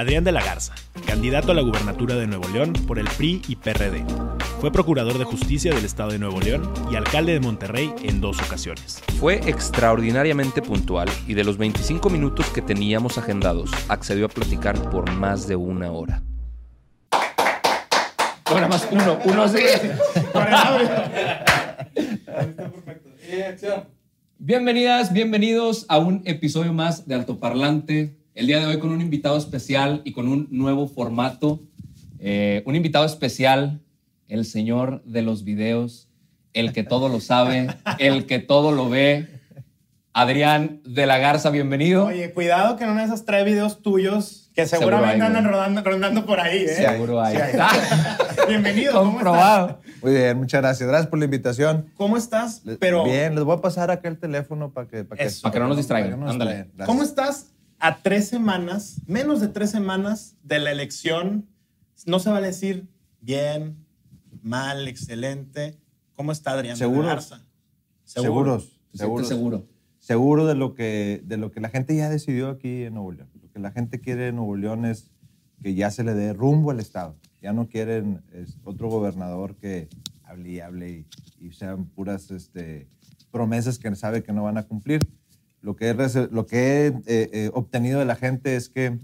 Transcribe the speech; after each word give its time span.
Adrián 0.00 0.24
de 0.24 0.32
la 0.32 0.42
Garza, 0.42 0.72
candidato 1.06 1.52
a 1.52 1.54
la 1.54 1.60
gubernatura 1.60 2.14
de 2.14 2.26
Nuevo 2.26 2.48
León 2.48 2.72
por 2.86 2.98
el 2.98 3.06
PRI 3.18 3.42
y 3.46 3.56
PRD. 3.56 4.02
Fue 4.58 4.72
procurador 4.72 5.18
de 5.18 5.24
justicia 5.24 5.74
del 5.74 5.84
estado 5.84 6.12
de 6.12 6.18
Nuevo 6.18 6.40
León 6.40 6.72
y 6.90 6.96
alcalde 6.96 7.34
de 7.34 7.40
Monterrey 7.40 7.92
en 8.02 8.22
dos 8.22 8.40
ocasiones. 8.40 9.02
Fue 9.18 9.34
extraordinariamente 9.46 10.62
puntual 10.62 11.06
y 11.26 11.34
de 11.34 11.44
los 11.44 11.58
25 11.58 12.08
minutos 12.08 12.46
que 12.46 12.62
teníamos 12.62 13.18
agendados, 13.18 13.70
accedió 13.88 14.24
a 14.24 14.30
platicar 14.30 14.80
por 14.88 15.10
más 15.12 15.46
de 15.46 15.56
una 15.56 15.92
hora. 15.92 16.22
Ahora 18.46 18.68
más 18.68 18.88
uno, 18.90 19.18
uno 19.26 19.42
así. 19.42 19.60
Bienvenidas, 24.38 25.12
bienvenidos 25.12 25.84
a 25.90 25.98
un 25.98 26.22
episodio 26.24 26.72
más 26.72 27.06
de 27.06 27.16
Altoparlante. 27.16 28.19
El 28.40 28.46
día 28.46 28.58
de 28.58 28.64
hoy 28.64 28.78
con 28.78 28.88
un 28.88 29.02
invitado 29.02 29.36
especial 29.36 30.00
y 30.02 30.12
con 30.12 30.26
un 30.26 30.48
nuevo 30.50 30.88
formato. 30.88 31.60
Eh, 32.18 32.62
un 32.64 32.74
invitado 32.74 33.04
especial, 33.04 33.82
el 34.28 34.46
señor 34.46 35.02
de 35.04 35.20
los 35.20 35.44
videos, 35.44 36.08
el 36.54 36.72
que 36.72 36.82
todo 36.82 37.10
lo 37.10 37.20
sabe, 37.20 37.66
el 37.98 38.24
que 38.24 38.38
todo 38.38 38.72
lo 38.72 38.88
ve. 38.88 39.28
Adrián 40.14 40.80
de 40.86 41.04
la 41.04 41.18
Garza, 41.18 41.50
bienvenido. 41.50 42.06
Oye, 42.06 42.32
cuidado 42.32 42.78
que 42.78 42.84
una 42.84 43.00
de 43.00 43.04
esas 43.08 43.26
tres 43.26 43.44
videos 43.44 43.82
tuyos 43.82 44.50
que 44.54 44.66
Seguro 44.66 44.88
seguramente 44.88 45.22
hay, 45.22 45.26
andan 45.26 45.42
güey. 45.42 45.54
rodando, 45.54 45.82
rondando 45.82 46.24
por 46.24 46.40
ahí, 46.40 46.64
¿eh? 46.64 46.68
Seguro 46.68 47.20
hay. 47.20 47.36
Sí 47.36 47.42
Bienvenido, 48.48 48.94
¿cómo 48.94 49.12
Comprobado. 49.12 49.82
Muy 50.00 50.12
bien, 50.12 50.38
muchas 50.38 50.62
gracias. 50.62 50.88
Gracias 50.88 51.10
por 51.10 51.18
la 51.18 51.26
invitación. 51.26 51.76
estás? 51.76 51.94
¿Cómo 51.98 52.16
estás? 52.16 52.62
Pero, 52.80 53.04
Bien, 53.04 53.34
les 53.34 53.44
voy 53.44 53.58
a 53.58 53.60
pasar 53.60 53.90
acá 53.90 54.08
el 54.08 54.18
teléfono 54.18 54.72
para 54.72 54.88
que, 54.88 55.04
para 55.04 55.20
que, 55.20 55.26
Eso. 55.26 55.42
Para 55.42 55.52
que 55.52 55.60
no 55.60 55.68
nos 55.68 55.76
distraigan. 55.76 56.18
no 56.18 56.30
Ándale. 56.30 56.68
¿cómo 56.86 57.02
estás 57.02 57.52
a 57.80 58.02
tres 58.02 58.28
semanas, 58.28 59.00
menos 59.06 59.40
de 59.40 59.48
tres 59.48 59.70
semanas 59.70 60.36
de 60.42 60.58
la 60.58 60.70
elección? 60.70 61.48
No 62.06 62.20
se 62.20 62.30
vale 62.30 62.48
decir 62.48 62.86
bien, 63.20 63.84
mal, 64.42 64.86
excelente. 64.86 65.78
¿Cómo 66.14 66.32
está 66.32 66.52
Adrián 66.52 66.76
Seguros. 66.76 67.06
Garza? 67.06 67.46
Seguros, 68.04 68.80
¿Te 68.92 68.98
sientes 68.98 69.28
seguros. 69.28 69.28
seguro? 69.28 69.66
Seguro 69.98 70.46
de 70.46 70.54
lo, 70.54 70.74
que, 70.74 71.22
de 71.24 71.36
lo 71.36 71.50
que 71.50 71.60
la 71.60 71.68
gente 71.68 71.96
ya 71.96 72.08
decidió 72.08 72.50
aquí 72.50 72.84
en 72.84 72.94
Nuevo 72.94 73.12
León. 73.12 73.30
Lo 73.40 73.50
que 73.50 73.58
la 73.58 73.70
gente 73.70 74.00
quiere 74.00 74.28
en 74.28 74.36
Nuevo 74.36 74.56
León 74.56 74.84
es 74.84 75.10
que 75.62 75.74
ya 75.74 75.90
se 75.90 76.04
le 76.04 76.14
dé 76.14 76.32
rumbo 76.32 76.70
al 76.70 76.80
Estado. 76.80 77.16
Ya 77.40 77.52
no 77.52 77.68
quieren 77.68 78.22
es, 78.32 78.58
otro 78.64 78.88
gobernador 78.88 79.56
que 79.56 79.88
hable 80.24 80.50
y 80.50 80.60
hable 80.60 80.90
y, 80.90 81.06
y 81.46 81.52
sean 81.52 81.86
puras 81.86 82.30
este, 82.30 82.88
promesas 83.30 83.78
que 83.78 83.94
sabe 83.94 84.22
que 84.22 84.32
no 84.32 84.42
van 84.42 84.58
a 84.58 84.64
cumplir. 84.64 85.00
Lo 85.62 85.76
que 85.76 85.90
he, 85.90 85.94
lo 86.30 86.46
que 86.46 86.58
he 86.58 86.86
eh, 86.88 86.94
eh, 87.06 87.50
obtenido 87.54 87.98
de 87.98 88.04
la 88.06 88.16
gente 88.16 88.56
es 88.56 88.68
que 88.68 88.98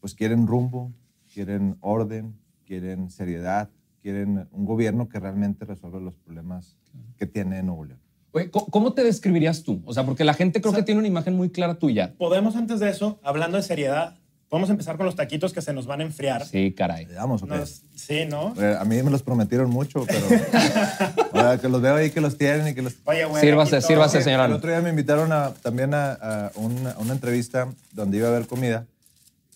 pues 0.00 0.14
quieren 0.14 0.46
rumbo, 0.46 0.92
quieren 1.32 1.76
orden, 1.80 2.34
quieren 2.66 3.08
seriedad, 3.10 3.70
quieren 4.02 4.48
un 4.50 4.64
gobierno 4.64 5.08
que 5.08 5.20
realmente 5.20 5.64
resuelva 5.64 6.00
los 6.00 6.16
problemas 6.16 6.76
que 7.16 7.26
tiene 7.26 7.62
Nuevo 7.62 7.84
León. 7.84 8.00
Oye, 8.32 8.50
¿cómo- 8.50 8.66
¿cómo 8.66 8.92
te 8.94 9.04
describirías 9.04 9.62
tú? 9.62 9.80
O 9.84 9.92
sea, 9.94 10.04
porque 10.04 10.24
la 10.24 10.34
gente 10.34 10.60
creo 10.60 10.72
que 10.74 10.82
tiene 10.82 10.98
una 10.98 11.08
imagen 11.08 11.36
muy 11.36 11.50
clara 11.50 11.78
tuya. 11.78 12.14
Podemos 12.18 12.56
antes 12.56 12.80
de 12.80 12.88
eso, 12.88 13.20
hablando 13.22 13.58
de 13.58 13.62
seriedad, 13.62 14.16
podemos 14.52 14.68
empezar 14.68 14.98
con 14.98 15.06
los 15.06 15.16
taquitos 15.16 15.54
que 15.54 15.62
se 15.62 15.72
nos 15.72 15.86
van 15.86 16.00
a 16.00 16.02
enfriar. 16.02 16.44
Sí, 16.46 16.74
caray. 16.76 17.06
¿Le 17.06 17.14
damos 17.14 17.42
o 17.42 17.46
qué? 17.46 17.54
Nos- 17.56 17.80
sí, 17.94 18.26
¿no? 18.28 18.52
Eh, 18.60 18.76
A 18.78 18.84
mí 18.84 19.02
me 19.02 19.10
los 19.10 19.22
prometieron 19.22 19.70
mucho, 19.70 20.04
pero 20.06 20.26
ahora 21.32 21.56
que 21.56 21.70
los 21.70 21.80
veo 21.80 21.94
ahí 21.94 22.10
que 22.10 22.20
los 22.20 22.36
tienen 22.36 22.68
y 22.68 22.74
que 22.74 22.82
los... 22.82 22.92
Oye, 23.06 23.24
güey. 23.24 23.40
Sírvase, 23.40 23.78
todo- 23.78 23.86
sírvase, 23.88 24.20
señora. 24.20 24.44
El 24.44 24.52
otro 24.52 24.68
día 24.70 24.82
me 24.82 24.90
invitaron 24.90 25.32
a, 25.32 25.54
también 25.62 25.94
a, 25.94 26.12
a 26.12 26.50
una, 26.56 26.90
a 26.90 26.98
una 26.98 27.14
entrevista 27.14 27.66
donde 27.92 28.18
iba 28.18 28.28
a 28.28 28.30
haber 28.30 28.46
comida 28.46 28.84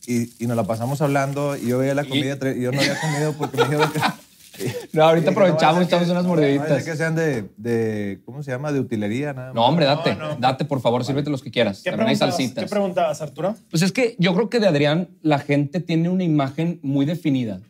y, 0.06 0.32
y 0.42 0.46
nos 0.46 0.56
la 0.56 0.64
pasamos 0.64 1.02
hablando 1.02 1.58
y 1.58 1.66
yo 1.68 1.76
veía 1.76 1.94
la 1.94 2.04
comida 2.04 2.38
y 2.56 2.62
yo 2.62 2.72
no 2.72 2.80
había 2.80 2.98
comido 2.98 3.34
porque 3.34 3.58
me 3.58 3.64
dijeron 3.64 3.92
que... 3.92 4.00
No, 4.93 5.03
ahorita 5.05 5.31
aprovechamos 5.31 5.77
no 5.77 5.83
echamos 5.83 6.09
unas 6.09 6.22
que- 6.22 6.22
no 6.22 6.28
mordiditas. 6.28 6.84
que 6.84 6.97
sean 6.97 7.15
de, 7.15 7.50
de, 7.56 8.21
¿cómo 8.25 8.43
se 8.43 8.50
llama? 8.50 8.72
De 8.72 8.81
utilería, 8.81 9.33
nada 9.33 9.49
No, 9.53 9.61
más. 9.62 9.69
hombre, 9.71 9.84
date. 9.87 10.15
No, 10.15 10.28
no. 10.31 10.37
Date, 10.37 10.65
por 10.65 10.81
favor, 10.81 11.05
sírvete 11.05 11.31
los 11.31 11.43
que 11.43 11.50
quieras. 11.50 11.83
¿Qué 11.83 11.91
También 11.91 12.09
hay 12.11 12.17
salsitas. 12.17 12.65
¿Qué 12.65 12.71
preguntabas, 12.71 13.21
Arturo? 13.22 13.55
Pues 13.71 13.83
es 13.83 13.93
que 13.93 14.17
yo 14.19 14.34
creo 14.34 14.49
que 14.50 14.61
de 14.61 14.67
Adrián 14.69 15.09
la 15.22 15.39
gente 15.39 15.81
tiene 15.81 16.09
una 16.09 16.25
imagen 16.25 16.81
muy 16.83 17.05
definida. 17.06 17.61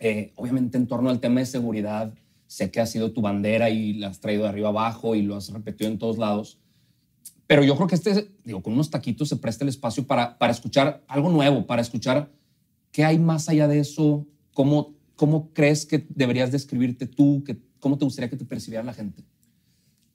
Eh, 0.00 0.32
obviamente 0.36 0.76
en 0.76 0.86
torno 0.86 1.10
al 1.10 1.20
tema 1.20 1.40
de 1.40 1.46
seguridad, 1.46 2.12
sé 2.46 2.70
que 2.70 2.80
ha 2.80 2.86
sido 2.86 3.12
tu 3.12 3.20
bandera 3.22 3.70
y 3.70 3.94
la 3.94 4.08
has 4.08 4.20
traído 4.20 4.42
de 4.44 4.48
arriba 4.50 4.68
abajo 4.68 5.14
y 5.14 5.22
lo 5.22 5.36
has 5.36 5.50
repetido 5.52 5.90
en 5.90 5.98
todos 5.98 6.18
lados. 6.18 6.58
Pero 7.46 7.62
yo 7.62 7.76
creo 7.76 7.86
que 7.88 7.94
este, 7.94 8.28
digo, 8.44 8.62
con 8.62 8.72
unos 8.72 8.90
taquitos 8.90 9.28
se 9.28 9.36
presta 9.36 9.64
el 9.64 9.68
espacio 9.68 10.06
para, 10.06 10.38
para 10.38 10.52
escuchar 10.52 11.02
algo 11.08 11.30
nuevo, 11.30 11.66
para 11.66 11.82
escuchar 11.82 12.30
qué 12.90 13.04
hay 13.04 13.18
más 13.18 13.48
allá 13.48 13.68
de 13.68 13.80
eso, 13.80 14.26
cómo, 14.52 14.93
cómo 15.16 15.52
crees 15.52 15.86
que 15.86 16.06
deberías 16.08 16.50
describirte 16.52 17.06
tú, 17.06 17.42
que, 17.44 17.58
cómo 17.80 17.98
te 17.98 18.04
gustaría 18.04 18.28
que 18.30 18.36
te 18.36 18.44
percibiera 18.44 18.82
la 18.84 18.94
gente. 18.94 19.22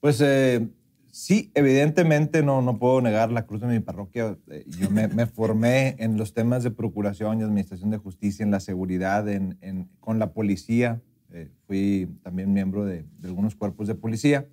Pues 0.00 0.20
eh, 0.22 0.68
sí, 1.10 1.50
evidentemente 1.54 2.42
no, 2.42 2.62
no 2.62 2.78
puedo 2.78 3.00
negar 3.00 3.30
la 3.32 3.46
cruz 3.46 3.60
de 3.60 3.66
mi 3.68 3.80
parroquia. 3.80 4.36
Eh, 4.48 4.64
Yo 4.78 4.90
me, 4.90 5.08
me 5.08 5.26
formé 5.26 5.96
en 5.98 6.16
los 6.16 6.32
temas 6.34 6.62
de 6.62 6.70
procuración 6.70 7.40
y 7.40 7.42
administración 7.42 7.90
de 7.90 7.98
justicia, 7.98 8.42
en 8.42 8.50
la 8.50 8.60
seguridad, 8.60 9.28
en, 9.28 9.58
en- 9.60 9.88
con 10.00 10.18
la 10.18 10.32
policía. 10.32 11.00
Eh, 11.32 11.48
fui 11.66 12.08
también 12.22 12.52
miembro 12.52 12.84
de, 12.84 13.04
de 13.18 13.28
algunos 13.28 13.54
cuerpos 13.54 13.86
de 13.88 13.94
policía. 13.94 14.46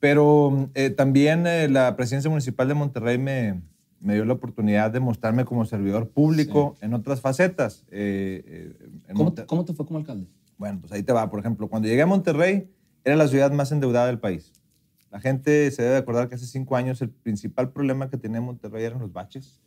Pero 0.00 0.70
eh, 0.74 0.90
también 0.90 1.46
eh, 1.46 1.68
la 1.68 1.96
presidencia 1.96 2.30
municipal 2.30 2.68
de 2.68 2.74
Monterrey 2.74 3.18
me, 3.18 3.60
me 4.06 4.14
dio 4.14 4.24
la 4.24 4.34
oportunidad 4.34 4.92
de 4.92 5.00
mostrarme 5.00 5.44
como 5.44 5.64
servidor 5.64 6.10
público 6.10 6.76
en 6.80 6.94
otras 6.94 7.20
facetas. 7.20 7.84
Eh, 7.90 8.70
eh, 8.78 9.12
¿Cómo, 9.12 9.34
¿Cómo 9.46 9.64
te 9.64 9.74
fue 9.74 9.84
como 9.84 9.98
alcalde? 9.98 10.28
bueno, 10.56 10.78
pues 10.80 10.92
ahí 10.92 11.02
te 11.02 11.12
va. 11.12 11.28
Por 11.28 11.40
ejemplo, 11.40 11.68
cuando 11.68 11.88
llegué 11.88 12.02
a 12.02 12.06
Monterrey, 12.06 12.70
era 13.02 13.16
la 13.16 13.26
ciudad 13.26 13.50
más 13.50 13.72
endeudada 13.72 14.06
del 14.06 14.20
país. 14.20 14.52
La 15.10 15.18
gente 15.18 15.72
se 15.72 15.82
debe 15.82 15.96
acordar 15.96 16.28
que 16.28 16.36
hace 16.36 16.46
cinco 16.46 16.76
años 16.76 17.02
el 17.02 17.10
principal 17.10 17.72
problema 17.72 18.08
que 18.08 18.16
tenía 18.16 18.40
Monterrey 18.40 18.84
eran 18.84 19.00
los 19.00 19.12
baches, 19.12 19.60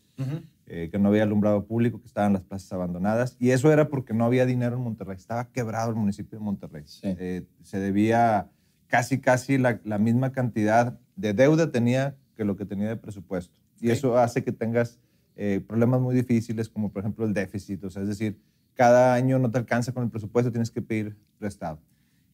eh, 0.68 0.88
que 0.90 1.00
no 1.00 1.10
había 1.10 1.24
alumbrado 1.24 1.66
público, 1.66 2.00
que 2.00 2.08
estaban 2.08 2.32
las 2.32 2.44
plazas 2.44 2.72
abandonadas. 2.72 3.36
Y 3.40 3.52
eso 3.52 3.74
era 3.74 3.90
porque 3.90 4.14
no 4.14 4.24
había 4.24 4.46
dinero 4.46 4.78
en 4.78 4.84
Monterrey. 4.84 5.18
Estaba 5.18 5.50
quebrado 5.52 5.90
el 5.90 5.98
municipio 5.98 6.40
de 6.40 6.46
Monterrey. 6.46 6.84
Sí. 6.86 7.02
Eh, 7.04 7.46
se 7.62 7.80
debía 7.80 8.50
casi, 8.88 9.20
casi 9.20 9.58
la, 9.58 9.82
la 9.84 9.98
misma 9.98 10.32
cantidad 10.32 10.98
de 11.18 11.34
deuda 11.34 11.72
tenía 11.72 12.16
que 12.38 12.46
lo 12.46 12.56
que 12.56 12.66
tenía 12.66 12.88
de 12.88 12.96
presupuesto. 12.96 13.60
Y 13.82 13.92
eso 13.92 14.18
hace 14.18 14.44
que 14.44 14.52
tengas 14.52 15.00
eh, 15.36 15.62
problemas 15.66 16.02
muy 16.02 16.16
difíciles, 16.16 16.68
como 16.70 16.92
por 16.92 17.02
ejemplo 17.02 17.26
el 17.26 17.34
déficit. 17.34 17.84
O 17.84 17.90
sea, 17.90 18.02
es 18.02 18.10
decir, 18.10 18.40
cada 18.74 19.14
año 19.14 19.40
no 19.40 19.50
te 19.52 19.58
alcanza 19.58 19.94
con 19.94 20.04
el 20.04 20.10
presupuesto, 20.10 20.52
tienes 20.52 20.72
que 20.72 20.82
pedir 20.82 21.18
prestado. 21.38 21.80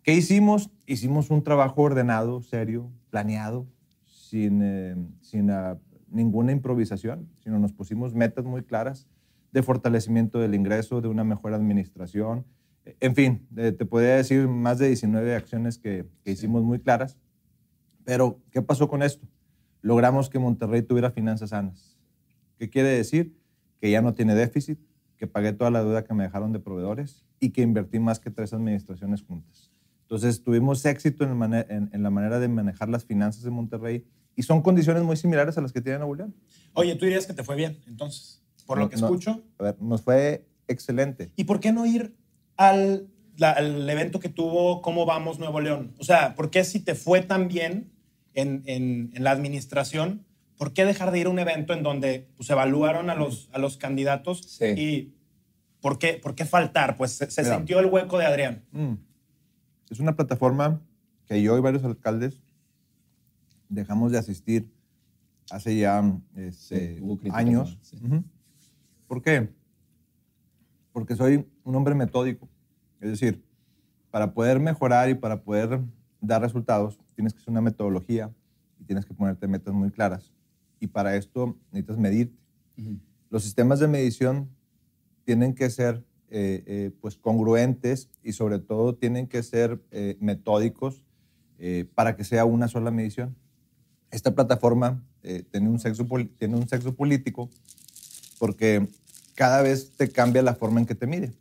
¿Qué 0.03 0.13
hicimos? 0.13 0.69
Hicimos 0.85 1.29
un 1.31 1.43
trabajo 1.43 1.81
ordenado, 1.81 2.41
serio, 2.41 2.91
planeado, 3.09 3.67
sin, 4.05 4.61
eh, 4.63 4.95
sin 5.21 5.49
ah, 5.49 5.79
ninguna 6.09 6.51
improvisación, 6.51 7.27
sino 7.39 7.59
nos 7.59 7.73
pusimos 7.73 8.13
metas 8.13 8.45
muy 8.45 8.63
claras 8.63 9.07
de 9.51 9.63
fortalecimiento 9.63 10.39
del 10.39 10.53
ingreso, 10.53 11.01
de 11.01 11.07
una 11.07 11.23
mejor 11.23 11.53
administración. 11.53 12.45
En 12.99 13.15
fin, 13.15 13.47
eh, 13.55 13.71
te 13.71 13.85
podría 13.85 14.15
decir 14.15 14.47
más 14.47 14.77
de 14.77 14.87
19 14.87 15.35
acciones 15.35 15.77
que, 15.77 16.05
que 16.23 16.31
hicimos 16.31 16.63
muy 16.63 16.79
claras. 16.79 17.17
Pero, 18.03 18.39
¿qué 18.51 18.61
pasó 18.61 18.87
con 18.87 19.01
esto? 19.01 19.27
Logramos 19.85 20.31
que 20.31 20.39
Monterrey 20.39 20.81
tuviera 20.81 21.11
finanzas 21.11 21.51
sanas. 21.51 21.95
¿Qué 22.57 22.71
quiere 22.71 22.89
decir? 22.89 23.37
Que 23.79 23.91
ya 23.91 24.01
no 24.01 24.15
tiene 24.15 24.33
déficit, 24.33 24.79
que 25.15 25.27
pagué 25.27 25.53
toda 25.53 25.69
la 25.69 25.83
deuda 25.83 26.03
que 26.03 26.15
me 26.15 26.23
dejaron 26.23 26.51
de 26.51 26.59
proveedores 26.59 27.23
y 27.39 27.51
que 27.51 27.61
invertí 27.61 27.99
más 27.99 28.19
que 28.19 28.31
tres 28.31 28.51
administraciones 28.51 29.21
juntas. 29.21 29.69
Entonces, 30.01 30.41
tuvimos 30.41 30.83
éxito 30.85 31.23
en, 31.23 32.03
la 32.03 32.09
manera 32.09 32.39
de 32.39 32.47
manejar 32.47 32.89
las 32.89 33.05
finanzas 33.05 33.43
de 33.43 33.51
Monterrey 33.51 34.03
y 34.35 34.41
son 34.41 34.63
condiciones 34.63 35.03
muy 35.03 35.17
similares 35.17 35.55
a 35.59 35.61
las 35.61 35.71
que 35.71 35.81
tiene 35.81 35.99
Nuevo 35.99 36.15
León. 36.15 36.35
Oye, 36.73 36.95
tú 36.95 37.05
dirías 37.05 37.27
que 37.27 37.35
te 37.35 37.43
fue 37.43 37.55
bien, 37.55 37.77
entonces, 37.85 38.41
por 38.65 38.79
lo 38.79 38.89
que 38.89 38.97
no. 38.97 39.05
escucho. 39.05 39.43
A 39.59 39.65
ver, 39.65 39.79
nos 39.79 40.01
fue 40.01 40.47
excelente. 40.67 41.31
¿Y 41.35 41.43
por 41.43 41.59
qué 41.59 41.71
no 41.71 41.85
ir 41.85 42.15
al, 42.57 43.07
la- 43.37 43.51
al 43.51 43.87
evento 43.87 44.19
que 44.19 44.29
tuvo 44.29 44.81
Cómo 44.81 45.05
Vamos 45.05 45.37
Nuevo 45.37 45.61
León? 45.61 45.93
O 45.99 46.03
sea, 46.03 46.33
¿por 46.33 46.49
qué 46.49 46.63
si 46.63 46.79
te 46.79 46.95
fue 46.95 47.21
tan 47.21 47.47
bien 47.47 47.91
en, 48.35 48.61
en- 48.67 49.11
en 49.13 49.23
la 49.23 49.31
administración, 49.31 50.25
¿por 50.57 50.71
qué 50.73 50.85
dejar 50.85 51.11
de 51.11 51.19
ir 51.19 51.25
a 51.27 51.29
un 51.29 51.39
evento 51.39 51.73
en 51.73 51.81
donde 51.83 52.27
pues, 52.37 52.49
evaluaron 52.49 53.09
a 53.09 53.15
los, 53.15 53.49
a 53.53 53.57
los 53.59 53.77
candidatos 53.77 54.41
Sí. 54.41 54.65
y 54.77 55.13
¿por 55.81 55.97
qué, 55.97 56.19
por 56.21 56.35
qué 56.35 56.45
faltar? 56.45 56.95
Pues 56.97 57.11
se, 57.13 57.29
se 57.31 57.41
Mira. 57.43 57.55
sintió 57.57 57.79
el 57.79 57.87
hueco 57.87 58.17
de 58.17 58.25
Adrián. 58.25 58.63
Mm. 58.71 58.93
Es 59.89 59.99
una 59.99 60.15
plataforma 60.15 60.81
que 61.25 61.41
yo 61.41 61.57
y 61.57 61.61
varios 61.61 61.83
alcaldes 61.83 62.41
dejamos 63.69 64.11
de 64.11 64.17
asistir 64.19 64.71
hace 65.51 65.77
ya 65.77 66.03
este, 66.35 66.97
Sí, 66.99 67.29
años. 67.31 67.77
Sí. 67.81 67.97
¿Por 69.07 69.21
qué? 69.21 69.49
Porque 70.91 71.15
soy 71.15 71.45
un 71.63 71.75
hombre 71.75 71.93
metódico. 71.95 72.47
Es 73.01 73.09
decir, 73.09 73.43
para 74.11 74.33
poder 74.33 74.59
mejorar 74.59 75.09
y 75.09 75.15
para 75.15 75.41
poder 75.43 75.81
dar 76.21 76.41
resultados, 76.41 76.97
tienes 77.15 77.33
que 77.33 77.39
hacer 77.39 77.51
una 77.51 77.61
metodología 77.61 78.31
y 78.79 78.83
tienes 78.83 79.05
que 79.05 79.13
ponerte 79.13 79.47
metas 79.47 79.73
muy 79.73 79.89
claras. 79.91 80.33
Y 80.79 80.87
para 80.87 81.15
esto 81.15 81.57
necesitas 81.71 81.97
medirte. 81.97 82.37
Ujú. 82.77 82.99
Los 83.29 83.43
sistemas 83.43 83.79
de 83.79 83.87
medición 83.87 84.49
tienen 85.23 85.55
que 85.55 85.69
ser 85.69 86.03
eh, 86.29 86.63
eh, 86.65 86.91
pues 87.01 87.17
congruentes 87.17 88.09
y 88.23 88.33
sobre 88.33 88.59
todo 88.59 88.95
tienen 88.95 89.27
que 89.27 89.41
ser 89.43 89.81
eh, 89.91 90.17
metódicos 90.19 91.03
eh, 91.57 91.85
para 91.95 92.15
que 92.15 92.23
sea 92.23 92.45
una 92.45 92.67
sola 92.67 92.91
medición. 92.91 93.35
Esta 94.11 94.35
plataforma 94.35 95.03
eh, 95.23 95.43
tiene, 95.49 95.69
un 95.69 95.79
sexo, 95.79 96.05
tiene 96.37 96.55
un 96.55 96.67
sexo 96.67 96.93
político 96.95 97.49
porque 98.39 98.87
cada 99.35 99.61
vez 99.61 99.91
te 99.91 100.09
cambia 100.09 100.41
la 100.41 100.55
forma 100.55 100.79
en 100.79 100.85
que 100.85 100.95
te 100.95 101.07
mide. 101.07 101.33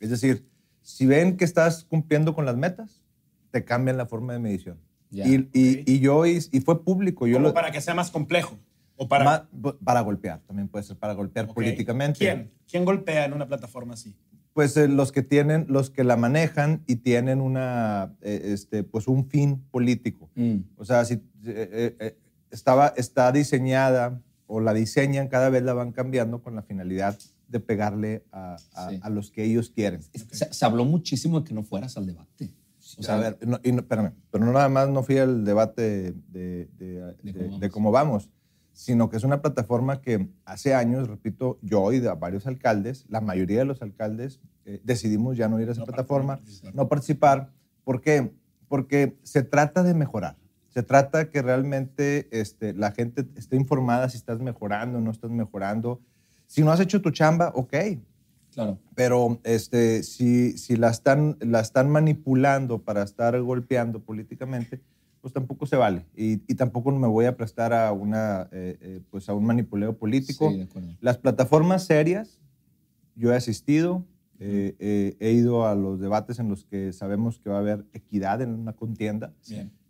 Es 0.00 0.10
decir, 0.10 0.46
si 0.82 1.06
ven 1.06 1.36
que 1.36 1.44
estás 1.44 1.84
cumpliendo 1.84 2.34
con 2.34 2.44
las 2.44 2.56
metas, 2.56 3.02
te 3.50 3.64
cambian 3.64 3.96
la 3.96 4.06
forma 4.06 4.32
de 4.34 4.38
medición. 4.38 4.78
Ya, 5.14 5.26
y, 5.26 5.48
y- 5.52 5.80
ok. 5.80 5.82
y 5.88 6.00
yo, 6.00 6.26
y, 6.26 6.38
y 6.50 6.60
fue 6.60 6.82
público. 6.84 7.26
Yo 7.26 7.34
Como 7.36 7.48
lo, 7.48 7.54
para 7.54 7.70
que 7.70 7.80
sea 7.80 7.94
más 7.94 8.10
complejo. 8.10 8.58
O 8.96 9.08
para, 9.08 9.24
Ma- 9.24 9.48
para 9.82 10.00
golpear, 10.02 10.40
también 10.46 10.68
puede 10.68 10.84
ser 10.84 10.96
para 10.96 11.14
golpear 11.14 11.46
Ok. 11.46 11.54
políticamente. 11.54 12.18
¿Quién? 12.20 12.50
¿Quién 12.70 12.84
golpea 12.84 13.24
en 13.24 13.32
una 13.32 13.46
plataforma 13.48 13.94
así? 13.94 14.14
Pues 14.52 14.76
eh, 14.76 14.86
los 14.86 15.10
que 15.10 15.22
tienen, 15.22 15.66
los 15.68 15.90
que 15.90 16.04
la 16.04 16.16
manejan 16.16 16.82
y 16.86 16.96
tienen 16.96 17.40
una, 17.40 18.14
eh, 18.22 18.40
este, 18.52 18.84
pues 18.84 19.08
un 19.08 19.26
fin 19.28 19.64
político. 19.72 20.30
Mm. 20.36 20.58
O 20.76 20.84
sea, 20.84 21.04
si 21.04 21.14
eh, 21.14 21.20
eh, 21.44 21.96
eh, 21.98 22.16
estaba, 22.52 22.94
está 22.96 23.32
diseñada 23.32 24.20
o 24.46 24.60
la 24.60 24.72
diseñan, 24.74 25.26
cada 25.26 25.48
vez 25.48 25.64
la 25.64 25.72
van 25.74 25.90
cambiando 25.90 26.40
con 26.40 26.54
la 26.54 26.62
finalidad 26.62 27.18
de 27.48 27.58
pegarle 27.60 28.22
a, 28.30 28.56
a- 28.74 28.90
Sí. 28.90 29.00
a 29.02 29.10
los 29.10 29.32
que 29.32 29.42
ellos 29.44 29.70
quieren. 29.70 30.02
Se, 30.30 30.52
se 30.54 30.64
habló 30.64 30.84
muchísimo 30.84 31.40
de 31.40 31.46
que 31.48 31.54
no 31.54 31.64
fueras 31.64 31.96
al 31.96 32.06
debate. 32.06 32.50
O 32.98 33.02
sea, 33.02 33.14
a 33.16 33.18
ver, 33.18 33.38
no, 33.46 33.58
y 33.62 33.72
no- 33.72 33.80
espérame, 33.80 34.12
pero 34.30 34.44
no 34.44 34.52
nada 34.52 34.68
más 34.68 34.88
no 34.88 35.02
fui 35.02 35.18
al 35.18 35.44
debate 35.44 36.14
de, 36.28 36.68
de- 36.78 37.14
De 37.22 37.32
de- 37.32 37.32
cómo 37.32 37.40
de 37.42 37.48
vamos. 37.48 37.72
cómo 37.72 37.90
vamos, 37.92 38.30
sino 38.72 39.08
que 39.08 39.16
es 39.16 39.24
una 39.24 39.40
plataforma 39.40 40.00
que 40.00 40.28
hace 40.44 40.74
años, 40.74 41.08
repito, 41.08 41.58
yo 41.62 41.92
y 41.92 42.00
varios 42.00 42.46
alcaldes, 42.46 43.04
la 43.08 43.20
mayoría 43.20 43.60
de 43.60 43.64
los 43.64 43.82
alcaldes, 43.82 44.40
eh, 44.64 44.80
decidimos 44.84 45.36
ya 45.36 45.48
no 45.48 45.60
ir 45.60 45.68
a 45.68 45.72
esa 45.72 45.80
No 45.82 45.86
plataforma, 45.86 46.36
participar. 46.36 46.74
no 46.74 46.88
participar. 46.88 47.50
¿Por 47.84 48.00
qué? 48.00 48.32
Porque 48.68 49.16
se 49.22 49.42
trata 49.42 49.82
de 49.82 49.94
mejorar. 49.94 50.36
Se 50.70 50.82
trata 50.82 51.30
que 51.30 51.40
realmente 51.42 52.26
este, 52.32 52.72
la 52.72 52.90
gente 52.90 53.24
esté 53.36 53.54
informada 53.56 54.08
si 54.08 54.16
estás 54.16 54.40
mejorando 54.40 54.98
o 54.98 55.00
no 55.00 55.10
estás 55.12 55.30
mejorando. 55.30 56.00
Si 56.46 56.62
no 56.62 56.72
has 56.72 56.80
hecho 56.80 57.00
tu 57.00 57.10
chamba, 57.12 57.52
ok, 57.54 57.74
claro. 58.54 58.78
pero 58.94 59.40
este, 59.44 60.02
si, 60.02 60.56
si 60.56 60.76
la, 60.76 60.90
están, 60.90 61.36
la 61.40 61.60
están 61.60 61.90
manipulando 61.90 62.82
para 62.82 63.02
estar 63.02 63.40
golpeando 63.40 64.00
políticamente, 64.00 64.80
pues 65.20 65.32
tampoco 65.32 65.66
se 65.66 65.76
vale. 65.76 66.04
Y, 66.16 66.42
y 66.50 66.54
tampoco 66.54 66.90
me 66.92 67.08
voy 67.08 67.26
a 67.26 67.36
prestar 67.36 67.72
a, 67.72 67.92
una, 67.92 68.48
eh, 68.52 68.76
eh, 68.80 69.00
pues 69.10 69.28
a 69.28 69.34
un 69.34 69.44
manipuleo 69.44 69.96
político. 69.96 70.50
Sí, 70.50 70.58
de 70.58 70.64
acuerdo. 70.64 70.88
Las 71.00 71.18
plataformas 71.18 71.84
serias, 71.84 72.40
yo 73.14 73.32
he 73.32 73.36
asistido, 73.36 74.04
eh, 74.40 74.74
eh, 74.78 75.16
he 75.20 75.32
ido 75.32 75.66
a 75.66 75.74
los 75.74 76.00
debates 76.00 76.38
en 76.38 76.48
los 76.48 76.64
que 76.64 76.92
sabemos 76.92 77.38
que 77.38 77.50
va 77.50 77.56
a 77.56 77.60
haber 77.60 77.84
equidad 77.92 78.42
en 78.42 78.50
una 78.50 78.72
contienda. 78.72 79.32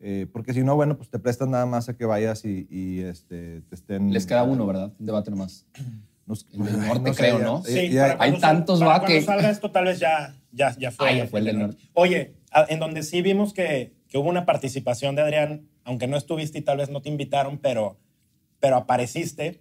Eh, 0.00 0.26
porque 0.32 0.52
si 0.52 0.62
no, 0.62 0.76
bueno, 0.76 0.96
pues 0.96 1.08
te 1.08 1.18
prestan 1.18 1.50
nada 1.50 1.66
más 1.66 1.88
a 1.88 1.96
que 1.96 2.04
vayas 2.04 2.44
y, 2.44 2.66
y, 2.70 3.00
este, 3.00 3.62
te 3.62 3.74
estén... 3.74 4.12
Les 4.12 4.26
queda 4.26 4.44
uno, 4.44 4.66
¿verdad? 4.66 4.92
Un 4.98 5.06
debate 5.06 5.30
nomás. 5.30 5.66
Nos- 6.26 6.46
El 6.52 6.64
del 6.64 6.80
norte, 6.86 7.10
sé, 7.12 7.16
creo, 7.16 7.38
¿no? 7.38 7.62
ya- 7.64 7.68
Sí, 7.70 7.90
cuando 7.90 8.22
hay 8.22 8.38
tantos, 8.40 8.78
para 8.80 8.90
va, 8.92 8.98
cuando 9.00 9.18
que- 9.18 9.22
salga 9.22 9.50
esto 9.50 9.70
tal 9.70 9.84
vez 9.84 9.98
ya, 9.98 10.34
ya, 10.52 10.74
ya 10.78 10.90
fue. 10.90 11.08
Ah, 11.08 11.12
ya 11.12 11.26
fue 11.26 11.40
el 11.40 11.46
del 11.46 11.58
norte. 11.58 11.82
Oye, 11.92 12.34
a- 12.50 12.64
en 12.68 12.78
donde 12.80 13.02
sí 13.02 13.20
vimos 13.22 13.52
que, 13.52 13.92
que 14.08 14.16
hubo 14.18 14.28
una 14.30 14.46
participación 14.46 15.14
de 15.16 15.22
Adrián, 15.22 15.68
aunque 15.84 16.06
no 16.06 16.16
estuviste 16.16 16.58
y 16.58 16.62
tal 16.62 16.78
vez 16.78 16.88
no 16.88 17.02
te 17.02 17.08
invitaron, 17.10 17.58
pero, 17.58 17.98
pero 18.60 18.76
apareciste, 18.76 19.60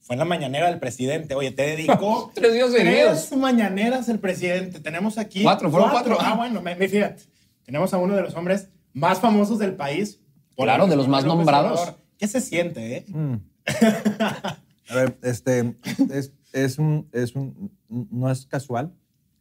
fue 0.00 0.14
en 0.14 0.20
la 0.20 0.24
mañanera 0.24 0.68
del 0.70 0.78
presidente. 0.78 1.34
Oye, 1.34 1.50
te 1.50 1.62
dedicó 1.62 2.30
Tres 2.34 2.54
días 2.54 2.72
seguidos. 2.72 3.26
tres 3.28 3.38
mañaneras 3.38 4.08
el 4.08 4.18
presidente. 4.18 4.80
Tenemos 4.80 5.18
aquí... 5.18 5.42
Cuatro, 5.42 5.70
fueron 5.70 5.90
cuatro. 5.90 6.16
Ah, 6.18 6.34
bueno, 6.34 6.62
me, 6.62 6.74
me- 6.76 6.88
fíjate. 6.88 7.24
Tenemos 7.64 7.92
a 7.92 7.98
uno 7.98 8.16
de 8.16 8.22
los 8.22 8.34
hombres 8.34 8.70
más 8.94 9.20
famosos 9.20 9.58
del 9.58 9.74
país. 9.74 10.18
por 10.56 10.64
Claro, 10.64 10.86
de 10.86 10.96
los 10.96 11.06
más 11.08 11.24
López 11.24 11.36
nombrados. 11.36 11.94
¿Qué 12.16 12.26
se 12.26 12.40
siente, 12.40 12.96
eh? 12.96 13.04
Mm. 13.08 13.34
A 14.90 14.94
ver, 14.96 15.18
este, 15.22 15.76
es, 16.12 16.32
es 16.52 16.78
un, 16.78 17.08
es 17.12 17.34
un, 17.36 17.70
no 17.88 18.30
es 18.30 18.46
casual. 18.46 18.92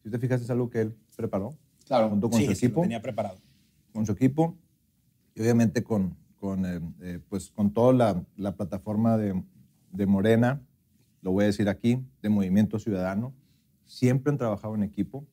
Si 0.03 0.09
te 0.09 0.19
fijas, 0.19 0.41
es 0.41 0.49
algo 0.49 0.69
que 0.69 0.81
él 0.81 0.95
preparó 1.15 1.57
Claro. 1.85 2.09
junto 2.09 2.29
con 2.29 2.39
sí, 2.39 2.45
su 2.45 2.55
sí, 2.55 2.65
lo 2.65 2.67
equipo, 2.67 2.81
tenía 2.83 3.01
preparado. 3.01 3.37
con 3.93 4.05
su 4.05 4.11
equipo 4.11 4.55
y 5.35 5.41
obviamente 5.41 5.83
con, 5.83 6.15
con, 6.39 6.65
eh, 6.65 6.79
eh, 7.01 7.19
pues 7.27 7.49
con 7.51 7.73
toda 7.73 7.93
la, 7.93 8.23
la 8.37 8.55
plataforma 8.55 9.17
de, 9.17 9.41
de 9.91 10.05
Morena, 10.05 10.61
lo 11.21 11.31
voy 11.31 11.43
a 11.43 11.47
decir 11.47 11.67
aquí, 11.67 12.05
de 12.21 12.29
Movimiento 12.29 12.77
Ciudadano. 12.79 13.33
Siempre 13.85 14.31
han 14.31 14.37
trabajado 14.37 14.75
en 14.75 14.83
equipo 14.83 15.25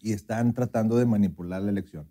y 0.00 0.12
están 0.12 0.52
tratando 0.54 0.96
de 0.96 1.06
manipular 1.06 1.62
la 1.62 1.70
elección. 1.70 2.06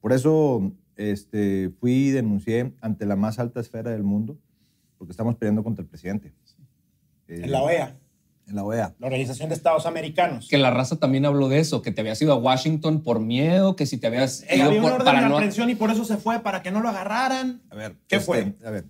Por 0.00 0.12
eso 0.12 0.70
este, 0.96 1.70
fui 1.80 1.92
y 1.92 2.10
denuncié 2.10 2.74
ante 2.80 3.06
la 3.06 3.16
más 3.16 3.38
alta 3.38 3.60
esfera 3.60 3.90
del 3.90 4.02
mundo, 4.04 4.38
porque 4.98 5.12
estamos 5.12 5.34
peleando 5.36 5.64
contra 5.64 5.82
el 5.82 5.88
presidente. 5.88 6.34
Eh, 7.28 7.42
En 7.44 7.52
la 7.52 7.62
OEA, 7.62 7.94
En 8.48 8.56
la 8.56 8.64
OEA. 8.64 8.94
la 8.98 9.06
Organización 9.06 9.48
de 9.50 9.54
Estados 9.54 9.86
Americanos. 9.86 10.48
Que 10.48 10.58
la 10.58 10.70
raza 10.70 10.96
también 10.96 11.26
habló 11.26 11.48
de 11.48 11.58
eso, 11.60 11.82
que 11.82 11.92
te 11.92 12.00
habías 12.00 12.20
ido 12.22 12.32
a 12.32 12.36
Washington 12.36 13.02
por 13.02 13.20
miedo, 13.20 13.76
que 13.76 13.86
si 13.86 13.98
te 13.98 14.06
habías 14.06 14.42
Eh, 14.48 14.56
ido 14.56 14.64
había 14.66 14.78
un 14.78 14.82
por- 14.84 14.92
orden 14.94 15.04
para 15.04 15.20
de 15.22 15.28
no... 15.28 15.34
aprehensión 15.34 15.68
y 15.70 15.74
por 15.74 15.90
eso 15.90 16.04
se 16.04 16.16
fue, 16.16 16.40
para 16.40 16.62
que 16.62 16.70
no 16.70 16.80
lo 16.80 16.88
agarraran. 16.88 17.60
A 17.70 17.74
ver. 17.76 17.96
¿Qué 18.08 18.16
este, 18.16 18.26
fue? 18.26 18.54
A 18.64 18.70
ver. 18.70 18.84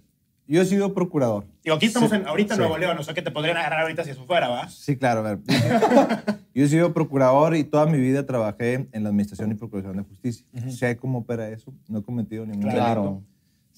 Yo 0.50 0.62
he 0.62 0.64
sido 0.64 0.94
procurador. 0.94 1.44
Digo, 1.62 1.76
aquí 1.76 1.86
estamos 1.86 2.08
Sí, 2.08 2.16
en, 2.16 2.26
ahorita 2.26 2.54
en 2.54 2.56
sí. 2.56 2.60
Nuevo 2.60 2.78
León, 2.78 2.96
o 2.98 3.02
sea 3.02 3.12
que 3.12 3.20
te 3.20 3.30
podrían 3.30 3.58
agarrar 3.58 3.80
ahorita 3.82 4.02
si 4.04 4.10
eso 4.10 4.24
fuera, 4.24 4.48
¿va? 4.48 4.66
Sí, 4.70 4.96
claro, 4.96 5.20
a 5.20 5.34
ver. 5.34 5.38
Yo 6.54 6.64
he 6.64 6.68
sido 6.68 6.94
procurador 6.94 7.54
y 7.54 7.64
toda 7.64 7.84
mi 7.84 7.98
vida 7.98 8.24
trabajé 8.24 8.88
en 8.92 9.02
la 9.02 9.10
Administración 9.10 9.52
y 9.52 9.56
Procuración 9.56 9.98
de 9.98 10.04
Justicia. 10.04 10.46
Sé 10.70 10.96
cómo 10.96 11.18
opera 11.18 11.50
eso, 11.50 11.74
no 11.86 11.98
he 11.98 12.02
cometido 12.02 12.46
ningún 12.46 12.70
Claro. 12.70 13.02
delito. 13.02 13.22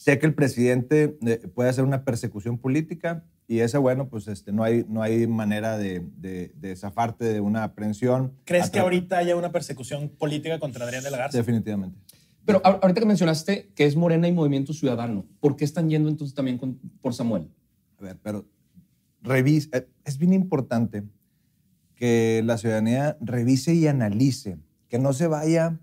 Sé 0.00 0.18
que 0.18 0.24
el 0.24 0.32
presidente 0.32 1.18
eh, 1.26 1.46
puede 1.54 1.68
hacer 1.68 1.84
una 1.84 2.06
persecución 2.06 2.56
política 2.56 3.22
y 3.46 3.58
esa, 3.60 3.78
bueno, 3.78 4.08
pues 4.08 4.28
este, 4.28 4.50
no, 4.50 4.62
hay, 4.64 4.86
no 4.88 5.02
hay 5.02 5.26
manera 5.26 5.76
de, 5.76 6.02
de, 6.16 6.52
de 6.56 6.74
zafarte 6.74 7.26
de 7.26 7.40
una 7.40 7.64
aprehensión. 7.64 8.32
¿Crees 8.46 8.68
A 8.68 8.72
que 8.72 8.78
ahorita 8.78 9.18
haya 9.18 9.36
una 9.36 9.52
persecución 9.52 10.08
política 10.08 10.58
contra 10.58 10.86
Adrián 10.86 11.04
de 11.04 11.10
la 11.10 11.18
Garza? 11.18 11.36
Definitivamente. 11.36 11.98
Pero 12.46 12.62
ahorita 12.64 12.98
que 12.98 13.06
mencionaste 13.06 13.72
que 13.74 13.84
es 13.84 13.94
Morena 13.94 14.26
y 14.26 14.32
Movimiento 14.32 14.72
Ciudadano, 14.72 15.26
¿por 15.38 15.54
qué 15.54 15.66
están 15.66 15.90
yendo 15.90 16.08
entonces 16.08 16.34
también 16.34 16.56
con- 16.56 16.78
por 17.02 17.12
Samuel? 17.12 17.50
A 17.98 18.02
ver, 18.02 18.18
pero 18.22 18.46
revisa, 19.20 19.68
eh, 19.76 19.86
es 20.06 20.16
bien 20.16 20.32
importante 20.32 21.02
que 21.94 22.40
la 22.42 22.56
ciudadanía 22.56 23.18
revise 23.20 23.74
y 23.74 23.86
analice, 23.86 24.56
que 24.88 24.98
no 24.98 25.12
se 25.12 25.26
vaya 25.26 25.78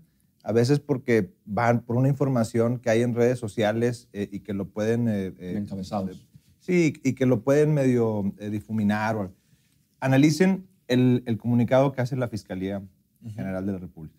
a 0.48 0.52
veces 0.52 0.80
porque 0.80 1.30
van 1.44 1.80
por 1.82 1.96
una 1.96 2.08
información 2.08 2.78
que 2.78 2.88
hay 2.88 3.02
en 3.02 3.14
redes 3.14 3.38
sociales 3.38 4.08
eh, 4.14 4.30
y 4.32 4.40
que 4.40 4.54
lo 4.54 4.70
pueden... 4.70 5.06
eh, 5.06 5.34
eh, 5.38 5.54
Encabezados. 5.58 6.26
sí, 6.58 6.94
y 7.04 7.12
que 7.12 7.26
lo 7.26 7.42
pueden 7.42 7.74
medio 7.74 8.32
eh, 8.38 8.48
difuminar. 8.48 9.16
o- 9.16 9.30
analicen 10.00 10.66
el, 10.86 11.22
el 11.26 11.36
comunicado 11.36 11.92
que 11.92 12.00
hace 12.00 12.16
la 12.16 12.28
Fiscalía 12.28 12.82
General 13.34 13.66
de 13.66 13.72
la 13.72 13.78
República. 13.78 14.16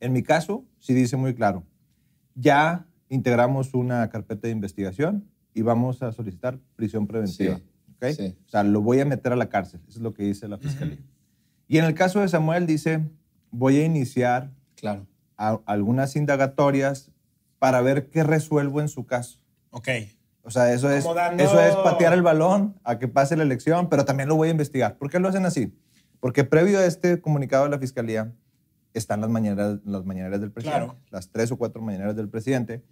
En 0.00 0.12
mi 0.12 0.22
caso, 0.22 0.66
sí 0.78 0.92
dice 0.92 1.16
muy 1.16 1.32
claro, 1.34 1.64
ya 2.34 2.86
integramos 3.08 3.72
una 3.72 4.06
carpeta 4.10 4.46
de 4.48 4.52
investigación 4.52 5.24
y 5.54 5.62
vamos 5.62 6.02
a 6.02 6.12
solicitar 6.12 6.58
prisión 6.76 7.06
preventiva. 7.06 7.56
Sí, 7.56 7.62
¿ok? 7.96 8.04
sí. 8.14 8.36
O 8.46 8.48
sea, 8.50 8.62
lo 8.62 8.82
voy 8.82 9.00
a 9.00 9.06
meter 9.06 9.32
a 9.32 9.36
la 9.36 9.48
cárcel. 9.48 9.80
Eso 9.88 9.98
es 10.00 10.02
lo 10.02 10.12
que 10.12 10.24
dice 10.24 10.48
la 10.48 10.58
Fiscalía. 10.58 10.98
Y 11.66 11.78
en 11.78 11.86
el 11.86 11.94
caso 11.94 12.20
de 12.20 12.28
Samuel 12.28 12.66
dice, 12.66 13.00
voy 13.50 13.76
a 13.78 13.86
iniciar 13.86 14.52
Claro. 14.76 15.06
A- 15.36 15.60
algunas 15.66 16.16
indagatorias 16.16 17.10
para 17.58 17.80
ver 17.80 18.10
qué 18.10 18.22
resuelvo 18.24 18.80
en 18.80 18.88
su 18.88 19.06
caso. 19.06 19.40
Ok. 19.70 19.88
O 20.42 20.50
sea, 20.50 20.72
eso 20.72 20.90
es, 20.90 21.04
dando- 21.04 21.42
eso 21.42 21.58
es 21.60 21.74
patear 21.76 22.12
el 22.12 22.22
balón 22.22 22.78
a 22.84 22.98
que 22.98 23.08
pase 23.08 23.36
la 23.36 23.42
elección, 23.44 23.88
pero 23.88 24.04
también 24.04 24.28
lo 24.28 24.36
voy 24.36 24.48
a 24.48 24.50
investigar. 24.50 24.98
¿Por 24.98 25.10
qué 25.10 25.18
lo 25.18 25.28
hacen 25.28 25.46
así? 25.46 25.74
Porque 26.20 26.44
previo 26.44 26.78
a 26.78 26.84
este 26.86 27.20
comunicado 27.20 27.64
de 27.64 27.70
la 27.70 27.78
Fiscalía 27.78 28.32
están 28.92 29.20
las 29.22 29.30
mañaneras, 29.30 29.78
las 29.84 30.04
mañaneras 30.04 30.40
del 30.40 30.50
presidente, 30.52 30.84
Claro. 30.86 30.98
las 31.10 31.30
tres 31.30 31.50
o 31.50 31.56
cuatro 31.56 31.80
mañaneras 31.82 32.14
del 32.14 32.28
presidente, 32.28 32.82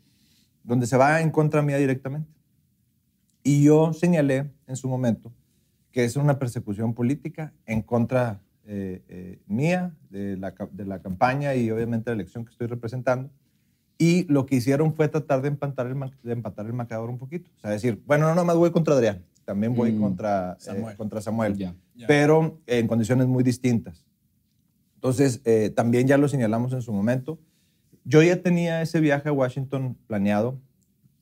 donde 0.64 0.86
se 0.86 0.96
va 0.96 1.20
en 1.20 1.30
contra 1.30 1.60
mía 1.62 1.76
directamente. 1.76 2.30
Y 3.42 3.64
yo 3.64 3.92
señalé 3.92 4.50
en 4.66 4.76
su 4.76 4.88
momento 4.88 5.32
que 5.90 6.04
es 6.04 6.16
una 6.16 6.38
persecución 6.38 6.94
política 6.94 7.52
en 7.66 7.82
contra 7.82 8.40
eh, 8.74 9.02
eh, 9.08 9.38
mía, 9.46 9.92
de 10.08 10.38
la, 10.38 10.54
de 10.70 10.86
la 10.86 10.98
campaña 11.00 11.54
y 11.54 11.70
obviamente 11.70 12.08
la 12.10 12.14
elección 12.14 12.44
que 12.46 12.52
estoy 12.52 12.68
representando. 12.68 13.28
Y 13.98 14.24
lo 14.32 14.46
que 14.46 14.56
hicieron 14.56 14.94
fue 14.94 15.08
tratar 15.08 15.42
de 15.42 15.48
empatar 15.48 15.86
el, 15.86 15.94
de 16.22 16.32
empatar 16.32 16.64
el 16.64 16.72
marcador 16.72 17.10
un 17.10 17.18
poquito. 17.18 17.50
O 17.58 17.60
sea, 17.60 17.70
decir, 17.70 18.02
bueno, 18.06 18.26
no, 18.28 18.34
no 18.34 18.44
más 18.46 18.56
voy 18.56 18.70
contra 18.70 18.94
Adrián, 18.94 19.22
también 19.44 19.74
voy 19.74 19.92
Mm. 19.92 20.00
contra 20.00 20.56
Samuel. 20.58 20.94
eh, 20.94 20.96
contra 20.96 21.20
Samuel 21.20 21.74
pero 22.06 22.58
en 22.66 22.88
condiciones 22.88 23.26
muy 23.26 23.44
distintas. 23.44 24.06
Entonces, 24.94 25.40
eh, 25.44 25.70
también 25.70 26.06
ya 26.08 26.16
lo 26.16 26.28
señalamos 26.28 26.72
en 26.72 26.80
su 26.80 26.92
momento. 26.92 27.38
Yo 28.04 28.22
ya 28.22 28.40
tenía 28.42 28.80
ese 28.82 29.00
viaje 29.00 29.28
a 29.28 29.32
Washington 29.32 29.96
planeado. 30.06 30.58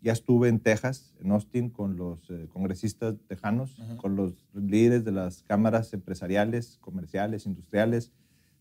Ya 0.02 0.12
estuve 0.12 0.48
en 0.48 0.60
Texas, 0.60 1.12
en 1.22 1.30
Austin, 1.32 1.68
con 1.70 1.96
los 1.96 2.30
eh, 2.30 2.46
congresistas 2.52 3.16
tejanos, 3.26 3.76
con 3.98 4.16
los 4.16 4.32
líderes 4.54 5.04
de 5.04 5.12
las 5.12 5.42
cámaras 5.42 5.92
empresariales, 5.92 6.78
comerciales, 6.80 7.44
industriales 7.46 8.10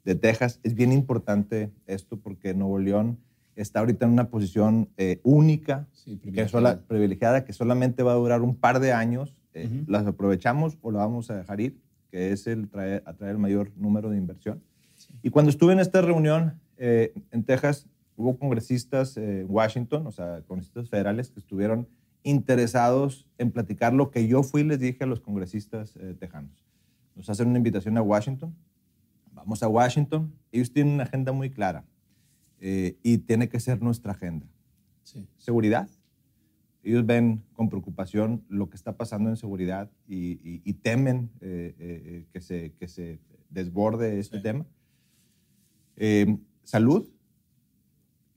de 0.03 0.15
Texas. 0.15 0.59
Es 0.63 0.75
bien 0.75 0.91
importante 0.91 1.71
esto 1.87 2.17
porque 2.19 2.53
Nuevo 2.53 2.77
León 2.79 3.19
está 3.55 3.79
ahorita 3.79 4.05
en 4.05 4.11
una 4.11 4.29
posición 4.29 4.89
eh, 4.97 5.19
única, 5.23 5.87
Sí, 5.93 6.11
que 6.11 6.17
privilegiada. 6.17 6.49
sola- 6.49 6.81
privilegiada, 6.87 7.45
que 7.45 7.53
solamente 7.53 8.03
va 8.03 8.11
a 8.13 8.15
durar 8.15 8.41
un 8.41 8.55
par 8.55 8.79
de 8.79 8.91
años. 8.91 9.33
Eh, 9.53 9.67
Ujú. 9.67 9.91
¿Las 9.91 10.05
aprovechamos 10.07 10.77
o 10.81 10.91
la 10.91 10.99
vamos 10.99 11.29
a 11.31 11.35
dejar 11.37 11.59
ir? 11.61 11.77
Que 12.11 12.31
es 12.31 12.47
el 12.47 12.69
traer, 12.69 13.01
atraer 13.05 13.33
el 13.33 13.37
mayor 13.39 13.71
número 13.77 14.09
de 14.09 14.17
inversión. 14.17 14.61
Y 15.23 15.29
cuando 15.29 15.49
estuve 15.51 15.71
en 15.73 15.79
esta 15.79 16.01
reunión 16.01 16.59
eh, 16.77 17.13
en 17.31 17.43
Texas, 17.43 17.87
hubo 18.19 18.37
congresistas 18.37 19.15
en 19.15 19.45
Washington, 19.49 20.05
o 20.05 20.11
sea, 20.11 20.41
congresistas 20.45 20.89
federales 20.89 21.31
que 21.31 21.39
estuvieron 21.39 21.87
interesados 22.23 23.25
en 23.37 23.49
platicar 23.51 23.93
lo 23.93 24.11
que 24.11 24.27
yo 24.27 24.43
fui 24.43 24.61
y 24.61 24.65
les 24.65 24.79
dije 24.79 25.05
a 25.05 25.07
los 25.07 25.21
congresistas 25.21 25.95
eh, 25.95 26.15
tejanos. 26.19 26.65
Nos 27.15 27.29
hacen 27.29 27.47
una 27.47 27.57
invitación 27.57 27.97
a 27.97 28.01
Washington. 28.01 28.53
Vamos 29.31 29.63
a 29.63 29.69
Washington. 29.69 30.33
Ellos 30.51 30.73
tienen 30.73 30.95
una 30.95 31.03
agenda 31.03 31.31
muy 31.31 31.49
clara 31.49 31.85
eh, 32.59 32.97
y 33.03 33.19
tiene 33.19 33.47
que 33.47 33.59
ser 33.61 33.81
nuestra 33.81 34.11
agenda 34.11 34.45
Sí. 35.03 35.25
seguridad. 35.37 35.89
Ellos 36.83 37.05
ven 37.05 37.41
con 37.53 37.69
preocupación 37.69 38.43
lo 38.49 38.69
que 38.69 38.75
está 38.75 38.97
pasando 38.97 39.29
en 39.29 39.37
seguridad 39.37 39.89
y, 40.07 40.31
y- 40.43 40.61
y 40.65 40.73
temen 40.73 41.29
eh, 41.39 41.73
eh, 41.79 42.01
eh, 42.05 42.25
que, 42.33 42.41
se, 42.41 42.73
que 42.73 42.87
se 42.89 43.19
desborde 43.49 44.19
este 44.19 44.37
Sí. 44.37 44.43
tema. 44.43 44.65
Eh, 45.95 46.37
salud. 46.63 47.07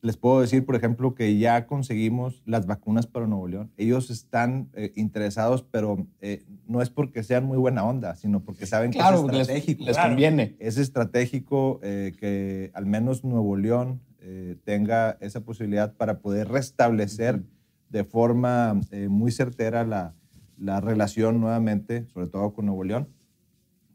Les 0.02 0.16
puedo 0.16 0.40
decir, 0.40 0.66
por 0.66 0.74
ejemplo, 0.74 1.14
que 1.14 1.38
ya 1.38 1.66
conseguimos 1.68 2.42
las 2.44 2.66
vacunas 2.66 3.06
para 3.06 3.28
Nuevo 3.28 3.46
León. 3.46 3.70
Ellos 3.76 4.10
están 4.10 4.68
eh, 4.74 4.92
interesados, 4.96 5.62
pero 5.62 6.08
eh, 6.20 6.44
no 6.66 6.82
es 6.82 6.90
porque 6.90 7.22
sean 7.22 7.44
muy 7.44 7.56
buena 7.56 7.84
onda, 7.84 8.16
sino 8.16 8.40
porque 8.40 8.66
saben 8.66 8.90
Claro, 8.90 9.24
que 9.26 9.30
es 9.30 9.32
les, 9.38 9.40
estratégico 9.48 9.84
les 9.84 9.96
Claro. 9.96 10.10
conviene. 10.10 10.56
es 10.58 10.76
estratégico 10.76 11.78
eh, 11.84 12.12
que 12.18 12.72
al 12.74 12.84
menos 12.86 13.22
Nuevo 13.22 13.56
León 13.56 14.00
eh, 14.18 14.56
tenga 14.64 15.18
esa 15.20 15.42
posibilidad 15.44 15.94
para 15.94 16.18
poder 16.18 16.48
restablecer 16.48 17.44
de 17.88 18.02
forma 18.02 18.80
eh, 18.90 19.06
muy 19.08 19.30
certera 19.30 19.84
la, 19.84 20.14
la 20.58 20.80
relación 20.80 21.40
nuevamente, 21.40 22.06
sobre 22.06 22.26
todo 22.26 22.52
con 22.54 22.66
Nuevo 22.66 22.82
León, 22.82 23.08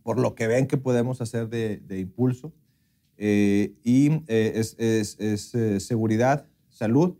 por 0.03 0.19
lo 0.19 0.35
que 0.35 0.47
ven 0.47 0.67
que 0.67 0.77
podemos 0.77 1.19
hacer 1.19 1.49
de, 1.49 1.79
de 1.85 1.99
impulso. 1.99 2.53
Eh, 3.17 3.73
y 3.83 4.11
eh, 4.27 4.53
es, 4.55 4.75
es- 4.77 5.19
es, 5.19 5.55
eh, 5.55 5.79
seguridad, 5.79 6.45
salud 6.69 7.15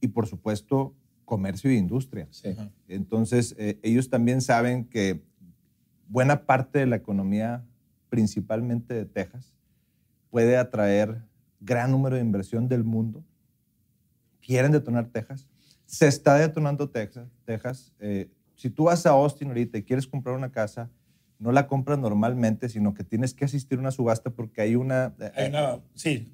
y 0.00 0.08
por 0.08 0.26
supuesto 0.26 0.94
comercio 1.24 1.70
e 1.70 1.74
industria. 1.74 2.26
Sí. 2.30 2.54
Entonces, 2.86 3.54
ellos 3.82 4.08
también 4.08 4.40
saben 4.40 4.84
que 4.84 5.22
buena 6.08 6.46
parte 6.46 6.78
de 6.78 6.86
la 6.86 6.96
economía, 6.96 7.64
principalmente 8.08 8.94
de 8.94 9.04
Texas, 9.04 9.54
puede 10.30 10.56
atraer 10.56 11.22
gran 11.60 11.90
número 11.90 12.16
de 12.16 12.22
inversión 12.22 12.66
del 12.68 12.82
mundo. 12.84 13.22
Quieren 14.40 14.72
detonar 14.72 15.08
Texas. 15.08 15.48
Se 15.84 16.06
está 16.08 16.36
detonando 16.36 16.88
Texas. 16.88 17.28
Texas. 17.44 17.92
Si 18.54 18.70
tú 18.70 18.84
vas 18.84 19.04
a 19.04 19.10
Austin 19.10 19.48
ahorita 19.48 19.76
y 19.78 19.82
quieres 19.82 20.06
comprar 20.06 20.34
una 20.34 20.50
casa, 20.50 20.90
no 21.38 21.52
la 21.52 21.66
compras 21.66 21.98
normalmente, 21.98 22.68
sino 22.68 22.94
que 22.94 23.04
tienes 23.04 23.34
que 23.34 23.44
asistir 23.44 23.78
a 23.78 23.80
una 23.80 23.90
subasta 23.90 24.30
porque 24.30 24.60
hay 24.60 24.74
una... 24.76 25.14
eh, 25.20 25.32
Hay 25.36 25.48
una, 25.50 25.78
sí, 25.94 26.32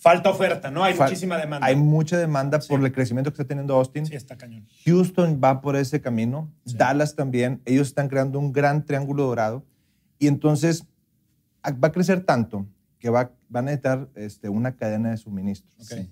falta 0.00 0.30
oferta, 0.30 0.70
¿no? 0.70 0.84
Hay 0.84 0.94
muchísima 0.96 1.36
demanda. 1.38 1.66
Hay 1.66 1.74
mucha 1.76 2.16
demanda 2.16 2.60
Sí. 2.60 2.68
por 2.68 2.84
el 2.84 2.92
crecimiento 2.92 3.30
que 3.32 3.34
está 3.34 3.44
teniendo 3.48 3.74
Austin. 3.74 4.06
Sí, 4.06 4.14
está 4.14 4.36
cañón. 4.36 4.64
Houston 4.84 5.40
va 5.42 5.60
por 5.60 5.74
ese 5.76 6.00
camino, 6.00 6.50
Sí. 6.64 6.76
Dallas 6.76 7.16
también, 7.16 7.60
ellos 7.64 7.88
están 7.88 8.08
creando 8.08 8.38
un 8.38 8.52
gran 8.52 8.84
triángulo 8.86 9.24
dorado 9.24 9.64
y 10.20 10.28
entonces 10.28 10.86
a- 11.62 11.72
va 11.72 11.88
a 11.88 11.92
crecer 11.92 12.24
tanto 12.24 12.66
que 13.00 13.10
va, 13.10 13.32
van 13.48 13.64
a 13.64 13.70
necesitar 13.72 14.08
este, 14.14 14.48
una 14.48 14.76
cadena 14.76 15.10
de 15.10 15.16
suministro. 15.16 15.68
Ok. 15.80 15.86
Sí. 15.86 16.10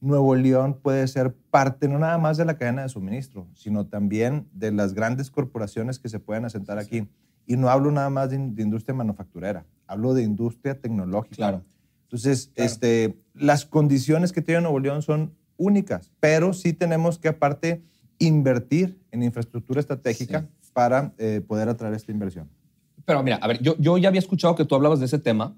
Nuevo 0.00 0.34
León 0.34 0.78
puede 0.82 1.08
ser 1.08 1.34
parte 1.50 1.88
no 1.88 1.98
nada 1.98 2.18
más 2.18 2.36
de 2.36 2.44
la 2.44 2.56
cadena 2.58 2.82
de 2.82 2.88
suministro, 2.90 3.46
sino 3.54 3.86
también 3.86 4.46
de 4.52 4.70
las 4.70 4.92
grandes 4.92 5.30
corporaciones 5.30 5.98
que 5.98 6.08
se 6.10 6.20
pueden 6.20 6.44
asentar 6.44 6.78
aquí. 6.78 7.08
Y 7.46 7.56
no 7.56 7.68
hablo 7.68 7.90
nada 7.90 8.10
más 8.10 8.30
de, 8.30 8.38
de 8.38 8.62
industria 8.62 8.94
manufacturera, 8.94 9.64
hablo 9.86 10.14
de 10.14 10.22
industria 10.22 10.78
tecnológica. 10.80 11.36
Claro. 11.36 11.62
Entonces, 12.04 12.50
Claro. 12.54 12.70
este, 12.70 13.16
las 13.34 13.64
condiciones 13.66 14.32
que 14.32 14.40
tiene 14.42 14.60
Nuevo 14.62 14.78
León 14.80 15.02
son 15.02 15.32
únicas, 15.56 16.10
pero 16.20 16.52
sí 16.52 16.72
tenemos 16.72 17.18
que 17.18 17.28
aparte 17.28 17.82
invertir 18.18 18.98
en 19.10 19.22
infraestructura 19.22 19.80
estratégica 19.80 20.48
para 20.72 21.12
eh, 21.18 21.40
poder 21.46 21.68
atraer 21.68 21.94
esta 21.94 22.12
inversión. 22.12 22.48
Pero 23.04 23.22
mira, 23.22 23.36
a 23.36 23.46
ver, 23.46 23.60
yo, 23.60 23.76
yo 23.78 23.98
ya 23.98 24.08
había 24.08 24.18
escuchado 24.20 24.54
que 24.54 24.64
tú 24.64 24.74
hablabas 24.74 24.98
de 25.00 25.06
ese 25.06 25.18
tema, 25.18 25.56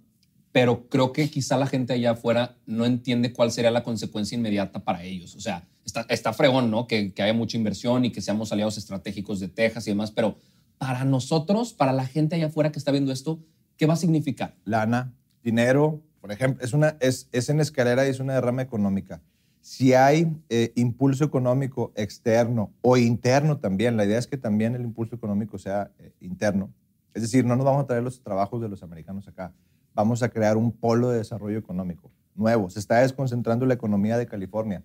pero 0.52 0.88
creo 0.88 1.12
que 1.12 1.28
quizá 1.31 1.57
la 1.57 1.66
gente 1.66 1.93
allá 1.93 2.12
afuera 2.12 2.57
no 2.66 2.85
entiende 2.87 3.33
cuál 3.33 3.50
sería 3.52 3.71
la 3.71 3.83
consecuencia 3.83 4.37
inmediata 4.37 4.83
para 4.83 5.05
ellos. 5.05 5.35
O 5.37 5.40
sea, 5.40 5.62
está, 5.85 6.07
está 6.09 6.33
fregón, 6.33 6.71
¿no? 6.71 6.87
Que, 6.87 7.12
que 7.12 7.23
haya 7.23 7.35
mucha 7.35 7.57
inversión 7.57 8.05
y 8.07 8.11
que 8.11 8.21
seamos 8.23 8.50
aliados 8.52 8.78
estratégicos 8.78 9.38
de 9.40 9.49
Texas 9.49 9.87
y 9.87 9.90
demás, 9.90 10.11
pero 10.11 10.37
para 10.78 11.04
nosotros, 11.04 11.73
para 11.73 11.92
la 11.92 12.06
gente 12.06 12.37
allá 12.37 12.47
afuera 12.47 12.73
que 12.73 12.78
está 12.78 12.92
viendo 12.92 13.12
esto, 13.12 13.40
¿qué 13.76 13.87
va 13.87 13.95
a 13.95 13.97
significar? 13.97 14.54
Lana, 14.64 15.12
dinero, 15.42 16.00
por 16.21 16.33
ejemplo, 16.33 16.64
es, 16.64 16.73
una, 16.73 16.97
es, 17.00 17.28
es 17.33 17.49
en 17.49 17.61
escalera 17.61 18.06
y 18.06 18.11
es 18.11 18.21
una 18.21 18.35
derrama 18.35 18.62
económica. 18.62 19.21
Si 19.61 19.95
hay 19.95 20.33
eh, 20.49 20.73
impulso 20.76 21.25
económico 21.25 21.92
externo 21.97 22.73
o 22.83 22.97
interno 22.97 23.59
también, 23.59 23.97
la 23.97 24.04
idea 24.04 24.18
es 24.18 24.26
que 24.26 24.37
también 24.37 24.75
el 24.75 24.83
impulso 24.83 25.16
económico 25.16 25.59
sea 25.59 25.90
eh, 25.99 26.12
interno. 26.21 26.71
Es 27.14 27.23
decir, 27.23 27.45
no 27.45 27.56
nos 27.56 27.64
vamos 27.64 27.83
a 27.83 27.87
traer 27.87 28.02
los 28.02 28.23
trabajos 28.23 28.61
de 28.61 28.68
los 28.68 28.83
americanos 28.83 29.26
acá. 29.26 29.52
Vamos 29.95 30.23
a 30.23 30.28
crear 30.28 30.56
un 30.56 30.71
polo 30.71 31.11
de 31.11 31.18
desarrollo 31.18 31.59
económico 31.59 32.12
nuevo. 32.35 32.68
Se 32.71 32.78
está 32.78 32.99
desconcentrando 32.99 33.64
la 33.66 33.75
economía 33.75 34.18
de 34.18 34.26
California. 34.26 34.85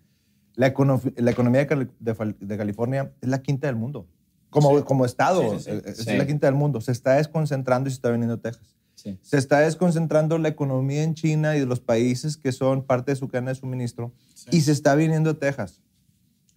La, 0.55 0.73
econo- 0.73 1.01
la 1.17 1.31
economía 1.31 1.65
de, 1.65 2.57
California 2.57 3.11
es 3.21 3.29
la 3.29 3.41
quinta 3.41 3.67
del 3.67 3.75
mundo. 3.75 4.07
Como, 4.51 4.77
Sí. 4.77 4.83
como 4.85 5.05
estado, 5.05 5.41
Sí, 5.53 5.57
sí, 5.57 5.63
sí. 5.63 5.71
eh, 5.71 5.81
es 5.85 6.17
la 6.17 6.27
quinta 6.27 6.45
del 6.45 6.55
mundo. 6.55 6.79
Se 6.81 6.91
está 6.91 7.13
desconcentrando 7.13 7.87
y 7.87 7.91
se 7.91 7.95
está 7.95 8.11
viniendo 8.11 8.35
a 8.35 8.37
Texas. 8.41 8.75
Se 9.23 9.37
está 9.37 9.59
desconcentrando 9.61 10.37
la 10.37 10.49
economía 10.49 11.01
en 11.01 11.15
China 11.15 11.55
y 11.57 11.59
de 11.59 11.65
los 11.65 11.79
países 11.79 12.37
que 12.37 12.51
son 12.51 12.83
parte 12.83 13.11
de 13.11 13.15
su 13.15 13.27
cadena 13.27 13.49
de 13.49 13.55
suministro 13.55 14.11
y 14.51 14.61
se 14.61 14.71
está 14.73 14.93
viniendo 14.93 15.31
a 15.31 15.33
Texas. 15.33 15.81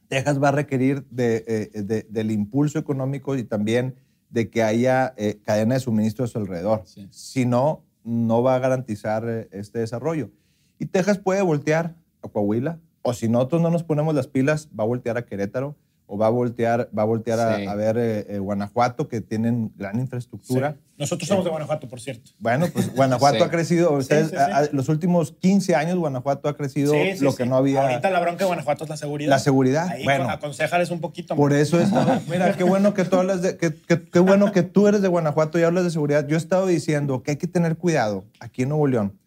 Texas 0.08 0.42
va 0.42 0.48
a 0.48 0.52
requerir 0.52 1.06
de, 1.08 1.44
eh, 1.72 1.82
de- 1.82 2.06
del 2.10 2.30
impulso 2.30 2.78
económico 2.78 3.34
y 3.36 3.44
también 3.44 3.94
de 4.28 4.50
que 4.50 4.62
haya 4.62 5.14
eh, 5.16 5.40
cadena 5.42 5.74
de 5.74 5.80
suministro 5.80 6.24
a 6.26 6.28
su 6.28 6.36
alrededor. 6.38 6.84
Si 7.10 7.46
no, 7.46 7.82
no 8.02 8.42
va 8.42 8.56
a 8.56 8.58
garantizar 8.58 9.24
eh, 9.26 9.48
este 9.52 9.78
desarrollo. 9.78 10.30
Y 10.78 10.86
Texas 10.86 11.18
puede 11.18 11.40
voltear 11.40 11.96
a 12.22 12.28
Coahuila, 12.28 12.78
o 13.00 13.14
si 13.14 13.28
nosotros 13.28 13.62
no 13.62 13.70
nos 13.70 13.84
ponemos 13.84 14.14
las 14.14 14.26
pilas, 14.26 14.68
va 14.78 14.84
a 14.84 14.86
voltear 14.86 15.16
a 15.16 15.24
Querétaro, 15.24 15.76
o 16.06 16.18
va 16.18 16.26
a 16.26 16.30
voltear, 16.30 16.90
va 16.96 17.02
a, 17.02 17.06
voltear 17.06 17.40
a- 17.40 17.56
Sí. 17.56 17.66
a, 17.66 17.74
ver 17.74 17.96
eh, 17.96 18.26
eh, 18.28 18.38
Guanajuato, 18.38 19.08
que 19.08 19.20
tienen 19.22 19.72
gran 19.76 19.98
infraestructura. 19.98 20.72
Sí. 20.72 20.78
Nosotros 20.98 21.26
somos 21.26 21.44
de 21.44 21.50
Guanajuato, 21.50 21.88
por 21.88 21.98
cierto. 22.00 22.30
Bueno, 22.38 22.66
pues 22.72 22.94
Guanajuato 22.94 23.36
Sí. 23.38 23.42
ha 23.42 23.50
crecido. 23.50 23.92
Ustedes, 23.92 24.26
sí, 24.26 24.30
sí. 24.32 24.36
a- 24.36 24.58
a- 24.58 24.68
los 24.70 24.88
últimos 24.90 25.32
15 25.32 25.74
años, 25.74 25.96
Guanajuato 25.96 26.48
ha 26.48 26.56
crecido 26.56 26.92
Sí, 26.92 27.16
sí, 27.16 27.24
lo 27.24 27.30
sí. 27.30 27.38
que 27.38 27.46
no 27.46 27.56
había. 27.56 27.82
Ahorita 27.82 28.10
la 28.10 28.20
bronca 28.20 28.40
de 28.40 28.44
Guanajuato 28.44 28.84
es 28.84 28.90
la 28.90 28.96
seguridad. 28.98 29.30
La 29.30 29.38
seguridad, 29.38 29.88
Ahí 29.88 30.04
bueno. 30.04 30.28
aconsejales 30.28 30.90
un 30.90 31.00
poquito. 31.00 31.34
Por 31.36 31.52
man. 31.52 31.60
eso 31.60 31.80
estado. 31.80 32.20
Mira, 32.30 32.54
qué 32.54 32.64
bueno 32.64 32.92
que 32.92 33.04
tú 33.04 33.16
hablas 33.16 33.40
de. 33.40 33.56
que- 33.56 33.74
que- 33.74 34.02
Qué 34.04 34.18
bueno 34.18 34.52
que 34.52 34.62
tú 34.62 34.86
eres 34.86 35.00
de 35.00 35.08
Guanajuato 35.08 35.58
y 35.58 35.62
hablas 35.62 35.84
de 35.84 35.90
seguridad. 35.90 36.26
Yo 36.28 36.36
he 36.36 36.38
estado 36.38 36.66
diciendo 36.66 37.22
que 37.22 37.30
hay 37.32 37.36
que 37.38 37.46
tener 37.48 37.76
cuidado 37.78 38.24
aquí 38.40 38.62
en 38.62 38.68
Nuevo 38.68 38.86
León, 38.86 39.18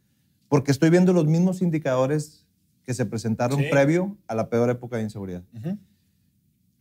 porque 0.48 0.72
estoy 0.72 0.92
viendo 0.92 1.12
los 1.12 1.26
mismos 1.26 1.62
indicadores 1.64 2.46
que 2.86 2.94
se 2.94 3.06
presentaron 3.06 3.60
Sí. 3.60 3.66
previo 3.70 4.16
a 4.28 4.36
la 4.36 4.48
peor 4.48 4.70
época 4.70 4.96
de 4.98 5.04
inseguridad. 5.04 5.42
Ujú. 5.58 5.76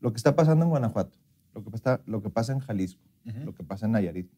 Lo 0.00 0.12
que 0.12 0.16
está 0.16 0.34
pasando 0.36 0.64
en 0.64 0.70
Guanajuato, 0.70 1.16
lo 1.54 1.62
que 1.64 1.70
pasa, 1.70 2.00
lo 2.06 2.22
que 2.22 2.30
pasa 2.30 2.52
en 2.52 2.60
Jalisco, 2.60 3.00
lo 3.44 3.54
que 3.54 3.62
pasa 3.64 3.86
en 3.86 3.92
Nayarit, 3.92 4.30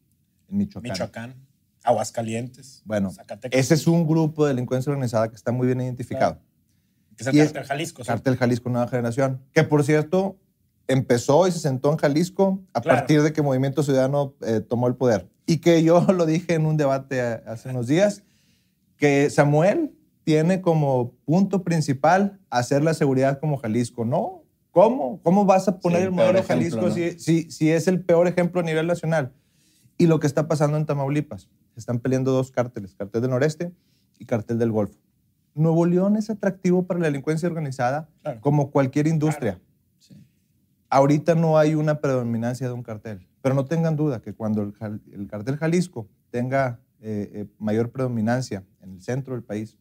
en 0.49 0.57
Michoacán. 0.57 0.91
Michoacán, 0.91 1.35
Aguascalientes, 1.83 2.81
Bueno, 2.85 3.11
Zacatecas. 3.11 3.59
ese 3.59 3.73
es 3.73 3.87
un 3.87 4.07
grupo 4.07 4.45
de 4.45 4.53
delincuencia 4.53 4.91
organizada 4.91 5.29
que 5.29 5.35
está 5.35 5.51
muy 5.51 5.67
bien 5.67 5.81
identificado. 5.81 6.39
Que 7.15 7.23
es 7.23 7.27
el 7.27 7.35
y 7.35 7.39
cártel 7.39 7.63
Jalisco. 7.65 8.03
sí. 8.03 8.07
Cártel 8.07 8.37
Jalisco 8.37 8.69
Nueva 8.69 8.87
Generación. 8.87 9.41
Que 9.53 9.63
por 9.63 9.83
cierto, 9.83 10.37
empezó 10.87 11.47
y 11.47 11.51
se 11.51 11.59
sentó 11.59 11.91
en 11.91 11.97
Jalisco 11.97 12.61
a 12.73 12.81
Claro. 12.81 12.99
partir 12.99 13.21
de 13.21 13.33
que 13.33 13.41
Movimiento 13.41 13.83
Ciudadano 13.83 14.33
eh, 14.41 14.61
tomó 14.61 14.87
el 14.87 14.95
poder. 14.95 15.27
Y 15.45 15.57
que 15.57 15.83
yo 15.83 15.99
lo 16.13 16.25
dije 16.25 16.53
en 16.53 16.65
un 16.65 16.77
debate 16.77 17.21
hace 17.21 17.69
unos 17.69 17.87
días, 17.87 18.23
que 18.97 19.29
Samuel 19.29 19.93
tiene 20.23 20.61
como 20.61 21.13
punto 21.25 21.63
principal 21.63 22.39
hacer 22.49 22.83
la 22.83 22.93
seguridad 22.93 23.39
como 23.39 23.57
Jalisco. 23.57 24.05
No, 24.05 24.38
¿cómo? 24.71 25.19
¿Cómo 25.23 25.45
vas 25.45 25.67
a 25.67 25.79
poner 25.79 25.99
Sí, 26.01 26.05
el 26.05 26.11
modelo 26.11 26.39
ejemplo, 26.39 26.55
Jalisco 26.55 26.81
¿no? 26.81 26.91
si, 26.91 27.19
si, 27.19 27.51
si 27.51 27.71
es 27.71 27.87
el 27.87 28.01
peor 28.03 28.27
ejemplo 28.27 28.61
a 28.61 28.63
nivel 28.63 28.87
nacional? 28.87 29.33
Y 29.97 30.07
lo 30.07 30.19
que 30.19 30.27
está 30.27 30.47
pasando 30.47 30.77
en 30.77 30.85
Tamaulipas. 30.85 31.49
Están 31.75 31.99
peleando 31.99 32.31
dos 32.31 32.51
cárteles, 32.51 32.95
cartel 32.95 33.21
del 33.21 33.31
noreste 33.31 33.71
y 34.17 34.25
cartel 34.25 34.57
del 34.59 34.71
Golfo. 34.71 34.97
Nuevo 35.55 35.85
León 35.85 36.15
es 36.15 36.29
atractivo 36.29 36.83
para 36.85 36.99
la 36.99 37.07
delincuencia 37.07 37.47
organizada 37.47 38.07
Claro. 38.21 38.41
como 38.41 38.71
cualquier 38.71 39.07
industria. 39.07 39.59
Ahorita 40.89 41.35
no 41.35 41.57
hay 41.57 41.75
una 41.75 41.99
predominancia 42.01 42.67
de 42.67 42.73
un 42.73 42.81
cartel, 42.81 43.27
pero 43.41 43.53
no 43.55 43.65
tengan 43.65 43.95
duda 43.95 44.21
que 44.21 44.33
cuando 44.33 44.63
el, 44.63 44.73
el 45.13 45.27
cartel 45.27 45.57
Jalisco 45.57 46.07
tenga 46.31 46.79
eh, 47.01 47.29
eh, 47.33 47.45
mayor 47.59 47.91
predominancia 47.91 48.63
en 48.81 48.93
el 48.93 49.01
centro 49.01 49.35
del 49.35 49.43
país, 49.43 49.77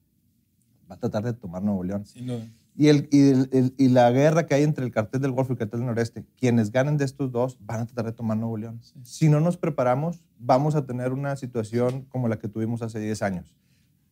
va 0.91 0.97
a 0.97 0.99
tratar 0.99 1.25
de 1.25 1.33
tomar 1.33 1.63
Nuevo 1.63 1.83
León. 1.83 2.05
Sin 2.05 2.27
duda. 2.27 2.47
Y, 2.81 2.89
el, 2.89 3.09
y, 3.11 3.31
el- 3.31 3.75
y 3.77 3.89
la 3.89 4.09
guerra 4.13 4.47
que 4.47 4.55
hay 4.55 4.63
entre 4.63 4.85
el 4.85 4.93
cartel 4.93 5.21
del 5.21 5.33
Golfo 5.33 5.53
y 5.53 5.55
el 5.55 5.59
cartel 5.59 5.81
del 5.81 5.89
Noreste, 5.89 6.25
quienes 6.39 6.71
ganen 6.71 6.97
de 6.97 7.05
estos 7.05 7.33
dos 7.33 7.59
van 7.61 7.81
a 7.81 7.87
tratar 7.87 8.05
de 8.07 8.13
tomar 8.13 8.37
Nuevo 8.39 8.57
León. 8.57 8.81
Si 9.03 9.29
no 9.29 9.41
nos 9.41 9.57
preparamos, 9.57 10.21
vamos 10.39 10.77
a 10.77 10.87
tener 10.87 11.13
una 11.13 11.35
situación 11.35 12.03
como 12.09 12.29
la 12.29 12.39
que 12.39 12.47
tuvimos 12.47 12.81
hace 12.83 13.01
10 13.01 13.21
años, 13.23 13.53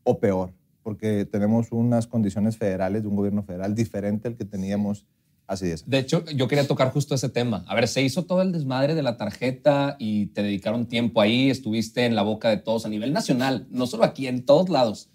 o 0.03 0.19
peor, 0.19 0.53
porque 0.83 1.25
tenemos 1.25 1.71
unas 1.71 2.09
condiciones 2.09 2.57
federales 2.59 3.03
de 3.03 3.09
un 3.09 3.15
gobierno 3.15 3.45
federal 3.45 3.73
diferente 3.77 4.27
al 4.27 4.37
que 4.37 4.45
teníamos 4.45 5.07
hace 5.47 5.67
10 5.67 5.83
años. 5.83 5.91
De 5.91 5.99
hecho, 5.99 6.25
yo 6.25 6.49
quería 6.49 6.67
tocar 6.67 6.91
justo 6.91 7.15
ese 7.15 7.29
tema. 7.29 7.65
A 7.69 7.75
ver, 7.77 7.87
se 7.87 8.03
hizo 8.03 8.25
todo 8.25 8.43
el 8.43 8.51
desmadre 8.51 8.97
de 8.97 9.03
la 9.05 9.17
tarjeta 9.17 9.95
y 10.01 10.27
te 10.27 10.43
dedicaron 10.43 10.87
tiempo 10.87 11.21
ahí, 11.21 11.51
estuviste 11.51 12.05
en 12.05 12.17
la 12.17 12.23
boca 12.23 12.49
de 12.51 12.57
todos 12.57 12.85
a 12.85 12.89
nivel 12.89 13.13
nacional, 13.13 13.69
no 13.71 13.87
solo 13.87 14.03
aquí, 14.03 14.27
en 14.27 14.45
todos 14.45 14.69
lados. 14.71 15.09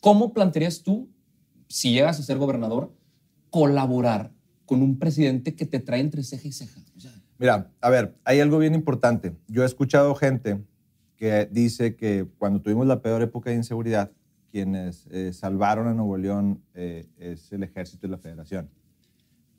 ¿Cómo 0.00 0.32
plantearías 0.32 0.82
tú, 0.82 1.10
si 1.68 1.92
llegas 1.92 2.18
a 2.20 2.22
ser 2.22 2.38
gobernador, 2.38 2.92
colaborar 3.50 4.32
con 4.66 4.82
un 4.82 4.98
presidente 4.98 5.54
que 5.54 5.66
te 5.66 5.80
trae 5.80 6.00
entre 6.00 6.22
ceja 6.22 6.48
y 6.48 6.52
ceja? 6.52 6.80
O 6.96 7.00
sea, 7.00 7.12
Mira, 7.38 7.70
a 7.80 7.90
ver, 7.90 8.16
hay 8.24 8.40
algo 8.40 8.58
bien 8.58 8.74
importante. 8.74 9.36
Yo 9.48 9.62
he 9.62 9.66
escuchado 9.66 10.14
gente 10.14 10.62
que 11.16 11.48
dice 11.50 11.96
que 11.96 12.26
cuando 12.38 12.60
tuvimos 12.60 12.86
la 12.86 13.02
peor 13.02 13.22
época 13.22 13.50
de 13.50 13.56
inseguridad, 13.56 14.10
quienes 14.50 15.06
eh, 15.10 15.32
salvaron 15.32 15.88
a 15.88 15.94
Nuevo 15.94 16.16
León 16.16 16.62
eh, 16.74 17.06
es 17.18 17.50
el 17.52 17.62
ejército 17.64 18.06
y 18.06 18.10
la 18.10 18.18
federación. 18.18 18.70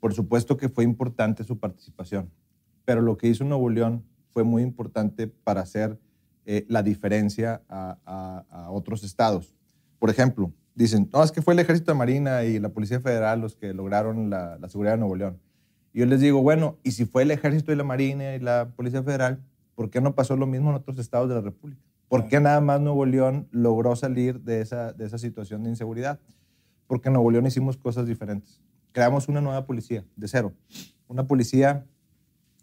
Por 0.00 0.14
supuesto 0.14 0.56
que 0.56 0.68
fue 0.68 0.84
importante 0.84 1.44
su 1.44 1.58
participación, 1.58 2.30
pero 2.84 3.02
lo 3.02 3.16
que 3.16 3.28
hizo 3.28 3.44
Nuevo 3.44 3.68
León 3.68 4.04
fue 4.30 4.42
muy 4.44 4.62
importante 4.62 5.26
para 5.26 5.60
hacer 5.62 5.98
eh, 6.46 6.64
la 6.68 6.82
diferencia 6.82 7.62
a, 7.68 7.98
a- 8.06 8.44
a 8.50 8.70
otros 8.70 9.02
estados. 9.04 9.54
Por 9.98 10.10
ejemplo, 10.10 10.52
dicen, 10.76 11.10
no, 11.12 11.22
es 11.24 11.32
que 11.32 11.42
fue 11.42 11.54
el 11.54 11.60
ejército 11.60 11.90
de 11.90 11.98
Marina 11.98 12.44
y 12.44 12.60
la 12.60 12.68
Policía 12.68 13.00
Federal 13.00 13.40
los 13.40 13.56
que 13.56 13.74
lograron 13.74 14.30
la, 14.30 14.58
la 14.58 14.68
seguridad 14.68 14.92
de 14.94 14.98
Nuevo 14.98 15.16
León. 15.16 15.40
Y 15.92 16.00
yo 16.00 16.06
les 16.06 16.20
digo, 16.20 16.42
bueno, 16.42 16.76
y 16.84 16.92
si 16.92 17.06
fue 17.06 17.22
el 17.22 17.30
ejército 17.30 17.72
y 17.72 17.76
la 17.76 17.84
Marina 17.84 18.34
y 18.34 18.38
la 18.40 18.68
Policía 18.76 19.02
Federal, 19.02 19.42
¿por 19.74 19.90
qué 19.90 20.00
no 20.00 20.14
pasó 20.14 20.36
lo 20.36 20.46
mismo 20.46 20.70
en 20.70 20.76
otros 20.76 20.98
estados 20.98 21.28
de 21.28 21.34
la 21.34 21.40
República? 21.40 21.80
¿Por 22.08 22.28
qué 22.28 22.38
nada 22.38 22.60
más 22.60 22.80
Nuevo 22.80 23.04
León 23.04 23.48
logró 23.50 23.96
salir 23.96 24.40
de 24.42 24.60
esa, 24.60 24.92
de 24.92 25.06
esa 25.06 25.18
situación 25.18 25.64
de 25.64 25.70
inseguridad? 25.70 26.20
Porque 26.86 27.08
en 27.08 27.14
Nuevo 27.14 27.30
León 27.30 27.46
hicimos 27.46 27.76
cosas 27.76 28.06
diferentes. 28.06 28.60
Creamos 28.92 29.28
una 29.28 29.40
nueva 29.40 29.66
policía, 29.66 30.04
de 30.14 30.28
cero. 30.28 30.52
Una 31.08 31.26
policía 31.26 31.84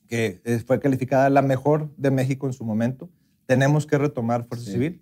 que 0.08 0.41
eh, 0.46 0.60
fue 0.60 0.79
calificada 0.79 1.29
la 1.29 1.41
mejor 1.41 1.89
de 1.98 2.12
México 2.12 2.48
en 2.48 2.53
su 2.53 2.63
momento. 2.63 3.10
Tenemos 3.46 3.86
que 3.86 3.98
retomar 3.98 4.46
Fuerza 4.46 4.65
Sí. 4.65 4.72
Civil. 4.74 5.01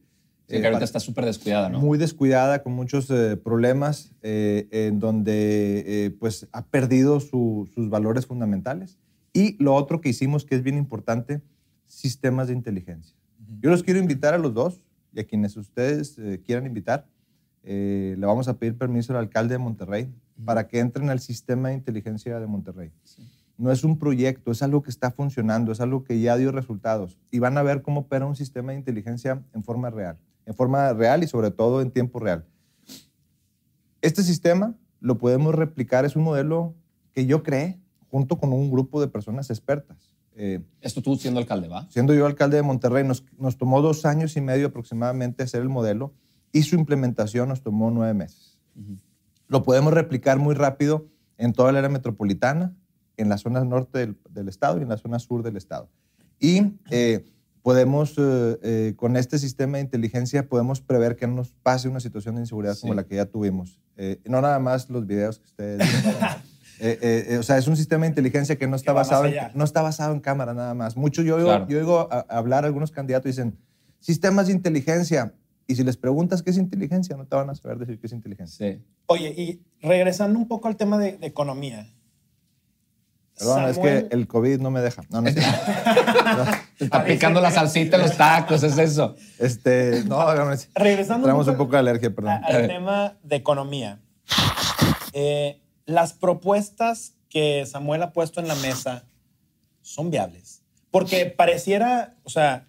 Sí, 0.55 0.61
que 0.61 0.67
ahorita 0.67 0.83
está 0.85 0.99
súper 0.99 1.25
descuidada, 1.25 1.69
¿no? 1.69 1.79
muy 1.79 1.97
descuidada, 1.97 2.61
con 2.63 2.73
muchos 2.73 3.09
eh, 3.09 3.37
problemas, 3.37 4.11
eh, 4.21 4.67
en 4.71 4.99
donde 4.99 5.83
eh, 5.85 6.11
pues 6.19 6.47
ha 6.51 6.65
perdido 6.65 7.19
su- 7.19 7.69
sus 7.73 7.89
valores 7.89 8.25
fundamentales. 8.25 8.97
Y 9.33 9.61
lo 9.63 9.73
otro 9.75 10.01
que 10.01 10.09
hicimos, 10.09 10.45
que 10.45 10.55
es 10.55 10.61
bien 10.63 10.77
importante, 10.77 11.41
sistemas 11.85 12.47
de 12.47 12.53
inteligencia. 12.53 13.15
Yo 13.61 13.69
los 13.69 13.83
quiero 13.83 13.99
invitar 13.99 14.33
a 14.33 14.37
los 14.37 14.53
dos 14.53 14.83
y 15.13 15.19
a 15.19 15.23
quienes 15.25 15.57
ustedes 15.57 16.17
eh, 16.19 16.41
quieran 16.45 16.65
invitar. 16.65 17.07
eh, 17.63 18.15
le 18.17 18.25
vamos 18.25 18.47
a 18.47 18.57
pedir 18.57 18.75
permiso 18.77 19.13
al 19.13 19.19
alcalde 19.19 19.53
de 19.53 19.59
Monterrey 19.59 20.09
para 20.45 20.67
que 20.67 20.79
entren 20.79 21.09
al 21.11 21.19
sistema 21.19 21.69
de 21.69 21.75
inteligencia 21.75 22.39
de 22.39 22.47
Monterrey. 22.47 22.91
No 23.57 23.71
es 23.71 23.83
un 23.83 23.99
proyecto, 23.99 24.51
es 24.51 24.63
algo 24.63 24.81
que 24.81 24.89
está 24.89 25.11
funcionando, 25.11 25.71
es 25.71 25.79
algo 25.81 26.03
que 26.03 26.19
ya 26.19 26.35
dio 26.37 26.51
resultados. 26.51 27.19
Y 27.29 27.37
van 27.37 27.57
a 27.59 27.61
ver 27.63 27.83
cómo 27.83 27.99
opera 28.01 28.25
un 28.25 28.35
sistema 28.35 28.71
de 28.71 28.79
inteligencia 28.79 29.43
en 29.53 29.61
forma 29.63 29.91
real, 29.91 30.17
en 30.51 30.55
forma 30.55 30.91
real 30.93 31.23
y 31.23 31.27
sobre 31.27 31.49
todo 31.49 31.81
en 31.81 31.91
tiempo 31.91 32.19
real. 32.19 32.45
Este 34.01 34.21
sistema 34.21 34.75
lo 34.99 35.17
podemos 35.17 35.55
replicar, 35.55 36.05
es 36.05 36.15
un 36.15 36.23
modelo 36.23 36.75
que 37.13 37.25
yo 37.25 37.41
creé 37.41 37.79
junto 38.09 38.37
con 38.37 38.51
un 38.51 38.69
grupo 38.69 38.99
de 38.99 39.07
personas 39.07 39.49
expertas. 39.49 40.13
Eh, 40.35 40.61
Esto 40.81 41.01
tú 41.01 41.15
siendo 41.15 41.39
alcalde, 41.39 41.67
¿va? 41.67 41.87
siendo 41.89 42.13
yo 42.13 42.25
alcalde 42.25 42.57
de 42.57 42.63
Monterrey, 42.63 43.05
nos, 43.05 43.23
nos 43.37 43.57
tomó 43.57 43.81
dos 43.81 44.05
años 44.05 44.35
y 44.35 44.41
medio 44.41 44.67
aproximadamente 44.67 45.43
hacer 45.43 45.61
el 45.61 45.69
modelo 45.69 46.13
y 46.51 46.63
su 46.63 46.75
implementación 46.75 47.49
nos 47.49 47.61
tomó 47.61 47.89
nueve 47.91 48.13
meses. 48.13 48.57
Lo 49.47 49.63
podemos 49.63 49.93
replicar 49.93 50.37
muy 50.37 50.55
rápido 50.55 51.07
en 51.37 51.53
toda 51.53 51.69
el 51.69 51.77
área 51.77 51.89
metropolitana, 51.89 52.75
en 53.17 53.29
la 53.29 53.37
zona 53.37 53.63
norte 53.63 53.99
del, 53.99 54.17
del 54.29 54.49
estado 54.49 54.79
y 54.79 54.83
en 54.83 54.89
la 54.89 54.97
zona 54.97 55.19
sur 55.19 55.43
del 55.43 55.55
estado. 55.57 55.89
Y 56.39 56.73
eh, 56.89 57.23
podemos, 57.61 58.15
eh, 58.17 58.57
eh, 58.63 58.93
con 58.95 59.15
este 59.17 59.37
sistema 59.39 59.77
de 59.77 59.83
inteligencia, 59.83 60.47
podemos 60.47 60.81
prever 60.81 61.15
que 61.15 61.27
no 61.27 61.35
nos 61.35 61.51
pase 61.51 61.87
una 61.87 61.99
situación 61.99 62.35
de 62.35 62.41
inseguridad 62.41 62.77
como 62.79 62.93
Sí. 62.93 62.97
la 62.97 63.03
que 63.05 63.15
ya 63.15 63.25
tuvimos. 63.25 63.79
Eh, 63.97 64.19
no 64.25 64.41
nada 64.41 64.59
más 64.59 64.89
los 64.89 65.05
videos 65.05 65.39
que 65.39 65.45
ustedes... 65.45 65.79
Eh, 66.83 66.97
eh, 66.99 67.25
eh, 67.29 67.37
o 67.37 67.43
sea, 67.43 67.59
es 67.59 67.67
un 67.67 67.77
sistema 67.77 68.05
de 68.05 68.09
inteligencia 68.09 68.55
que 68.57 68.65
no 68.65 68.75
está, 68.75 68.91
basado 68.91 69.25
en, 69.25 69.35
no 69.53 69.63
está 69.63 69.83
basado 69.83 70.15
en 70.15 70.19
cámara 70.19 70.55
nada 70.55 70.73
más. 70.73 70.97
Mucho 70.97 71.21
yo 71.21 71.35
oigo, 71.35 71.45
Claro. 71.49 71.67
yo 71.67 71.77
oigo 71.77 72.07
a, 72.11 72.25
a 72.27 72.37
hablar 72.39 72.63
a 72.63 72.67
algunos 72.67 72.89
candidatos 72.89 73.27
y 73.27 73.29
dicen, 73.29 73.55
sistemas 73.99 74.47
de 74.47 74.53
inteligencia. 74.53 75.31
Y 75.67 75.75
si 75.75 75.83
les 75.83 75.95
preguntas 75.95 76.41
qué 76.41 76.49
es 76.49 76.57
inteligencia, 76.57 77.15
no 77.15 77.27
te 77.27 77.35
van 77.35 77.51
a 77.51 77.53
saber 77.53 77.77
decir 77.77 77.99
qué 77.99 78.07
es 78.07 78.13
inteligencia. 78.13 78.67
Sí. 78.73 78.81
Oye, 79.05 79.29
y 79.37 79.61
regresando 79.87 80.39
un 80.39 80.47
poco 80.47 80.69
al 80.69 80.75
tema 80.75 80.97
de, 80.97 81.17
de 81.19 81.27
economía. 81.27 81.87
Perdón, 83.41 83.69
es 83.69 83.77
que 83.79 84.07
el 84.11 84.27
COVID 84.27 84.59
no 84.59 84.69
me 84.71 84.81
deja. 84.81 85.03
No, 85.09 85.21
no. 85.21 85.31
Te 85.33 85.41
está 86.85 87.03
picando 87.03 87.41
la 87.41 87.49
salsita 87.51 87.97
en 87.97 88.03
los 88.03 88.15
tacos, 88.17 88.61
es 88.63 88.77
eso. 88.77 89.15
este, 89.39 90.03
no, 90.05 90.33
no, 90.35 90.51
es- 90.53 90.69
Regresando 90.75 91.25
Tenemos 91.25 91.47
un 91.47 91.57
poco 91.57 91.71
de 91.73 91.79
alergia, 91.79 92.13
perdón. 92.13 92.39
al 92.43 92.67
tema 92.67 93.17
de 93.23 93.35
economía. 93.35 93.99
Eh, 95.13 95.59
las 95.85 96.13
propuestas 96.13 97.13
que 97.29 97.65
Samuel 97.65 98.03
ha 98.03 98.13
puesto 98.13 98.39
en 98.39 98.47
la 98.47 98.55
mesa 98.55 99.03
son 99.81 100.11
viables. 100.11 100.61
Porque 100.91 101.25
pareciera, 101.25 102.15
o 102.23 102.29
sea, 102.29 102.67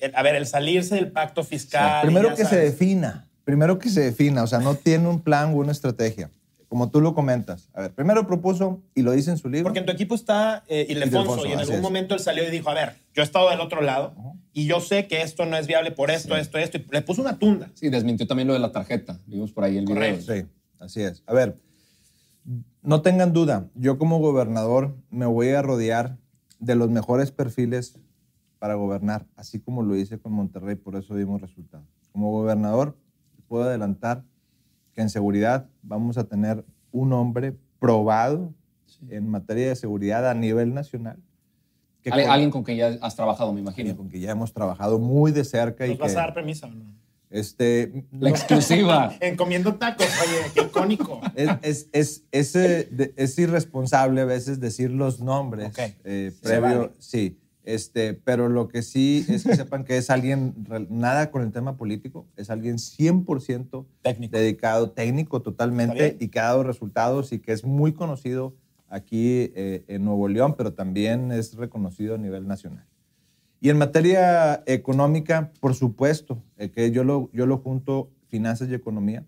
el- 0.00 0.14
a 0.14 0.22
ver, 0.22 0.36
el 0.36 0.46
salirse 0.46 0.94
del 0.94 1.12
pacto 1.12 1.44
fiscal. 1.44 2.02
Primero 2.02 2.34
que 2.34 2.44
se 2.44 2.56
defina, 2.56 3.28
primero 3.44 3.78
que 3.78 3.90
se 3.90 4.00
defina, 4.00 4.42
o 4.42 4.46
sea, 4.46 4.58
no 4.60 4.74
tiene 4.74 5.08
un 5.08 5.20
plan 5.20 5.50
o 5.52 5.56
una 5.56 5.72
estrategia, 5.72 6.30
como 6.68 6.90
tú 6.90 7.00
lo 7.00 7.14
comentas. 7.14 7.68
A 7.74 7.82
ver, 7.82 7.92
primero 7.92 8.26
propuso, 8.26 8.82
y 8.94 9.02
lo 9.02 9.12
dice 9.12 9.30
en 9.30 9.38
su 9.38 9.48
libro, 9.48 9.64
Porque 9.64 9.80
en 9.80 9.86
tu 9.86 9.92
equipo 9.92 10.14
está 10.14 10.64
eh, 10.68 10.86
Ildefonso, 10.88 11.46
y 11.46 11.52
en 11.52 11.58
así 11.58 11.62
algún 11.62 11.76
es. 11.76 11.82
momento 11.82 12.14
él 12.14 12.20
salió 12.20 12.46
y 12.46 12.50
dijo, 12.50 12.70
a 12.70 12.74
ver, 12.74 12.94
yo 13.14 13.22
he 13.22 13.24
estado 13.24 13.50
del 13.50 13.60
otro 13.60 13.82
lado 13.82 14.14
y 14.52 14.66
yo 14.66 14.80
sé 14.80 15.06
que 15.06 15.22
esto 15.22 15.46
no 15.46 15.56
es 15.56 15.66
viable 15.66 15.90
por 15.90 16.10
esto, 16.10 16.36
esto, 16.36 16.58
esto. 16.58 16.78
Y 16.78 16.86
le 16.90 17.02
puso 17.02 17.22
una 17.22 17.38
tunda. 17.38 17.70
Sí, 17.74 17.88
desmintió 17.88 18.26
también 18.26 18.48
lo 18.48 18.54
de 18.54 18.60
la 18.60 18.72
tarjeta. 18.72 19.18
Vimos 19.26 19.52
por 19.52 19.64
ahí 19.64 19.76
el 19.76 19.84
video. 19.84 19.96
Correcto. 19.96 20.32
Sí, 20.32 20.44
así 20.78 21.02
es. 21.02 21.22
A 21.26 21.34
ver, 21.34 21.58
no 22.82 23.02
tengan 23.02 23.32
duda, 23.32 23.68
yo 23.74 23.98
como 23.98 24.18
gobernador 24.18 24.96
me 25.10 25.26
voy 25.26 25.48
a 25.50 25.62
rodear 25.62 26.18
de 26.58 26.74
los 26.74 26.90
mejores 26.90 27.30
perfiles 27.30 27.98
para 28.58 28.74
gobernar, 28.74 29.26
así 29.36 29.60
como 29.60 29.82
lo 29.82 29.96
hice 29.96 30.18
con 30.18 30.32
Monterrey, 30.32 30.76
por 30.76 30.96
eso 30.96 31.14
dimos 31.14 31.40
resultados. 31.40 31.86
Como 32.12 32.30
gobernador, 32.30 32.96
puedo 33.48 33.64
adelantar 33.64 34.24
que 34.94 35.02
en 35.02 35.08
seguridad 35.10 35.66
vamos 35.82 36.16
a 36.18 36.24
tener 36.24 36.64
un 36.92 37.12
hombre 37.12 37.54
probado 37.78 38.52
en 39.08 39.28
materia 39.28 39.68
de 39.68 39.76
seguridad 39.76 40.28
a 40.30 40.34
nivel 40.34 40.72
nacional. 40.74 41.18
que 42.02 42.10
Al- 42.10 42.22
con- 42.22 42.30
Alguien 42.30 42.50
con 42.50 42.62
quien 42.64 42.76
ya 42.78 42.98
has 43.00 43.16
trabajado, 43.16 43.52
me 43.52 43.60
imagino. 43.60 43.96
con 43.96 44.08
que 44.10 44.20
ya 44.20 44.30
hemos 44.30 44.52
trabajado 44.52 44.98
muy 44.98 45.32
de 45.32 45.42
cerca 45.44 45.86
y 45.86 45.90
¿Nos 45.90 45.98
vas 45.98 46.12
que, 46.12 46.18
a 46.18 46.20
dar 46.22 46.34
permiso 46.34 46.66
no? 46.68 46.84
este, 47.30 48.04
La 48.12 48.28
no- 48.28 48.28
exclusiva. 48.28 49.14
Encomiendo 49.20 49.74
tacos, 49.76 50.06
oye, 50.22 50.50
qué 50.54 50.60
icónico. 50.62 51.20
es, 51.34 51.88
es, 51.92 52.22
es, 52.30 52.54
es, 52.54 53.38
irresponsable 53.38 54.20
a 54.20 54.24
veces 54.26 54.60
decir 54.60 54.90
los 54.90 55.20
nombres 55.20 55.68
Ok. 55.70 55.78
eh, 56.04 56.32
previo. 56.42 56.60
vale. 56.78 56.90
Sí, 56.98 57.38
este, 57.64 58.14
pero 58.14 58.48
lo 58.48 58.68
que 58.68 58.82
sí 58.82 59.24
es 59.28 59.44
que 59.44 59.56
sepan 59.56 59.84
que 59.84 59.96
es 59.96 60.10
alguien, 60.10 60.54
nada 60.88 61.30
con 61.30 61.42
el 61.42 61.52
tema 61.52 61.76
político, 61.76 62.26
es 62.36 62.50
alguien 62.50 62.76
100% 62.76 63.86
Técnico. 64.02 64.36
dedicado, 64.36 64.90
técnico 64.90 65.42
totalmente 65.42 66.16
y 66.20 66.28
que 66.28 66.40
ha 66.40 66.44
dado 66.44 66.62
resultados 66.62 67.32
y 67.32 67.38
que 67.40 67.52
es 67.52 67.64
muy 67.64 67.92
conocido 67.92 68.54
aquí 68.88 69.50
eh, 69.54 69.84
en 69.88 70.04
Nuevo 70.04 70.28
León, 70.28 70.54
pero 70.56 70.72
también 70.72 71.32
es 71.32 71.54
reconocido 71.54 72.14
a 72.14 72.18
nivel 72.18 72.46
nacional. 72.46 72.86
Y 73.60 73.70
en 73.70 73.78
materia 73.78 74.62
económica, 74.66 75.50
por 75.60 75.74
supuesto, 75.74 76.42
eh, 76.58 76.70
que 76.70 76.90
yo 76.90 77.02
lo, 77.02 77.30
yo 77.32 77.46
lo 77.46 77.58
junto 77.58 78.10
finanzas 78.28 78.68
y 78.68 78.74
economía, 78.74 79.24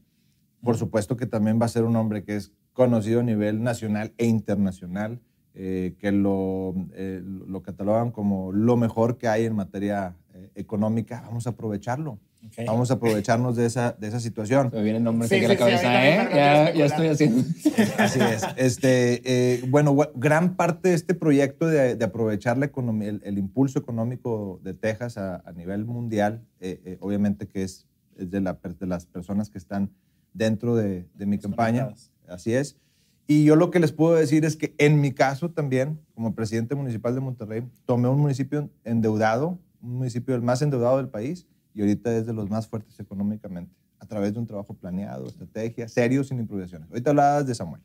por 0.63 0.77
supuesto 0.77 1.17
que 1.17 1.27
también 1.27 1.61
va 1.61 1.67
a 1.67 1.71
ser 1.71 1.85
un 1.85 1.97
hombre 1.97 2.23
que 2.23 2.37
es 2.37 2.53
conocido 2.73 3.21
a 3.21 3.23
nivel 3.23 3.63
nacional 3.63 4.13
e 4.19 4.27
internacional, 4.27 5.21
eh, 5.57 5.95
que 5.99 6.13
lo, 6.13 6.75
eh, 6.95 7.23
lo 7.25 7.63
catalogan 7.63 8.11
como 8.11 8.53
lo 8.53 8.77
mejor 8.77 9.17
que 9.17 9.27
hay 9.27 9.47
en 9.47 9.55
materia 9.55 10.15
eh, 10.35 10.51
económica. 10.55 11.23
Vamos 11.27 11.47
a 11.47 11.51
aprovecharlo. 11.51 12.19
Ok. 12.47 12.67
Vamos 12.67 12.91
a 12.91 12.95
aprovecharnos 12.95 13.57
de 13.57 13.65
esa, 13.67 13.93
de 13.93 14.07
esa 14.09 14.21
situación. 14.21 14.71
Me 14.73 14.83
viene 14.83 14.99
el 14.99 15.05
nombre 15.05 15.27
Sí, 15.27 15.37
a 15.37 15.39
sí, 15.39 15.47
la 15.47 15.55
sí, 15.55 15.59
cabeza, 15.59 15.83
también 15.83 16.21
¿eh? 16.21 16.29
Ya, 16.35 16.75
ya 16.75 16.85
estoy 16.85 17.09
haciendo. 17.09 17.43
Así 17.99 18.21
es. 18.21 18.47
Este, 18.57 19.23
eh, 19.25 19.65
bueno, 19.69 19.97
gran 20.15 20.57
parte 20.57 20.91
de 20.91 20.95
este 20.95 21.15
proyecto 21.15 21.67
de, 21.67 21.97
de 21.97 22.05
aprovechar 22.05 22.59
la 22.59 22.67
economía, 22.67 23.09
el, 23.09 23.23
el 23.25 23.39
impulso 23.39 23.79
económico 23.79 24.61
de 24.63 24.75
Texas 24.75 25.17
a, 25.17 25.43
a 25.47 25.53
nivel 25.53 25.87
mundial, 25.87 26.45
eh, 26.61 26.81
eh, 26.85 26.99
obviamente 27.01 27.49
que 27.49 27.63
es, 27.63 27.87
es 28.17 28.31
de, 28.31 28.41
la 28.43 28.59
de 28.63 28.87
las 28.87 29.07
personas 29.07 29.49
que 29.51 29.59
están 29.59 29.91
dentro 30.35 30.77
de, 30.77 31.09
de 31.15 31.27
mi 31.27 31.39
campaña. 31.39 31.89
Así 32.29 32.53
es. 32.53 32.77
Y 33.27 33.45
yo 33.45 33.57
lo 33.57 33.71
que 33.71 33.81
les 33.81 33.93
puedo 33.93 34.15
decir 34.15 34.45
es 34.45 34.57
que 34.57 34.75
en 34.79 35.01
mi 35.01 35.13
caso 35.13 35.51
también, 35.51 35.99
como 36.15 36.35
presidente 36.35 36.75
municipal 36.75 37.15
de 37.15 37.21
Monterrey, 37.21 37.69
tomé 37.85 38.09
un 38.09 38.21
municipio 38.21 38.71
endeudado, 38.85 39.59
un 39.83 39.99
municipio 39.99 40.35
el 40.35 40.43
más 40.43 40.63
endeudado 40.63 40.99
del 40.99 41.09
país 41.09 41.47
y 41.75 41.81
ahorita 41.81 42.17
es 42.17 42.27
de 42.27 42.33
los 42.33 42.49
más 42.49 42.69
fuertes 42.69 42.99
económicamente, 43.01 43.75
a 43.99 44.07
través 44.07 44.33
de 44.33 44.39
un 44.39 44.47
trabajo 44.47 44.75
planeado, 44.75 45.27
estrategia, 45.27 45.89
serio, 45.89 46.23
sin 46.23 46.39
improvisaciones. 46.39 46.89
Ahorita 46.89 47.11
hablabas 47.11 47.47
de 47.47 47.55
Samuel. 47.55 47.83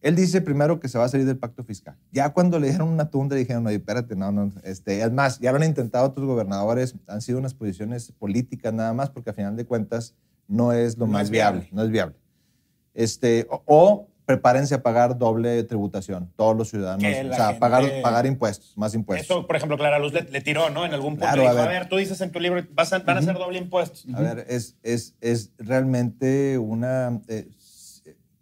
Él 0.00 0.16
dice 0.16 0.40
primero 0.40 0.80
que 0.80 0.88
se 0.88 0.98
va 0.98 1.04
a 1.04 1.08
salir 1.08 1.26
del 1.26 1.38
pacto 1.38 1.62
fiscal. 1.62 1.96
Ya 2.10 2.32
cuando 2.32 2.58
le 2.58 2.68
dieron 2.68 2.88
una 2.88 3.10
tunda 3.10 3.36
dijeron, 3.36 3.66
oye, 3.66 3.76
espérate, 3.76 4.16
no, 4.16 4.32
no. 4.32 4.50
Este, 4.64 5.00
es 5.02 5.12
más, 5.12 5.38
ya 5.40 5.52
lo 5.52 5.58
han 5.58 5.64
intentado 5.64 6.06
otros 6.06 6.26
gobernadores, 6.26 6.94
han 7.06 7.20
sido 7.20 7.38
unas 7.38 7.54
posiciones 7.54 8.12
políticas 8.12 8.72
nada 8.72 8.92
más, 8.94 9.10
porque 9.10 9.30
a 9.30 9.32
final 9.32 9.56
de 9.56 9.64
cuentas 9.64 10.14
no 10.48 10.72
es 10.72 10.98
lo 10.98 11.06
No 11.06 11.12
más 11.12 11.24
es 11.24 11.30
viable, 11.30 11.60
viable. 11.60 11.76
no 11.76 11.82
es 11.84 11.90
viable. 11.90 12.16
Este, 12.94 13.46
o, 13.48 13.62
o 13.66 14.08
prepárense 14.24 14.74
a 14.74 14.82
pagar 14.82 15.18
doble 15.18 15.62
tributación, 15.64 16.30
todos 16.36 16.56
los 16.56 16.68
ciudadanos. 16.70 17.04
O 17.04 17.34
sea, 17.34 17.46
gente- 17.48 17.60
pagar, 17.60 17.84
pagar 18.02 18.26
impuestos, 18.26 18.72
más 18.76 18.94
impuestos. 18.94 19.26
Eso, 19.28 19.46
por 19.46 19.56
ejemplo, 19.56 19.76
Clara 19.76 19.98
Luz 19.98 20.12
le, 20.12 20.22
le 20.22 20.40
tiró, 20.40 20.70
¿no? 20.70 20.84
En 20.86 20.92
algún 20.94 21.14
punto 21.14 21.26
Claro, 21.26 21.42
dijo, 21.42 21.52
a 21.54 21.62
a 21.62 21.66
ver. 21.66 21.80
ver, 21.80 21.88
tú 21.88 21.96
dices 21.96 22.20
en 22.20 22.30
tu 22.30 22.38
libro, 22.40 22.62
vas 22.72 22.92
a- 22.92 23.00
van 23.00 23.18
a 23.18 23.22
ser 23.22 23.34
doble 23.36 23.58
impuestos. 23.58 24.06
A 24.14 24.20
ver, 24.20 24.46
es, 24.48 24.76
es, 24.82 25.14
es 25.20 25.50
realmente 25.58 26.56
una 26.58 27.20
eh, 27.28 27.48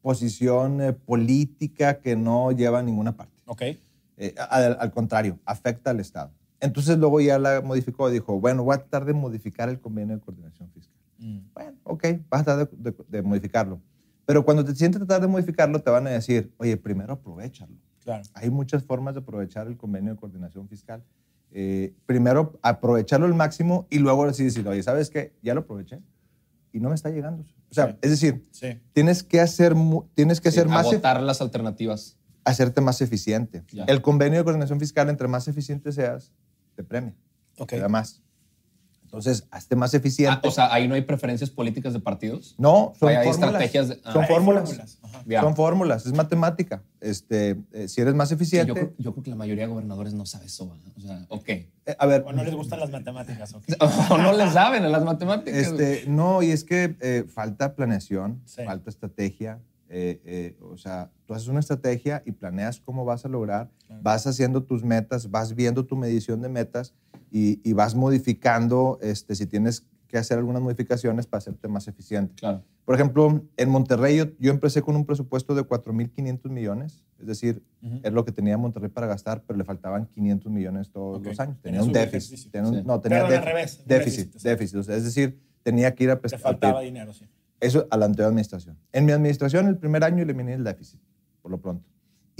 posición 0.03 0.81
eh, 0.81 0.93
política 0.93 2.01
que 2.01 2.16
no 2.16 2.53
lleva 2.53 2.79
a 2.79 2.83
ninguna 2.83 3.16
parte. 3.16 3.35
Ok. 3.47 3.62
Eh, 3.62 4.35
al, 4.51 4.77
al 4.81 4.90
contrario, 4.93 5.38
afecta 5.45 5.90
al 5.90 6.01
Estado. 6.01 6.31
Entonces 6.61 6.99
luego 6.99 7.21
ya 7.23 7.38
la 7.38 7.62
modificó, 7.62 8.11
dijo, 8.11 8.38
bueno, 8.38 8.64
voy 8.64 8.75
a 8.75 8.79
tratar 8.79 9.07
de 9.07 9.14
modificar 9.14 9.69
el 9.71 9.81
convenio 9.81 10.14
de 10.16 10.21
coordinación 10.23 10.71
fiscal. 10.71 10.95
Bueno, 11.55 11.73
ok, 11.85 12.05
vas 12.31 12.43
a 12.43 12.45
tratar 12.45 12.69
de, 12.71 12.90
de- 12.90 13.05
de 13.09 13.23
modificarlo. 13.23 13.81
Pero 14.31 14.45
cuando 14.45 14.64
te 14.64 14.77
sientes 14.77 15.03
a 15.03 15.07
tratar 15.07 15.23
de 15.23 15.27
modificarlo, 15.27 15.83
te 15.83 15.90
van 15.90 16.07
a 16.07 16.11
decir, 16.11 16.55
oye, 16.59 16.77
primero 16.77 17.14
aprovechalo. 17.14 17.75
Claro. 18.05 18.23
Hay 18.35 18.49
muchas 18.49 18.85
formas 18.85 19.14
de 19.16 19.23
aprovechar 19.23 19.66
el 19.66 19.77
convenio 19.77 20.12
de 20.12 20.21
coordinación 20.21 20.69
fiscal. 20.69 21.03
Eh, 21.51 21.97
primero, 22.07 22.57
aprovecharlo 22.62 23.27
al 23.27 23.35
máximo 23.35 23.88
y 23.90 23.99
luego 23.99 24.25
así 24.27 24.45
decir, 24.45 24.69
oye, 24.69 24.85
¿sabes 24.85 25.11
qué? 25.11 25.35
Ya 25.43 25.53
lo 25.53 25.62
aproveché 25.62 25.99
y 26.73 26.79
no 26.79 26.90
me 26.90 26.95
está 26.95 27.11
llegando. 27.11 27.43
O 27.73 27.75
sea, 27.75 27.88
Sí. 27.88 27.97
es 28.03 28.11
decir, 28.11 28.47
Sí. 28.53 28.79
tienes 28.93 29.25
que 29.25 29.40
hacer, 29.40 29.75
tienes 30.14 30.40
que 30.40 30.53
Sí, 30.53 30.59
ser 30.59 30.69
más, 30.69 30.87
agotar 30.87 31.21
las 31.21 31.40
alternativas. 31.40 32.16
hacerte 32.45 32.81
más 32.81 33.01
eficiente. 33.01 33.64
Ya. 33.73 33.83
El 33.87 34.01
convenio 34.01 34.38
de 34.38 34.45
coordinación 34.45 34.79
fiscal, 34.79 35.09
entre 35.09 35.27
más 35.27 35.49
eficiente 35.49 35.90
seas, 35.90 36.31
te 36.77 36.85
premia, 36.85 37.16
Ok. 37.59 37.71
te 37.71 37.81
da 37.81 37.88
más. 37.88 38.23
Entonces, 39.11 39.49
hazte 39.51 39.75
más 39.75 39.92
eficiente. 39.92 40.38
Ah, 40.44 40.49
o 40.49 40.53
sea, 40.53 40.73
ahí 40.73 40.87
no 40.87 40.94
hay 40.94 41.03
preferencias 41.03 41.51
políticas 41.51 41.92
de 41.92 41.99
partidos. 41.99 42.55
no, 42.59 42.92
son 42.96 43.09
hay 43.09 43.16
fórmulas. 43.16 43.35
estrategias 43.42 43.88
de- 43.88 44.01
ah. 44.05 44.12
son 44.12 44.27
fórmulas. 44.27 44.68
fórmulas. 44.70 44.99
Son 45.40 45.57
fórmulas, 45.57 46.07
es 46.07 46.12
matemática. 46.12 46.85
Este, 47.01 47.57
eh, 47.73 47.88
si 47.88 48.01
eres 48.01 48.14
más 48.14 48.29
Sí, 48.29 48.37
eficiente, 48.37 48.68
yo, 48.68 48.75
creo, 48.75 48.92
yo 48.99 49.12
creo 49.12 49.25
que 49.25 49.31
la 49.31 49.37
mayoría 49.37 49.64
de 49.64 49.70
gobernadores 49.73 50.14
no 50.14 50.27
sabe 50.27 50.46
eso. 50.46 50.68
¿verdad? 50.70 50.92
O 50.96 51.01
sea, 51.01 51.27
ok. 51.29 51.49
eh, 51.49 51.68
a 51.99 52.07
ver, 52.07 52.23
O 52.25 52.33
no 52.33 52.44
les 52.44 52.55
gustan 52.55 52.79
las 52.79 52.90
matemáticas, 52.92 53.53
ok. 53.53 53.64
O 54.11 54.16
no 54.18 54.33
le 54.33 54.49
saben 54.53 54.85
en 54.85 54.92
las 54.92 55.03
matemáticas. 55.03 55.59
Este, 55.59 56.05
no, 56.07 56.40
y 56.44 56.53
es 56.53 56.62
que 56.62 56.96
eh, 57.01 57.25
falta 57.29 57.75
planeación, 57.75 58.40
Sí. 58.44 58.62
falta 58.64 58.90
estrategia. 58.90 59.59
eh, 59.92 60.20
eh, 60.25 60.57
o 60.62 60.77
sea, 60.79 61.11
tú 61.27 61.35
haces 61.35 61.49
una 61.49 61.59
estrategia 61.59 62.23
y 62.25 62.31
planeas 62.31 62.79
cómo 62.79 63.05
vas 63.05 63.25
a 63.25 63.29
lograr, 63.29 63.70
vas 64.03 64.25
haciendo 64.25 64.62
tus 64.62 64.85
metas, 64.85 65.29
vas 65.33 65.53
viendo 65.57 65.85
tu 65.85 65.96
medición 65.96 66.40
de 66.42 66.49
metas 66.49 66.94
y, 67.31 67.61
y 67.69 67.73
vas 67.73 67.95
modificando 67.95 68.99
este, 69.03 69.35
si 69.35 69.47
tienes 69.47 69.87
que 70.09 70.19
hacer 70.19 70.38
algunas 70.38 70.61
modificaciones 70.61 71.27
para 71.27 71.38
hacerte 71.38 71.69
más 71.69 71.87
eficiente. 71.87 72.35
Claro. 72.35 72.64
Por 72.85 72.97
ejemplo, 72.97 73.45
en 73.57 73.69
Monterrey 73.71 74.16
yo, 74.16 74.25
yo 74.40 74.51
empecé 74.51 74.83
con 74.83 74.97
un 74.97 75.05
presupuesto 75.07 75.55
de 75.55 75.62
4.500 75.62 76.49
millones, 76.51 77.05
es 77.21 77.27
decir, 77.27 77.62
Ujú. 77.81 78.01
es 78.03 78.12
lo 78.12 78.25
que 78.25 78.33
tenía 78.33 78.59
Monterrey 78.59 78.90
para 78.90 79.07
gastar, 79.07 79.45
pero 79.47 79.57
le 79.57 79.64
faltaban 79.64 80.07
500 80.07 80.51
millones 80.51 80.90
todos 80.90 81.19
Ok. 81.21 81.27
los 81.27 81.38
años. 81.38 81.59
Tenía 81.62 81.83
un 81.85 81.93
déficit. 81.93 82.51
tenía 82.51 82.69
un- 82.69 82.75
Sí. 82.79 82.83
No, 82.85 83.01
tenía 83.01 83.23
déficit, 83.23 83.45
revés, 83.45 83.79
un 83.83 83.87
déficit, 83.87 84.19
déficit, 84.33 84.43
déficit. 84.43 84.77
O 84.79 84.83
sea, 84.83 84.97
es 84.97 85.05
decir, 85.05 85.38
tenía 85.62 85.95
que 85.95 86.05
ir 86.05 86.11
a 86.11 86.16
Te 86.16 86.21
prestar. 86.23 86.40
faltaba 86.40 86.81
dinero, 86.81 87.12
sí. 87.12 87.27
Eso 87.61 87.87
a 87.90 87.97
la 87.97 88.07
anterior 88.07 88.29
administración. 88.29 88.77
En 88.90 89.05
mi 89.05 89.12
administración, 89.12 89.69
el 89.69 89.77
primer 89.77 90.03
año 90.03 90.23
eliminé 90.25 90.55
el 90.55 90.64
déficit, 90.64 90.99
por 91.43 91.53
lo 91.53 91.61
pronto. 91.61 91.87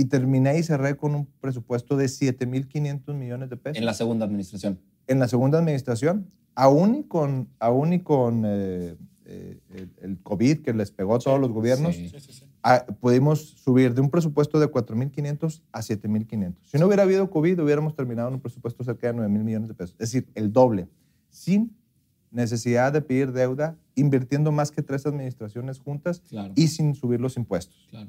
Y 0.01 0.07
terminé 0.07 0.59
y 0.59 0.63
cerré 0.63 0.97
con 0.97 1.15
un 1.15 1.27
presupuesto 1.43 1.95
de 1.97 2.07
7.500 2.07 3.13
millones 3.15 3.51
de 3.51 3.57
pesos. 3.59 3.77
En 3.79 3.85
la 3.85 3.93
segunda 3.93 4.25
administración. 4.25 4.79
En 5.07 5.19
la 5.19 5.29
segunda 5.29 5.59
administración, 5.59 6.31
aún 6.55 6.95
y 6.95 7.03
con, 7.05 7.49
aún 7.59 7.93
y 7.93 8.01
con 8.01 8.45
eh, 8.47 8.97
eh, 9.27 9.61
el, 9.75 9.91
el 10.01 10.19
COVID 10.23 10.61
que 10.63 10.73
les 10.73 10.91
pegó 10.91 11.17
a 11.17 11.19
todos 11.19 11.39
los 11.39 11.51
gobiernos, 11.53 11.95
Sí. 11.95 12.09
Sí, 12.09 12.19
sí, 12.21 12.33
sí. 12.33 12.45
ah, 12.63 12.87
pudimos 13.01 13.41
subir 13.63 13.93
de 13.93 14.01
un 14.01 14.09
presupuesto 14.09 14.59
de 14.59 14.69
4.500 14.71 15.63
a 15.71 15.81
7.500. 15.81 16.55
Si 16.65 16.79
no 16.79 16.87
hubiera 16.87 17.03
habido 17.03 17.29
COVID, 17.29 17.61
hubiéramos 17.63 17.95
terminado 17.95 18.29
en 18.29 18.35
un 18.35 18.41
presupuesto 18.41 18.83
cerca 18.83 19.13
de 19.13 19.19
9.000 19.19 19.29
millones 19.45 19.69
de 19.69 19.75
pesos. 19.75 19.97
Es 19.99 20.11
decir, 20.13 20.29
el 20.35 20.51
doble, 20.51 20.89
sin 21.29 21.77
necesidad 22.31 22.93
de 22.93 23.03
pedir 23.03 23.33
deuda, 23.33 23.77
invirtiendo 23.97 24.51
más 24.51 24.71
que 24.71 24.81
tres 24.83 25.05
administraciones 25.05 25.79
juntas 25.79 26.23
Claro. 26.29 26.53
y 26.57 26.69
sin 26.69 26.95
subir 26.95 27.21
los 27.21 27.37
impuestos. 27.37 27.87
Claro. 27.91 28.09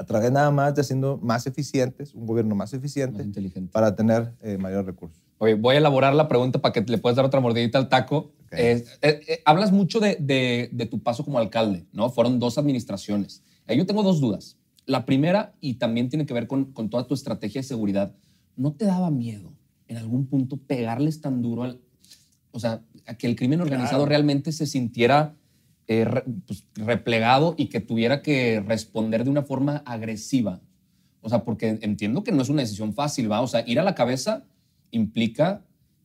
A 0.00 0.04
través 0.06 0.32
nada 0.32 0.50
más 0.50 0.74
de 0.74 0.80
haciendo 0.80 1.18
más 1.22 1.46
eficientes, 1.46 2.14
un 2.14 2.24
gobierno 2.26 2.54
más 2.54 2.72
Más 2.72 2.74
eficiente 2.74 3.22
inteligente. 3.22 3.70
para 3.70 3.94
tener 3.94 4.32
eh, 4.40 4.56
mayor 4.56 4.86
recursos. 4.86 5.20
Oye, 5.36 5.54
voy 5.54 5.74
a 5.74 5.78
elaborar 5.78 6.14
la 6.14 6.26
pregunta 6.26 6.58
para 6.58 6.72
que 6.72 6.80
le 6.80 6.96
puedas 6.96 7.16
dar 7.16 7.26
otra 7.26 7.40
mordidita 7.40 7.76
al 7.76 7.90
taco. 7.90 8.16
Ok. 8.46 8.52
Eh, 8.52 8.84
eh, 9.02 9.20
eh, 9.28 9.42
hablas 9.44 9.72
mucho 9.72 10.00
de, 10.00 10.16
de- 10.18 10.70
de 10.72 10.86
tu 10.86 11.02
paso 11.02 11.22
como 11.22 11.38
alcalde, 11.38 11.84
¿no? 11.92 12.08
Fueron 12.08 12.38
dos 12.38 12.56
administraciones. 12.56 13.42
Eh, 13.66 13.76
yo 13.76 13.84
tengo 13.84 14.02
dos 14.02 14.20
dudas. 14.22 14.56
La 14.86 15.04
primera, 15.04 15.52
y 15.60 15.74
también 15.74 16.08
tiene 16.08 16.24
que 16.24 16.32
ver 16.32 16.46
con, 16.46 16.72
con 16.72 16.88
toda 16.88 17.06
tu 17.06 17.12
estrategia 17.12 17.60
de 17.60 17.66
seguridad, 17.68 18.14
¿no 18.56 18.72
te 18.72 18.86
daba 18.86 19.10
miedo 19.10 19.52
en 19.86 19.98
algún 19.98 20.26
punto 20.26 20.56
pegarles 20.56 21.20
tan 21.20 21.42
duro 21.42 21.64
al... 21.64 21.78
O 22.52 22.58
sea, 22.58 22.82
a 23.06 23.14
que 23.14 23.26
el 23.26 23.36
crimen 23.36 23.60
organizado 23.60 23.98
Claro. 23.98 24.06
realmente 24.08 24.50
se 24.52 24.66
sintiera 24.66 25.36
eh, 25.90 26.04
re- 26.04 26.24
pues, 26.46 26.64
replegado 26.76 27.54
y 27.58 27.66
que 27.66 27.80
tuviera 27.80 28.22
que 28.22 28.60
responder 28.64 29.24
de 29.24 29.30
una 29.30 29.42
forma 29.42 29.82
agresiva? 29.84 30.60
O 31.20 31.28
sea, 31.28 31.42
porque 31.44 31.78
entiendo 31.82 32.22
que 32.22 32.30
no 32.32 32.42
es 32.42 32.48
una 32.48 32.62
decisión 32.62 32.94
fácil, 32.94 33.30
¿va? 33.30 33.40
O 33.40 33.46
sea, 33.48 33.64
ir 33.66 33.80
a 33.80 33.82
la 33.82 33.94
cabeza 33.96 34.44
implica 34.92 35.64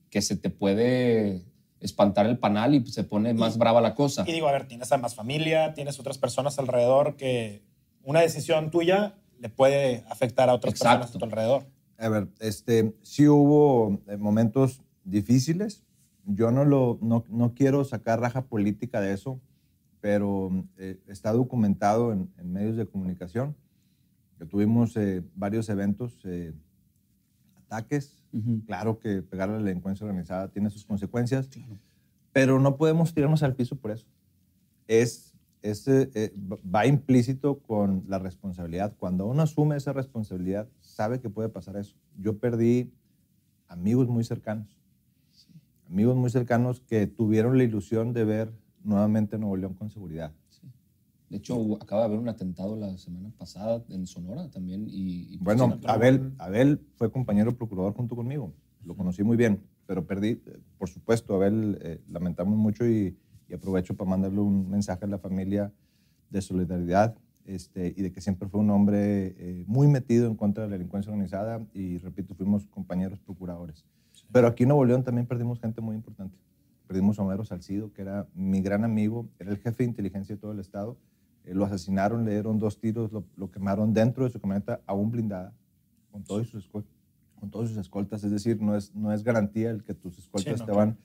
que 0.10 0.22
se 0.22 0.36
te 0.36 0.50
puede 0.50 1.44
espantar 1.80 2.26
el 2.26 2.38
panal 2.40 2.74
y 2.74 2.86
se 2.88 3.04
pone 3.04 3.34
más 3.36 3.58
brava 3.60 3.80
la 3.80 3.94
cosa. 3.94 4.24
Y 4.28 4.32
digo, 4.34 4.48
a 4.48 4.52
ver, 4.52 4.68
tienes 4.68 4.92
a 4.92 4.98
más 4.98 5.14
familia, 5.14 5.74
tienes 5.76 6.00
otras 6.00 6.18
personas 6.18 6.58
alrededor 6.58 7.16
que 7.16 7.62
una 8.04 8.22
decisión 8.22 8.72
tuya 8.72 9.16
le 9.40 9.50
puede 9.50 10.04
afectar 10.10 10.50
a 10.50 10.54
otras 10.56 10.74
Exacto. 10.74 11.02
personas 11.02 11.16
a 11.16 11.20
tu 11.20 11.26
alrededor. 11.26 11.66
A 11.98 12.10
ver, 12.10 12.28
este, 12.40 12.94
sí 13.04 13.28
hubo 13.28 14.02
eh, 14.08 14.18
momentos 14.18 14.82
difíciles. 15.04 15.84
Yo 16.26 16.50
no, 16.50 16.66
lo, 16.66 16.98
no, 17.02 17.24
no 17.30 17.54
quiero 17.54 17.84
sacar 17.86 18.20
raja 18.20 18.46
política 18.46 19.00
de 19.00 19.14
eso, 19.14 19.40
pero 20.06 20.52
eh, 20.78 21.02
está 21.08 21.32
documentado 21.32 22.14
en, 22.14 22.32
en 22.38 22.54
medios 22.54 22.78
de 22.78 22.86
comunicación 22.86 23.56
que 24.38 24.46
tuvimos 24.46 24.96
eh, 24.98 25.24
varios 25.34 25.68
eventos, 25.68 26.20
eh, 26.26 26.54
ataques. 27.58 28.24
Claro 28.68 29.00
que 29.00 29.24
pegar 29.24 29.50
a 29.50 29.54
la 29.54 29.64
delincuencia 29.64 30.06
organizada 30.06 30.50
tiene 30.50 30.70
sus 30.70 30.86
consecuencias, 30.86 31.50
pero 32.32 32.60
no 32.60 32.78
podemos 32.78 33.16
tirarnos 33.16 33.42
al 33.42 33.56
piso 33.56 33.78
por 33.78 33.90
eso. 33.90 34.06
Es, 34.88 35.34
es, 35.64 35.90
va 35.90 36.86
implícito 36.86 37.58
con 37.58 38.04
la 38.08 38.20
responsabilidad. 38.20 38.94
Cuando 39.00 39.26
uno 39.26 39.42
asume 39.42 39.76
esa 39.76 39.92
responsabilidad, 39.92 40.70
sabe 40.82 41.20
que 41.20 41.32
puede 41.32 41.50
pasar 41.50 41.78
eso. 41.78 41.96
Yo 42.16 42.38
perdí 42.38 42.94
amigos 43.68 44.08
muy 44.08 44.24
cercanos, 44.24 44.80
amigos 45.90 46.16
muy 46.16 46.30
cercanos 46.30 46.80
que 46.80 47.08
tuvieron 47.08 47.58
la 47.58 47.64
ilusión 47.64 48.14
de 48.14 48.24
ver 48.24 48.65
nuevamente 48.86 49.38
Nuevo 49.38 49.58
León 49.58 49.74
con 49.74 49.90
seguridad. 49.90 50.32
De 51.30 51.38
hecho, 51.38 51.76
acaba 51.82 52.02
de 52.02 52.06
haber 52.08 52.20
un 52.20 52.30
atentado 52.30 52.76
la 52.76 52.98
semana 52.98 53.32
pasada 53.38 53.84
en 53.90 54.06
Sonora 54.06 54.50
también. 54.52 54.88
Y, 54.88 55.34
y, 55.34 55.38
pues, 55.38 55.58
Bueno, 55.58 55.76
sí, 55.76 55.82
no, 55.86 55.92
Abel, 55.92 56.34
Abel 56.38 56.80
fue 56.96 57.12
compañero 57.12 57.56
procurador 57.58 57.94
junto 57.94 58.16
conmigo. 58.16 58.54
Lo 58.86 58.96
conocí 58.96 59.24
muy 59.24 59.36
bien, 59.36 59.60
pero 59.88 60.06
perdí. 60.06 60.42
eh, 60.46 60.60
Por 60.78 60.88
supuesto, 60.88 61.36
Abel, 61.36 61.80
eh, 61.82 62.00
lamentamos 62.10 62.56
mucho 62.58 62.88
y, 62.88 63.18
y 63.50 63.54
aprovecho 63.54 63.96
para 63.96 64.10
mandarle 64.12 64.40
un 64.40 64.70
mensaje 64.70 65.06
a 65.06 65.08
la 65.08 65.18
familia 65.18 65.74
de 66.30 66.42
solidaridad 66.42 67.16
este, 67.46 67.94
y 67.98 68.02
de 68.04 68.12
que 68.12 68.22
siempre 68.22 68.48
fue 68.48 68.60
un 68.60 68.70
hombre 68.70 69.36
eh, 69.38 69.64
muy 69.68 69.88
metido 69.88 70.28
en 70.28 70.36
contra 70.36 70.64
de 70.64 70.70
la 70.70 70.78
delincuencia 70.78 71.12
organizada 71.12 71.66
y, 71.74 71.98
repito, 71.98 72.36
fuimos 72.36 72.68
compañeros 72.68 73.20
procuradores. 73.20 73.84
Pero 74.32 74.48
aquí 74.48 74.64
en 74.64 74.70
Nuevo 74.70 74.86
León 74.86 75.04
también 75.04 75.26
perdimos 75.28 75.60
gente 75.60 75.82
muy 75.82 75.96
importante. 75.96 76.38
Perdimos 76.88 77.20
a 77.20 77.24
Homero 77.24 77.44
Salcido, 77.46 77.92
que 77.92 78.02
era 78.02 78.28
mi 78.34 78.62
gran 78.62 78.84
amigo, 78.84 79.28
era 79.40 79.52
el 79.52 79.58
jefe 79.58 79.84
de 79.84 79.90
inteligencia 79.90 80.36
de 80.36 80.42
todo 80.42 80.52
el 80.52 80.60
estado. 80.60 80.98
Eh, 81.44 81.54
lo 81.54 81.66
asesinaron, 81.66 82.26
le 82.26 82.32
dieron 82.32 82.60
dos 82.60 82.80
tiros, 82.80 83.12
lo, 83.12 83.26
lo 83.36 83.52
quemaron 83.52 83.94
dentro 83.94 84.24
de 84.24 84.30
su 84.30 84.40
camioneta 84.40 84.82
aún 84.86 85.12
blindada, 85.12 85.54
con 86.12 86.24
todos 86.24 86.48
sus. 86.50 86.70
Con 87.40 87.52
todos 87.52 87.68
sus 87.68 87.78
escoltas, 87.78 88.24
es 88.24 88.32
decir, 88.32 88.62
no 88.62 88.78
es, 88.78 88.96
no 88.96 89.12
es 89.12 89.22
garantía 89.22 89.70
el 89.70 89.84
que 89.84 89.94
tus 89.94 90.18
escoltas 90.18 90.62
no, 90.62 90.66
te, 90.66 90.72
van, 90.72 90.98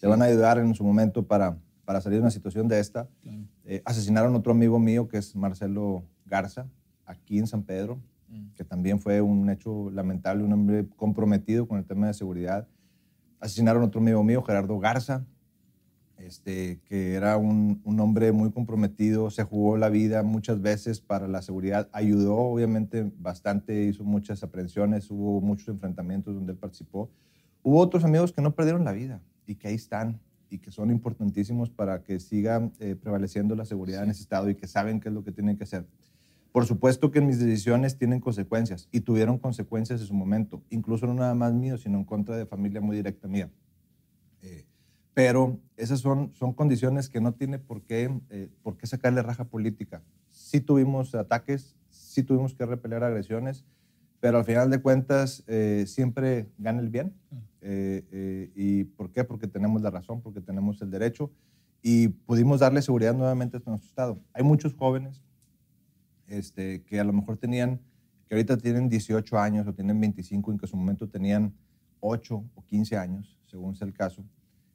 te 0.00 0.06
van 0.08 0.20
a 0.20 0.24
ayudar 0.24 0.58
en 0.58 0.74
su 0.74 0.82
momento 0.82 1.24
para, 1.24 1.56
para 1.84 2.00
salir 2.00 2.18
de 2.18 2.22
una 2.22 2.30
situación 2.30 2.66
de 2.68 2.80
esta. 2.80 3.08
Eh, 3.64 3.80
asesinaron 3.84 4.34
a 4.34 4.38
otro 4.38 4.52
amigo 4.52 4.78
mío 4.78 5.08
que 5.08 5.18
es 5.18 5.34
Marcelo 5.36 6.02
Garza, 6.26 6.66
aquí 7.06 7.38
en 7.38 7.46
San 7.46 7.62
Pedro, 7.62 7.98
que 8.54 8.64
también 8.64 9.00
fue 9.00 9.22
un 9.22 9.48
hecho 9.48 9.90
lamentable, 9.90 10.44
un 10.44 10.52
hombre 10.52 10.86
comprometido 10.96 11.66
con 11.66 11.78
el 11.78 11.86
tema 11.86 12.08
de 12.08 12.14
seguridad. 12.14 12.68
Asesinaron 13.40 13.82
a 13.82 13.86
otro 13.86 14.00
amigo 14.00 14.22
mío, 14.24 14.42
Gerardo 14.42 14.78
Garza, 14.78 15.24
este, 16.18 16.80
que 16.84 17.14
era 17.14 17.36
un, 17.36 17.80
un 17.84 18.00
hombre 18.00 18.32
muy 18.32 18.50
comprometido, 18.50 19.30
se 19.30 19.44
jugó 19.44 19.76
la 19.76 19.88
vida 19.88 20.22
muchas 20.22 20.60
veces 20.60 21.00
para 21.00 21.28
la 21.28 21.42
seguridad, 21.42 21.88
ayudó 21.92 22.36
obviamente 22.36 23.10
bastante, 23.18 23.84
hizo 23.84 24.04
muchas 24.04 24.42
aprehensiones, 24.42 25.10
hubo 25.10 25.40
muchos 25.40 25.68
enfrentamientos 25.68 26.34
donde 26.34 26.52
él 26.52 26.58
participó. 26.58 27.10
Hubo 27.62 27.78
otros 27.78 28.04
amigos 28.04 28.32
que 28.32 28.42
no 28.42 28.54
perdieron 28.54 28.84
la 28.84 28.92
vida 28.92 29.20
y 29.46 29.54
que 29.54 29.68
ahí 29.68 29.74
están 29.74 30.20
y 30.50 30.58
que 30.58 30.70
son 30.70 30.90
importantísimos 30.90 31.70
para 31.70 32.02
que 32.02 32.20
siga 32.20 32.70
eh, 32.80 32.96
prevaleciendo 32.96 33.54
la 33.54 33.64
seguridad 33.64 34.02
en 34.02 34.10
ese 34.10 34.22
estado 34.22 34.48
y 34.48 34.54
que 34.54 34.66
saben 34.66 35.00
qué 35.00 35.08
es 35.08 35.14
lo 35.14 35.22
que 35.22 35.32
tienen 35.32 35.56
que 35.56 35.64
hacer. 35.64 35.86
Por 36.58 36.66
supuesto 36.66 37.12
que 37.12 37.20
mis 37.20 37.38
decisiones 37.38 37.96
tienen 37.96 38.18
consecuencias 38.18 38.88
y 38.90 39.02
tuvieron 39.02 39.38
consecuencias 39.38 40.00
en 40.00 40.08
su 40.08 40.14
momento, 40.14 40.60
incluso 40.70 41.06
no 41.06 41.14
nada 41.14 41.32
más 41.36 41.54
mío, 41.54 41.78
sino 41.78 41.98
en 41.98 42.04
contra 42.04 42.36
de 42.36 42.46
familia 42.46 42.80
muy 42.80 42.96
directa 42.96 43.28
mía. 43.28 43.48
Eh, 44.42 44.66
pero 45.14 45.60
esas 45.76 46.00
son, 46.00 46.34
son 46.34 46.52
condiciones 46.52 47.08
que 47.08 47.20
no 47.20 47.32
tiene 47.32 47.60
por 47.60 47.82
qué, 47.82 48.10
eh, 48.30 48.50
por 48.64 48.76
qué 48.76 48.88
sacarle 48.88 49.22
raja 49.22 49.44
política. 49.44 50.02
Sí 50.30 50.60
tuvimos 50.60 51.14
ataques, 51.14 51.76
sí 51.90 52.24
tuvimos 52.24 52.54
que 52.54 52.66
repeler 52.66 53.04
agresiones, 53.04 53.64
pero 54.18 54.38
al 54.38 54.44
final 54.44 54.68
de 54.68 54.82
cuentas 54.82 55.44
eh, 55.46 55.84
siempre 55.86 56.48
gana 56.58 56.80
el 56.80 56.88
bien. 56.88 57.14
Eh, 57.60 58.04
eh, 58.10 58.50
¿Y 58.56 58.82
por 58.82 59.12
qué? 59.12 59.22
Porque 59.22 59.46
tenemos 59.46 59.80
la 59.80 59.90
razón, 59.90 60.22
porque 60.22 60.40
tenemos 60.40 60.82
el 60.82 60.90
derecho 60.90 61.30
y 61.82 62.08
pudimos 62.08 62.58
darle 62.58 62.82
seguridad 62.82 63.14
nuevamente 63.14 63.58
a 63.58 63.62
nuestro 63.64 63.88
Estado. 63.88 64.18
Hay 64.32 64.42
muchos 64.42 64.74
jóvenes 64.74 65.22
este, 66.28 66.82
que 66.84 67.00
a 67.00 67.04
lo 67.04 67.12
mejor 67.12 67.36
tenían, 67.36 67.80
que 68.28 68.34
ahorita 68.34 68.56
tienen 68.58 68.88
18 68.88 69.38
años 69.38 69.66
o 69.66 69.74
tienen 69.74 70.00
25 70.00 70.52
y 70.52 70.56
que 70.58 70.66
en 70.66 70.70
su 70.70 70.76
momento 70.76 71.08
tenían 71.08 71.52
8 72.00 72.44
o 72.54 72.64
15 72.64 72.96
años, 72.96 73.38
según 73.46 73.74
sea 73.74 73.86
el 73.86 73.92
caso, 73.94 74.24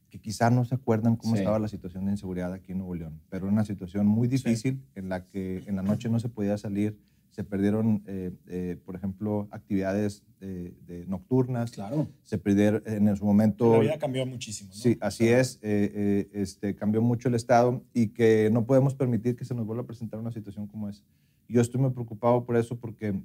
que 0.09 0.19
quizá 0.19 0.49
no 0.49 0.63
se 0.65 0.75
acuerdan 0.75 1.15
cómo 1.15 1.33
Sí. 1.35 1.39
estaba 1.41 1.57
la 1.59 1.67
situación 1.67 2.05
de 2.05 2.11
inseguridad 2.11 2.53
aquí 2.53 2.71
en 2.73 2.79
Nuevo 2.79 2.95
León, 2.95 3.19
pero 3.29 3.45
era 3.45 3.53
una 3.53 3.65
situación 3.65 4.05
muy 4.05 4.27
difícil 4.27 4.81
en 4.95 5.09
la 5.09 5.25
que 5.25 5.63
en 5.65 5.75
la 5.75 5.81
noche 5.81 6.09
no 6.09 6.19
se 6.19 6.29
podía 6.29 6.57
salir, 6.57 6.99
se 7.31 7.43
perdieron, 7.43 8.03
eh, 8.05 8.31
eh, 8.47 8.77
por 8.85 8.95
ejemplo, 8.95 9.47
actividades 9.49 10.23
eh, 10.39 10.75
de 10.85 11.07
nocturnas, 11.07 11.71
Claro. 11.71 12.07
se 12.21 12.37
perdieron 12.37 12.83
en 12.85 13.15
su 13.15 13.25
momento... 13.25 13.73
La 13.73 13.79
vida 13.79 13.97
cambió 13.97 14.23
muchísimo. 14.27 14.69
¿no? 14.69 14.75
Sí, 14.75 14.97
así 15.01 15.29
es. 15.29 15.55
eh, 15.63 15.91
eh, 15.95 16.29
este, 16.33 16.75
cambió 16.75 17.01
mucho 17.01 17.29
el 17.29 17.33
Estado 17.35 17.81
y 17.93 18.09
que 18.09 18.49
no 18.51 18.65
podemos 18.67 18.93
permitir 18.93 19.35
que 19.35 19.45
se 19.45 19.55
nos 19.55 19.65
vuelva 19.65 19.81
a 19.83 19.87
presentar 19.87 20.19
una 20.19 20.31
situación 20.31 20.67
como 20.67 20.89
esa. 20.89 21.01
Yo 21.47 21.61
estoy 21.61 21.81
muy 21.81 21.91
preocupado 21.91 22.45
por 22.45 22.57
eso 22.57 22.77
porque 22.77 23.19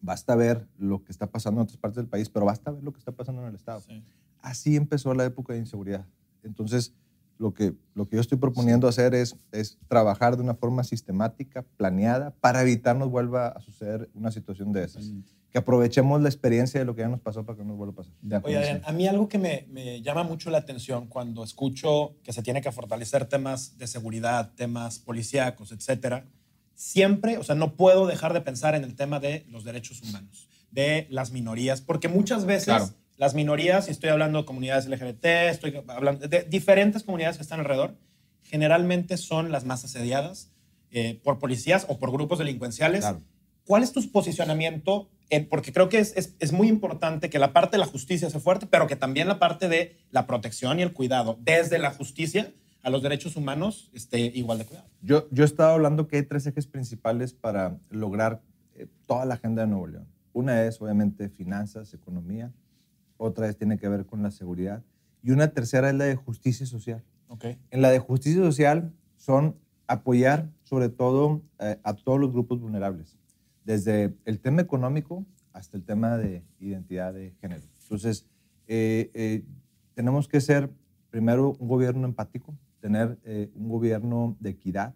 basta 0.00 0.34
ver 0.34 0.66
lo 0.78 1.02
que 1.02 1.12
está 1.12 1.26
pasando 1.30 1.60
en 1.60 1.64
otras 1.64 1.78
partes 1.78 1.96
del 1.96 2.08
país, 2.08 2.28
pero 2.28 2.46
basta 2.46 2.70
ver 2.70 2.82
lo 2.82 2.92
que 2.92 2.98
está 2.98 3.12
pasando 3.12 3.42
en 3.42 3.48
el 3.48 3.54
Estado. 3.54 3.80
Sí. 3.80 4.02
Así 4.40 4.76
empezó 4.76 5.14
la 5.14 5.24
época 5.24 5.52
de 5.52 5.60
inseguridad. 5.60 6.06
Entonces, 6.42 6.92
lo 7.38 7.54
que, 7.54 7.74
lo 7.94 8.08
que 8.08 8.16
yo 8.16 8.20
estoy 8.20 8.38
proponiendo 8.38 8.88
hacer 8.88 9.14
es, 9.14 9.36
es 9.50 9.78
trabajar 9.88 10.36
de 10.36 10.42
una 10.42 10.54
forma 10.54 10.84
sistemática, 10.84 11.64
planeada, 11.76 12.30
para 12.40 12.62
evitar 12.62 12.96
nos 12.96 13.10
vuelva 13.10 13.48
a 13.48 13.60
suceder 13.60 14.08
una 14.14 14.30
situación 14.30 14.72
de 14.72 14.84
esas. 14.84 15.10
Que 15.50 15.58
aprovechemos 15.58 16.22
la 16.22 16.28
experiencia 16.28 16.80
de 16.80 16.86
lo 16.86 16.94
que 16.94 17.02
ya 17.02 17.08
nos 17.08 17.20
pasó 17.20 17.44
para 17.44 17.58
que 17.58 17.62
no 17.62 17.70
nos 17.70 17.76
vuelva 17.78 17.92
a 17.92 17.96
pasar. 17.96 18.12
De 18.22 18.36
Oye, 18.36 18.56
Adrián, 18.56 18.82
a 18.84 18.92
mí 18.92 19.06
algo 19.06 19.28
que 19.28 19.38
me, 19.38 19.66
me 19.70 20.00
llama 20.02 20.22
mucho 20.22 20.50
la 20.50 20.58
atención 20.58 21.08
cuando 21.08 21.44
escucho 21.44 22.14
que 22.22 22.32
se 22.32 22.42
tiene 22.42 22.62
que 22.62 22.72
fortalecer 22.72 23.26
temas 23.26 23.76
de 23.76 23.86
seguridad, 23.86 24.52
temas 24.54 24.98
policíacos, 24.98 25.72
etcétera, 25.72 26.26
siempre, 26.74 27.38
o 27.38 27.44
sea, 27.44 27.54
no 27.54 27.74
puedo 27.76 28.06
dejar 28.06 28.32
de 28.32 28.40
pensar 28.40 28.74
en 28.74 28.84
el 28.84 28.94
tema 28.96 29.20
de 29.20 29.44
los 29.50 29.64
derechos 29.64 30.02
humanos, 30.02 30.48
de 30.70 31.06
las 31.10 31.30
minorías, 31.32 31.80
porque 31.80 32.08
muchas 32.08 32.44
veces 32.44 32.64
Claro. 32.66 32.90
las 33.18 33.34
minorías, 33.34 33.88
y 33.88 33.90
estoy 33.90 34.10
hablando 34.10 34.38
de 34.40 34.44
comunidades 34.44 34.86
LGBT, 34.86 35.48
estoy 35.50 35.82
hablando 35.88 36.26
de 36.28 36.42
diferentes 36.44 37.02
comunidades 37.02 37.36
que 37.36 37.42
están 37.42 37.60
alrededor, 37.60 37.96
generalmente 38.42 39.16
son 39.16 39.52
las 39.52 39.64
más 39.64 39.84
asediadas 39.84 40.50
eh, 40.90 41.18
por 41.24 41.38
policías 41.38 41.86
o 41.88 41.98
por 41.98 42.12
grupos 42.12 42.38
delincuenciales. 42.38 43.00
Claro. 43.00 43.22
¿Cuál 43.64 43.82
es 43.82 43.92
tu 43.92 44.10
posicionamiento? 44.10 45.08
en- 45.30 45.48
porque 45.48 45.72
creo 45.72 45.88
que 45.88 45.98
es, 45.98 46.12
es- 46.14 46.34
es 46.40 46.52
muy 46.52 46.68
importante 46.68 47.30
que 47.30 47.38
la 47.38 47.54
parte 47.54 47.76
de 47.76 47.78
la 47.78 47.86
justicia 47.86 48.28
sea 48.28 48.38
fuerte, 48.38 48.66
pero 48.66 48.86
que 48.86 48.96
también 48.96 49.28
la 49.28 49.38
parte 49.38 49.66
de 49.70 49.96
la 50.10 50.26
protección 50.26 50.78
y 50.78 50.82
el 50.82 50.92
cuidado 50.92 51.38
desde 51.40 51.78
la 51.78 51.90
justicia 51.90 52.52
a 52.82 52.90
los 52.90 53.02
derechos 53.02 53.36
humanos 53.36 53.90
esté 53.92 54.20
igual 54.20 54.58
de 54.58 54.66
cuidado. 54.66 54.88
Yo, 55.00 55.28
yo 55.30 55.44
estaba 55.44 55.74
hablando 55.74 56.08
que 56.08 56.16
hay 56.16 56.22
tres 56.22 56.46
ejes 56.46 56.66
principales 56.66 57.32
para 57.32 57.78
lograr 57.90 58.42
eh, 58.74 58.86
toda 59.06 59.24
la 59.24 59.34
agenda 59.34 59.62
de 59.62 59.68
Nuevo 59.68 59.86
León. 59.86 60.08
Una 60.32 60.64
es, 60.64 60.80
obviamente, 60.80 61.28
finanzas, 61.28 61.94
economía. 61.94 62.52
Otra 63.16 63.48
es, 63.48 63.56
tiene 63.56 63.78
que 63.78 63.88
ver 63.88 64.06
con 64.06 64.22
la 64.22 64.30
seguridad. 64.30 64.82
Y 65.22 65.30
una 65.30 65.48
tercera 65.48 65.90
es 65.90 65.94
la 65.94 66.04
de 66.04 66.16
justicia 66.16 66.66
social. 66.66 67.04
Okay. 67.28 67.58
En 67.70 67.82
la 67.82 67.90
de 67.90 67.98
justicia 67.98 68.42
social 68.42 68.92
son 69.16 69.56
apoyar, 69.86 70.50
sobre 70.64 70.88
todo, 70.88 71.42
eh, 71.58 71.78
a 71.82 71.94
todos 71.94 72.18
los 72.18 72.32
grupos 72.32 72.60
vulnerables, 72.60 73.16
desde 73.64 74.14
el 74.24 74.40
tema 74.40 74.62
económico 74.62 75.24
hasta 75.52 75.76
el 75.76 75.84
tema 75.84 76.16
de 76.16 76.42
identidad 76.58 77.12
de 77.12 77.32
género. 77.40 77.62
Entonces, 77.82 78.26
eh, 78.66 79.10
eh, 79.14 79.44
tenemos 79.94 80.28
que 80.28 80.40
ser, 80.40 80.70
primero, 81.10 81.54
un 81.58 81.68
gobierno 81.68 82.06
empático, 82.06 82.54
tener 82.82 83.16
eh, 83.24 83.48
un 83.54 83.68
gobierno 83.68 84.36
de 84.40 84.50
equidad, 84.50 84.92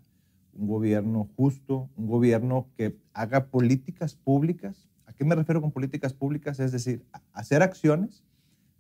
un 0.53 0.67
gobierno 0.67 1.31
justo, 1.37 1.89
un 1.97 2.09
gobierno 2.09 2.67
que 2.77 2.99
haga 3.15 3.47
políticas 3.47 4.17
públicas. 4.17 4.89
¿A 5.07 5.13
qué 5.13 5.25
me 5.25 5.37
refiero 5.37 5.61
con 5.61 5.71
políticas 5.71 6.13
públicas? 6.13 6.59
Es 6.59 6.73
decir, 6.73 7.07
hacer 7.33 7.63
acciones 7.63 8.25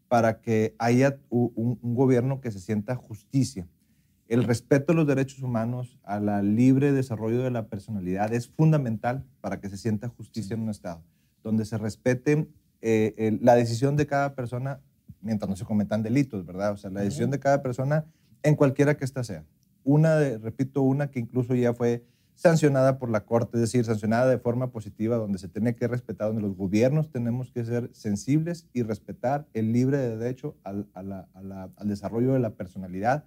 para 0.09 0.41
que 0.41 0.75
haya 0.79 1.19
un, 1.31 1.79
un 1.81 1.95
gobierno 1.95 2.41
que 2.41 2.51
se 2.51 2.59
sienta 2.59 2.97
justicia. 2.97 3.69
El 4.27 4.43
respeto 4.43 4.93
a 4.93 4.97
los 4.97 5.07
derechos 5.07 5.41
humanos, 5.41 6.01
a 6.03 6.19
la 6.19 6.43
libre 6.43 6.91
desarrollo 6.91 7.43
de 7.43 7.53
la 7.53 7.69
personalidad 7.69 8.35
es 8.35 8.49
fundamental 8.49 9.25
para 9.41 9.61
que 9.61 9.69
se 9.69 9.77
sienta 9.77 10.09
justicia 10.09 10.55
en 10.55 10.63
un 10.63 10.71
Estado, 10.71 11.01
donde 11.45 11.65
se 11.65 11.79
respete 11.79 12.49
eh, 12.81 13.39
la 13.41 13.55
decisión 13.55 13.95
de 13.95 14.07
cada 14.07 14.35
persona 14.35 14.81
mientras 15.21 15.49
no 15.49 15.57
se 15.57 15.65
cometan 15.65 16.03
delitos, 16.03 16.45
¿verdad? 16.45 16.73
O 16.73 16.77
sea, 16.77 16.91
la 16.91 17.03
decisión 17.03 17.31
de 17.31 17.39
cada 17.39 17.63
persona 17.63 18.05
en 18.47 18.55
cualquiera 18.57 18.97
que 18.97 19.05
ésta 19.05 19.25
sea. 19.25 19.45
Una, 19.85 20.17
de, 20.17 20.39
repito, 20.39 20.83
una 20.83 21.11
que 21.11 21.21
incluso 21.21 21.55
ya 21.55 21.75
fue 21.75 22.05
sancionada 22.35 22.99
por 22.99 23.11
la 23.11 23.25
Corte, 23.25 23.57
es 23.57 23.61
decir, 23.63 23.85
sancionada 23.85 24.29
de 24.29 24.39
forma 24.39 24.71
positiva, 24.71 25.17
donde 25.17 25.39
se 25.39 25.49
tiene 25.49 25.75
que 25.75 25.89
respetar, 25.89 26.29
donde 26.29 26.43
los 26.43 26.55
gobiernos 26.57 27.11
tenemos 27.11 27.51
que 27.51 27.65
ser 27.65 27.89
sensibles 27.93 28.67
y 28.75 28.83
respetar 28.83 29.47
el 29.55 29.73
libre 29.73 29.97
derecho 29.97 30.55
al, 30.65 30.87
a 30.93 31.03
la- 31.03 31.29
a 31.35 31.43
la- 31.43 31.71
al 31.77 31.89
desarrollo 31.89 32.33
de 32.35 32.41
la 32.41 32.51
personalidad, 32.51 33.25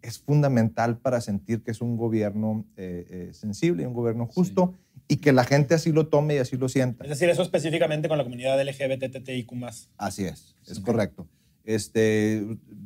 es 0.00 0.18
fundamental 0.18 0.98
para 0.98 1.20
sentir 1.20 1.62
que 1.62 1.70
es 1.70 1.80
un 1.80 1.96
gobierno 1.96 2.64
eh, 2.76 3.06
eh, 3.08 3.30
sensible 3.32 3.82
y 3.82 3.86
un 3.86 3.94
gobierno 3.94 4.26
justo 4.26 4.74
y 5.08 5.16
que 5.16 5.32
la 5.32 5.44
gente 5.44 5.74
así 5.74 5.92
lo 5.92 6.08
tome 6.08 6.34
y 6.34 6.38
así 6.38 6.56
lo 6.56 6.68
sienta. 6.68 7.04
Es 7.04 7.10
decir, 7.10 7.28
eso 7.30 7.42
específicamente 7.42 8.08
con 8.08 8.18
la 8.18 8.24
comunidad 8.24 8.60
LGBTTIQ+. 8.60 9.52
Así 9.96 10.24
es, 10.24 10.56
es 10.66 10.80
correcto. 10.80 11.26
Este, 11.64 12.38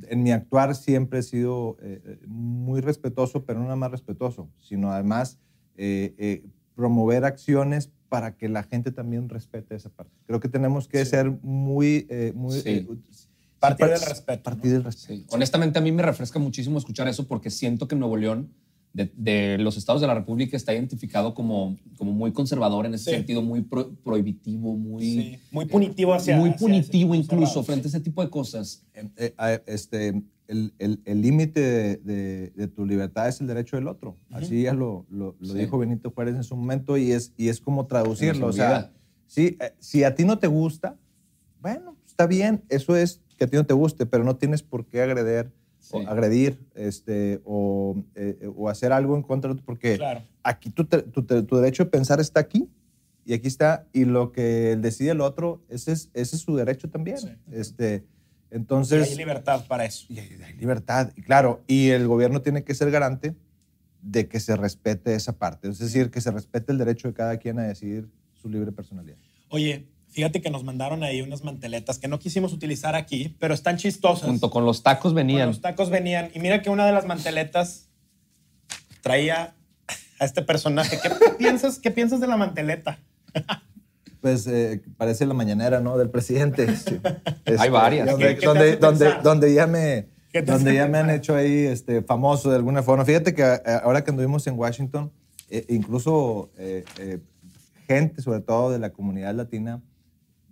en 0.08 0.22
mi 0.22 0.32
actuar 0.32 0.74
siempre 0.74 1.20
he 1.20 1.22
sido 1.22 1.76
eh, 1.80 2.00
eh, 2.04 2.18
muy 2.26 2.80
respetuoso, 2.80 3.44
pero 3.44 3.58
no 3.58 3.64
nada 3.64 3.76
más 3.76 3.90
respetuoso, 3.90 4.50
sino 4.60 4.92
además 4.92 5.38
eh, 5.76 6.14
eh, 6.18 6.44
promover 6.74 7.24
acciones 7.24 7.90
para 8.08 8.36
que 8.36 8.48
la 8.48 8.62
gente 8.62 8.92
también 8.92 9.28
respete 9.28 9.74
esa 9.74 9.88
parte. 9.90 10.12
Creo 10.26 10.40
que 10.40 10.48
tenemos 10.48 10.88
que 10.88 11.04
Sí. 11.04 11.10
ser 11.10 11.30
muy... 11.42 12.06
muy 12.34 12.60
Sí. 12.60 12.86
Partir 13.58 13.86
del 13.86 14.00
respeto, 14.00 14.42
Partir 14.42 14.66
¿no? 14.66 14.72
del 14.74 14.84
respeto. 14.84 15.14
Sí. 15.20 15.26
Honestamente, 15.30 15.78
a 15.78 15.82
mí 15.82 15.90
me 15.90 16.02
refresca 16.02 16.38
muchísimo 16.38 16.78
escuchar 16.78 17.08
eso 17.08 17.26
porque 17.26 17.50
siento 17.50 17.88
que 17.88 17.94
en 17.94 18.00
Nuevo 18.00 18.16
León 18.18 18.52
de, 18.96 19.12
de 19.14 19.59
los 19.59 19.76
estados 19.76 20.00
de 20.00 20.06
la 20.06 20.14
República 20.14 20.56
está 20.56 20.72
identificado 20.72 21.35
como, 21.35 21.76
como 21.98 22.12
muy 22.12 22.32
conservador 22.32 22.87
en 22.87 22.94
ese 22.94 23.11
Sí. 23.11 23.16
sentido, 23.16 23.42
muy 23.42 23.61
pro- 23.61 23.92
prohibitivo, 24.02 24.74
muy, 24.74 25.02
Sí, 25.04 25.38
muy 25.50 25.66
punitivo 25.66 26.14
hacia 26.14 26.37
muy 26.38 26.48
hacia 26.50 26.59
punitivo 26.59 27.14
incluso 27.14 27.46
cerrado, 27.46 27.62
frente 27.64 27.88
a 27.88 27.90
ese 27.90 28.00
tipo 28.00 28.22
de 28.24 28.30
cosas. 28.30 28.85
Eh, 28.94 29.35
eh, 29.38 29.62
este, 29.66 30.22
el 30.48 30.72
el- 30.78 31.00
el 31.04 31.20
límite 31.20 31.61
de, 31.61 31.96
de- 31.98 32.50
de 32.56 32.68
tu 32.68 32.87
libertad 32.87 33.28
es 33.28 33.38
el 33.42 33.46
derecho 33.48 33.76
del 33.76 33.87
otro. 33.88 34.16
Así 34.30 34.62
ya 34.62 34.72
lo, 34.72 35.04
lo- 35.11 35.37
lo 35.40 35.52
Sí. 35.52 35.59
dijo 35.59 35.76
Benito 35.78 36.11
Juárez 36.11 36.35
en 36.37 36.44
su 36.44 36.56
momento 36.56 36.96
y 36.96 37.12
es, 37.12 37.35
y 37.37 37.48
es 37.48 37.61
como 37.61 37.87
traducirlo. 37.87 38.46
No 38.46 38.46
O 38.46 38.52
se 38.52 38.59
sea, 38.59 38.92
sí, 39.26 39.59
eh, 39.61 39.74
si 39.78 40.04
a 40.04 40.14
ti 40.14 40.24
no 40.24 40.38
te 40.38 40.46
gusta, 40.46 40.96
bueno, 41.61 41.96
está 42.06 42.26
bien, 42.26 42.62
eso 42.70 42.96
es 42.96 43.20
que 43.37 43.44
a 43.44 43.46
ti 43.46 43.56
no 43.59 43.66
te 43.66 43.74
guste, 43.74 44.06
pero 44.06 44.24
no 44.24 44.37
tienes 44.37 44.62
por 44.62 44.87
qué 44.87 45.02
agredir, 45.02 45.52
o, 45.92 46.01
agredir 46.09 46.59
este, 46.75 47.40
o, 47.44 48.03
eh, 48.14 48.51
o 48.57 48.68
hacer 48.68 48.92
algo 48.92 49.16
en 49.16 49.22
contra 49.22 49.49
de 49.49 49.53
otro, 49.55 49.64
porque 49.66 49.96
Claro. 49.96 50.22
aquí 50.42 50.70
tu, 50.70 50.85
tu 50.85 51.22
tu 51.22 51.57
derecho 51.57 51.85
de 51.85 51.90
pensar 51.90 52.20
está 52.20 52.40
aquí 52.40 52.68
y 53.25 53.33
aquí 53.35 53.49
está, 53.49 53.87
y 53.92 54.05
lo 54.05 54.31
que 54.33 54.77
decide 54.79 55.11
el 55.11 55.20
otro, 55.20 55.61
ese 55.68 55.92
es, 55.92 56.11
ese 56.14 56.37
es 56.37 56.42
su 56.42 56.55
derecho 56.57 56.88
también. 56.88 57.18
Sí. 57.18 57.29
Este, 57.51 58.05
Y 58.53 58.55
entonces, 58.57 59.11
hay 59.11 59.16
libertad 59.16 59.66
para 59.66 59.85
eso. 59.85 60.07
y 60.09 60.18
hay, 60.20 60.29
hay 60.44 60.55
libertad, 60.55 61.12
y 61.16 61.22
claro, 61.22 61.62
y 61.66 61.88
el 61.90 62.07
gobierno 62.07 62.40
tiene 62.42 62.62
que 62.62 62.75
ser 62.75 62.90
garante 62.92 63.35
de 64.01 64.29
que 64.29 64.38
se 64.38 64.55
respete 64.55 65.14
esa 65.14 65.37
parte, 65.37 65.68
es 65.68 65.79
decir, 65.81 66.11
que 66.12 66.20
se 66.20 66.31
respete 66.31 66.70
el 66.70 66.79
derecho 66.79 67.09
de 67.09 67.14
cada 67.14 67.37
quien 67.38 67.59
a 67.59 67.64
decidir 67.64 68.09
su 68.35 68.49
libre 68.49 68.70
personalidad. 68.70 69.16
Oye, 69.49 69.87
fíjate 70.16 70.40
que 70.40 70.48
nos 70.48 70.64
mandaron 70.64 71.02
ahí 71.05 71.20
unas 71.20 71.44
manteletas 71.44 71.98
que 71.98 72.09
no 72.09 72.18
quisimos 72.18 72.55
utilizar 72.55 72.94
aquí, 72.94 73.37
pero 73.38 73.52
están 73.52 73.76
chistosas. 73.76 74.24
Junto 74.26 74.48
con 74.50 74.64
los 74.64 74.83
tacos 74.83 75.11
Con 75.12 75.16
venían. 75.16 75.48
Los 75.48 75.61
tacos 75.61 75.90
venían. 75.90 76.31
Y 76.35 76.40
mira 76.40 76.62
que 76.62 76.70
una 76.70 76.87
de 76.87 76.92
las 76.92 77.05
manteletas 77.05 77.90
traía 79.02 79.55
a 80.18 80.24
este 80.24 80.40
personaje. 80.40 80.98
¿Qué 81.02 81.11
piensas, 81.38 81.79
qué 81.79 81.90
piensas 81.90 82.18
de 82.20 82.26
la 82.26 82.37
manteleta? 82.37 82.98
Pues 84.22 84.44
eh, 84.48 84.83
parece 84.96 85.24
la 85.24 85.35
mañanera, 85.35 85.79
¿no? 85.79 85.96
Del 85.98 86.11
presidente. 86.11 86.66
Sí. 86.76 86.98
Este, 87.44 87.70
varias. 87.70 88.11
Donde, 88.11 88.26
¿Qué- 88.26 88.35
qué 88.35 88.40
te 88.40 88.46
donde, 88.46 88.64
hace 88.70 88.76
donde, 88.79 89.05
pensar? 89.05 89.22
donde 89.22 89.55
ya 89.55 89.66
me, 89.68 90.09
¿Qué 90.33 90.42
te 90.42 90.50
donde 90.50 90.74
ya 90.74 90.88
me 90.88 90.98
han 90.98 91.11
hecho 91.11 91.37
ahí 91.37 91.59
este, 91.66 92.02
famoso 92.02 92.50
de 92.50 92.57
alguna 92.57 92.83
forma. 92.83 93.05
Fíjate 93.05 93.35
que 93.35 93.42
eh, 93.42 93.61
ahora 93.85 94.02
que 94.02 94.11
anduvimos 94.11 94.44
en 94.48 94.59
Washington, 94.59 95.12
eh, 95.48 95.66
incluso 95.68 96.50
eh, 96.57 96.85
eh, 96.98 97.20
gente, 97.87 98.20
sobre 98.20 98.40
todo 98.40 98.72
de 98.72 98.81
la 98.81 98.90
comunidad 98.90 99.33
latina, 99.35 99.81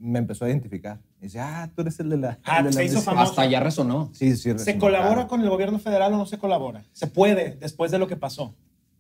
me 0.05 0.19
empezó 0.19 0.45
a 0.45 0.49
identificar. 0.49 1.01
Y 1.21 1.25
dice, 1.25 1.41
ah, 1.41 1.71
tú 1.75 1.81
eres 1.83 1.99
el 1.99 2.11
de 2.11 2.17
la... 2.19 2.39
Ah, 2.45 2.63
de 2.63 2.73
se 2.73 2.79
la 2.79 2.85
hizo 2.85 2.97
mesa". 2.97 3.11
famoso. 3.11 3.31
Hasta 3.31 3.47
ya 3.47 3.61
resonó. 3.61 4.11
Sí, 4.13 4.37
sí. 4.37 4.43
¿Se 4.43 4.53
resonó, 4.53 4.79
colabora 4.81 5.15
claro. 5.15 5.29
con 5.29 5.41
el 5.41 5.49
gobierno 5.49 5.79
federal 5.79 6.13
o 6.13 6.19
no 6.19 6.27
se 6.27 6.39
colabora? 6.39 6.85
Se 6.93 7.07
puede, 7.07 7.57
después 7.57 7.91
de 7.91 7.99
lo 7.99 8.07
que 8.07 8.17
pasó, 8.17 8.55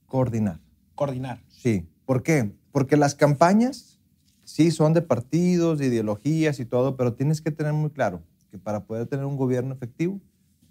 Coordinar. 0.07 0.61
coordinar. 0.95 1.41
Sí. 1.49 1.87
¿Por 2.07 2.23
qué? 2.23 2.53
Porque 2.73 2.97
las 2.97 3.15
campañas 3.15 3.99
sí 4.45 4.71
son 4.71 4.93
de 4.95 5.03
partidos, 5.03 5.79
de 5.79 5.87
ideologías 5.87 6.59
y 6.61 6.65
todo, 6.65 6.97
pero 6.97 7.15
tienes 7.15 7.41
que 7.41 7.51
tener 7.51 7.73
muy 7.73 7.91
claro 7.91 8.23
que 8.51 8.59
para 8.59 8.85
poder 8.85 9.07
tener 9.07 9.25
un 9.27 9.37
gobierno 9.37 9.75
efectivo, 9.75 10.21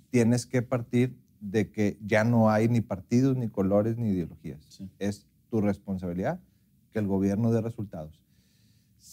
tienes 0.09 0.45
que 0.45 0.61
partir 0.61 1.15
de 1.41 1.69
que 1.69 1.97
ya 2.05 2.23
no 2.23 2.49
hay 2.49 2.69
ni 2.69 2.81
partidos, 2.81 3.35
ni 3.35 3.49
colores, 3.49 3.97
ni 3.97 4.09
ideologías. 4.09 4.65
Sí. 4.69 4.89
Es 4.99 5.25
tu 5.49 5.59
responsabilidad 5.61 6.39
que 6.91 6.99
el 6.99 7.07
gobierno 7.07 7.51
dé 7.51 7.61
resultados. 7.61 8.22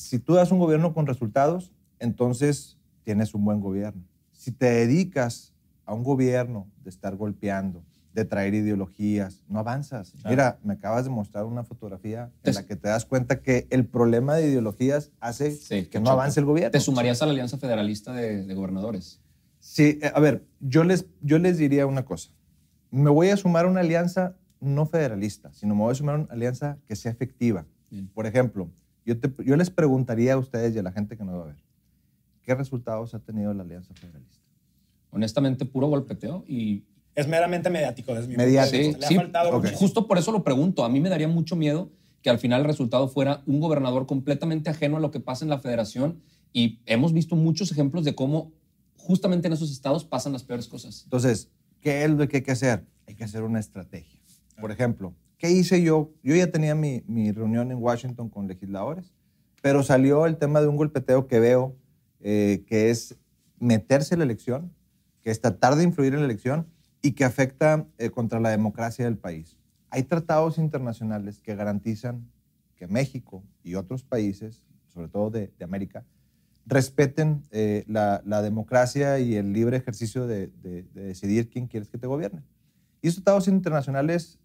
Si 0.01 0.19
tú 0.19 0.35
das 0.35 0.51
un 0.51 0.59
gobierno 0.59 0.95
con 0.95 1.07
resultados, 1.07 1.73
entonces 1.99 2.79
tienes 3.05 3.35
un 3.35 3.45
buen 3.45 3.61
gobierno. 3.61 4.03
Si 4.33 4.51
te 4.51 4.67
dedicas 4.67 5.53
a 5.85 5.93
un 5.93 6.05
gobierno 6.05 6.67
de 6.83 6.89
estar 6.89 7.17
golpeando, 7.17 7.85
de 8.15 8.25
traer 8.25 8.55
ideologías, 8.55 9.45
no 9.47 9.59
avanzas. 9.59 10.13
Claro. 10.13 10.31
Mira, 10.31 10.59
me 10.65 10.73
acabas 10.73 11.05
de 11.05 11.11
mostrar 11.11 11.45
una 11.45 11.65
fotografía 11.65 12.33
en 12.43 12.55
la 12.55 12.65
que 12.65 12.77
te 12.77 12.89
das 12.89 13.05
cuenta 13.05 13.43
que 13.43 13.67
el 13.69 13.87
problema 13.87 14.37
de 14.37 14.49
ideologías 14.49 15.13
hace 15.21 15.53
Sí, 15.53 15.85
que 15.85 16.01
no 16.01 16.11
avance 16.11 16.41
el 16.41 16.47
gobierno. 16.47 16.71
¿Te 16.71 16.81
sumarías 16.81 17.21
a 17.21 17.27
la 17.27 17.33
Alianza 17.33 17.59
Federalista 17.59 18.15
de, 18.15 18.47
de 18.47 18.55
Gobernadores? 18.55 19.21
Sí, 19.59 19.99
eh, 20.01 20.11
a 20.15 20.19
ver, 20.19 20.47
yo 20.61 20.83
les, 20.83 21.05
yo 21.21 21.39
les 21.39 21.59
diría 21.59 21.87
una 21.87 22.07
cosa. 22.07 22.31
Me 22.91 23.11
voy 23.11 23.29
a 23.29 23.37
sumar 23.37 23.67
a 23.67 23.69
una 23.69 23.81
alianza 23.81 24.35
no 24.61 24.87
federalista, 24.87 25.53
sino 25.53 25.75
me 25.75 25.83
voy 25.83 25.93
a 25.93 25.95
sumar 25.95 26.15
a 26.15 26.19
una 26.21 26.33
alianza 26.33 26.79
que 26.87 26.97
sea 26.97 27.13
efectiva. 27.13 27.67
Bien. 27.91 28.09
Por 28.09 28.27
ejemplo, 28.27 28.71
yo, 29.05 29.19
te- 29.19 29.33
yo 29.45 29.57
les 29.57 29.71
preguntaría 29.71 30.35
a 30.35 30.39
ustedes 30.39 30.75
y 30.75 30.79
a 30.79 30.83
la 30.83 30.93
gente 30.93 31.17
que 31.17 31.25
nos 31.25 31.35
va 31.39 31.43
a 31.43 31.47
ver, 31.47 31.57
¿qué 32.43 32.55
resultados 32.55 33.15
ha 33.15 33.19
tenido 33.21 33.53
la 33.55 33.63
alianza 33.63 33.95
federalista? 33.95 34.45
Honestamente, 35.11 35.65
puro 35.65 35.89
golpeteo 35.89 36.45
y 36.47 36.85
Es 37.15 37.27
meramente 37.27 37.69
mediático, 37.71 38.15
desde 38.15 38.29
mi 38.29 38.37
Mediático. 38.37 38.97
Le 38.99 39.07
Sí, 39.07 39.15
ha 39.17 39.21
faltado. 39.21 39.61
Justo 39.75 40.07
por 40.07 40.17
eso 40.19 40.31
lo 40.31 40.45
pregunto. 40.45 40.85
A 40.85 40.89
mí 40.89 41.01
me 41.01 41.09
daría 41.09 41.27
mucho 41.29 41.57
miedo 41.57 41.91
que 42.23 42.31
al 42.31 42.39
final 42.39 42.61
el 42.61 42.67
resultado 42.69 43.09
fuera 43.09 43.43
un 43.47 43.59
gobernador 43.61 44.07
completamente 44.07 44.71
ajeno 44.71 44.99
a 44.99 45.01
lo 45.01 45.11
que 45.11 45.19
pasa 45.21 45.45
en 45.45 45.49
la 45.51 45.59
federación 45.59 46.21
y 46.53 46.81
hemos 46.87 47.13
visto 47.13 47.35
muchos 47.35 47.73
ejemplos 47.73 48.05
de 48.05 48.15
cómo 48.15 48.53
justamente 48.97 49.49
en 49.49 49.55
esos 49.55 49.73
estados 49.73 50.05
pasan 50.05 50.33
las 50.33 50.45
peores 50.45 50.69
cosas. 50.69 51.03
Entonces, 51.05 51.51
¿qué 51.81 52.05
es 52.05 52.11
lo 52.11 52.29
que 52.29 52.37
hay 52.39 52.43
que 52.43 52.53
hacer? 52.53 52.87
Hay 53.09 53.15
que 53.17 53.25
hacer 53.25 53.43
una 53.43 53.59
estrategia. 53.59 54.21
Por 54.61 54.71
ejemplo, 54.71 55.15
¿qué 55.41 55.51
hice 55.51 55.83
yo? 55.83 56.13
Yo 56.23 56.37
ya 56.37 56.53
tenía 56.53 56.77
mi, 56.77 57.03
mi 57.09 57.33
reunión 57.33 57.73
en 57.73 57.79
Washington 57.79 58.29
con 58.29 58.47
legisladores, 58.47 59.13
pero 59.63 59.83
salió 59.83 60.27
el 60.27 60.37
tema 60.37 60.61
de 60.61 60.69
un 60.69 60.77
golpeteo 60.77 61.27
que 61.27 61.41
veo, 61.41 61.75
eh, 62.21 62.63
que 62.69 62.91
es 62.91 63.17
meterse 63.59 64.15
en 64.15 64.19
la 64.21 64.25
elección, 64.27 64.73
que 65.23 65.31
es 65.31 65.41
tratar 65.41 65.75
de 65.77 65.85
influir 65.85 66.13
en 66.15 66.21
la 66.21 66.27
elección 66.27 66.67
y 67.03 67.13
que 67.13 67.25
afecta 67.25 67.87
eh, 67.99 68.11
contra 68.11 68.39
la 68.39 68.51
democracia 68.51 69.05
del 69.07 69.17
país. 69.19 69.57
Hay 69.91 70.03
tratados 70.05 70.59
internacionales 70.59 71.41
que 71.41 71.57
garantizan 71.57 72.31
que 72.77 72.87
México 72.87 73.43
y 73.65 73.75
otros 73.75 74.05
países, 74.05 74.63
sobre 74.89 75.09
todo 75.09 75.31
de, 75.31 75.53
de 75.59 75.65
América, 75.65 76.05
respeten 76.67 77.43
eh, 77.51 77.85
la, 77.87 78.23
la 78.25 78.43
democracia 78.43 79.19
y 79.19 79.35
el 79.37 79.53
libre 79.53 79.77
ejercicio 79.79 80.27
de, 80.27 80.49
de- 80.63 80.83
de 80.85 81.03
decidir 81.05 81.49
quién 81.49 81.67
quieres 81.67 81.89
que 81.89 81.99
te 81.99 82.07
gobierne. 82.07 82.43
Y 83.03 83.09
esos 83.09 83.25
tratados 83.25 83.49
internacionales 83.49 84.39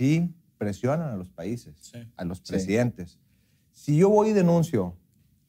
sí 0.00 0.32
presionan 0.56 1.10
a 1.10 1.16
los 1.16 1.28
países, 1.28 1.74
Sí. 1.80 1.98
a 2.16 2.24
los 2.24 2.38
Sí. 2.38 2.44
presidentes. 2.48 3.18
Si 3.72 3.96
yo 3.98 4.08
voy 4.08 4.30
y 4.30 4.32
denuncio 4.32 4.96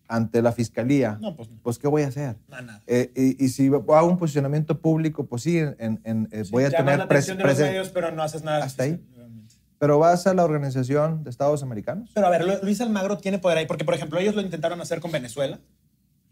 ante 0.09 0.41
la 0.41 0.51
fiscalía, 0.51 1.17
No, 1.21 1.37
pues 1.37 1.49
no. 1.49 1.57
pues 1.63 1.79
¿qué 1.79 1.87
voy 1.87 2.01
a 2.01 2.07
hacer? 2.09 2.35
No. 2.49 2.57
Eh, 2.85 3.13
y, 3.15 3.45
y 3.45 3.47
si 3.47 3.67
hago 3.67 4.07
un 4.07 4.17
posicionamiento 4.17 4.81
público, 4.81 5.25
pues 5.25 5.43
sí, 5.43 5.57
en, 5.57 5.77
en- 6.03 6.27
eh, 6.31 6.43
Sí, 6.43 6.51
voy 6.51 6.65
a 6.65 6.69
tener 6.69 6.97
la 6.97 7.05
atención 7.05 7.37
de 7.37 7.45
los 7.45 7.57
medios, 7.57 7.89
pero 7.89 8.11
no 8.11 8.21
haces 8.23 8.43
nada. 8.43 8.65
Hasta 8.65 8.83
ahí. 8.83 9.01
realmente. 9.15 9.55
Pero 9.79 9.99
vas 9.99 10.27
a 10.27 10.33
la 10.33 10.43
Organización 10.43 11.23
de 11.23 11.29
Estados 11.29 11.63
Americanos. 11.63 12.11
Pero 12.13 12.27
a 12.27 12.29
ver, 12.29 12.45
Lu- 12.45 12.59
Luis 12.61 12.81
Almagro 12.81 13.17
tiene 13.19 13.39
poder 13.39 13.57
ahí, 13.57 13.65
porque 13.67 13.85
por 13.85 13.93
ejemplo 13.93 14.19
ellos 14.19 14.35
lo 14.35 14.41
intentaron 14.41 14.81
hacer 14.81 14.99
con 14.99 15.11
Venezuela. 15.13 15.61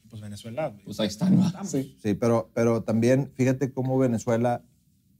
Pues 0.10 0.22
Venezuela. 0.22 0.74
Pues 0.84 1.00
ahí 1.00 1.08
están. 1.08 1.38
¿no? 1.38 1.50
Sí. 1.66 1.96
Sí, 2.04 2.16
pero, 2.16 2.50
pero 2.54 2.84
también 2.84 3.32
fíjate 3.36 3.72
cómo 3.72 3.98
Venezuela 3.98 4.62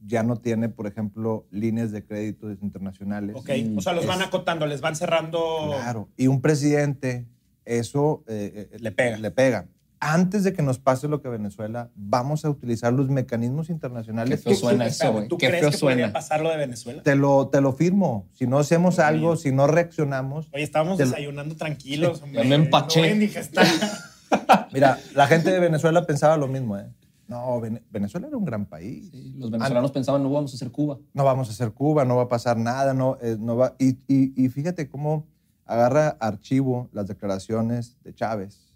ya 0.06 0.24
no 0.24 0.38
tiene, 0.38 0.70
por 0.70 0.88
ejemplo, 0.88 1.46
líneas 1.52 1.92
de 1.92 2.06
crédito 2.06 2.50
internacionales. 2.52 3.36
Ok, 3.38 3.50
o 3.78 3.82
sea, 3.82 3.94
los 3.94 4.06
van 4.06 4.22
acotando, 4.22 4.66
les 4.66 4.82
van 4.82 4.96
cerrando. 4.96 5.72
Claro. 5.76 6.10
Y 6.18 6.28
un 6.28 6.42
presidente, 6.42 7.26
eso 7.66 8.24
eh, 8.28 8.70
eh, 8.72 8.78
Le 8.80 8.92
pega. 8.92 9.18
Le 9.18 9.32
pega. 9.32 9.68
Antes 10.02 10.46
de 10.46 10.54
que 10.54 10.62
nos 10.62 10.80
pase 10.80 11.10
lo 11.10 11.22
que 11.22 11.28
Venezuela, 11.28 11.90
vamos 11.94 12.46
a 12.46 12.50
utilizar 12.50 12.94
los 12.94 13.10
mecanismos 13.10 13.68
Qué 13.68 13.74
internacionales. 13.74 14.42
feo 14.42 14.54
que 14.54 14.58
suena 14.58 14.86
existen. 14.86 15.08
eso, 15.10 15.14
güey. 15.18 15.28
¿Tú 15.28 15.38
Qué 15.38 15.48
crees 15.48 15.60
feo 15.62 15.72
que 15.72 15.78
podría 15.78 15.98
suena. 16.06 16.14
pasar 16.14 16.40
lo 16.42 16.50
de 16.50 16.56
Venezuela? 16.56 17.04
Te 17.04 17.16
lo, 17.16 17.50
te 17.50 17.60
lo 17.60 17.74
firmo. 17.74 18.26
Si 18.32 18.48
no 18.48 18.60
hacemos 18.60 18.98
algo, 19.00 19.36
si 19.36 19.52
no 19.52 19.68
reaccionamos. 19.68 20.48
Oye, 20.54 20.64
estábamos 20.64 20.98
Te 20.98 21.04
desayunando 21.04 21.58
tranquilos. 21.58 22.22
hombre. 22.22 22.46
me 22.46 22.56
empaché. 22.56 23.14
No. 23.14 23.62
Mira, 24.72 24.98
la 25.16 25.28
gente 25.28 25.52
de 25.52 25.60
Venezuela 25.60 26.06
pensaba 26.06 26.38
lo 26.38 26.48
mismo. 26.48 26.78
¿eh? 26.78 26.86
No, 27.30 27.62
Vene- 27.62 27.84
Venezuela 27.92 28.28
era 28.28 28.36
un 28.36 28.44
gran 28.44 28.66
país. 28.66 29.10
Sí, 29.12 29.36
los 29.38 29.52
venezolanos 29.52 29.92
pensaban, 29.92 30.24
no 30.24 30.32
vamos 30.32 30.52
a 30.52 30.56
hacer 30.56 30.72
Cuba. 30.72 30.98
no 31.14 31.24
vamos 31.24 31.48
a 31.48 31.52
hacer 31.52 31.72
Cuba, 31.72 32.04
no 32.04 32.16
va 32.16 32.24
a 32.24 32.28
pasar 32.28 32.58
nada, 32.58 32.94
no, 32.96 33.18
eh, 33.22 33.38
no 33.40 33.56
va. 33.56 33.76
Y, 33.78 34.00
y- 34.08 34.34
y 34.36 34.50
fíjate 34.50 34.90
cómo 34.90 35.28
agarra 35.66 36.10
archivo 36.20 36.90
las 36.92 37.08
declaraciones 37.08 37.98
de 38.04 38.16
Chávez, 38.16 38.74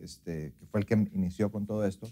este, 0.00 0.54
que 0.58 0.66
fue 0.66 0.80
el 0.80 0.86
que 0.86 0.94
inició 1.12 1.52
con 1.52 1.66
todo 1.66 1.84
esto, 1.84 2.08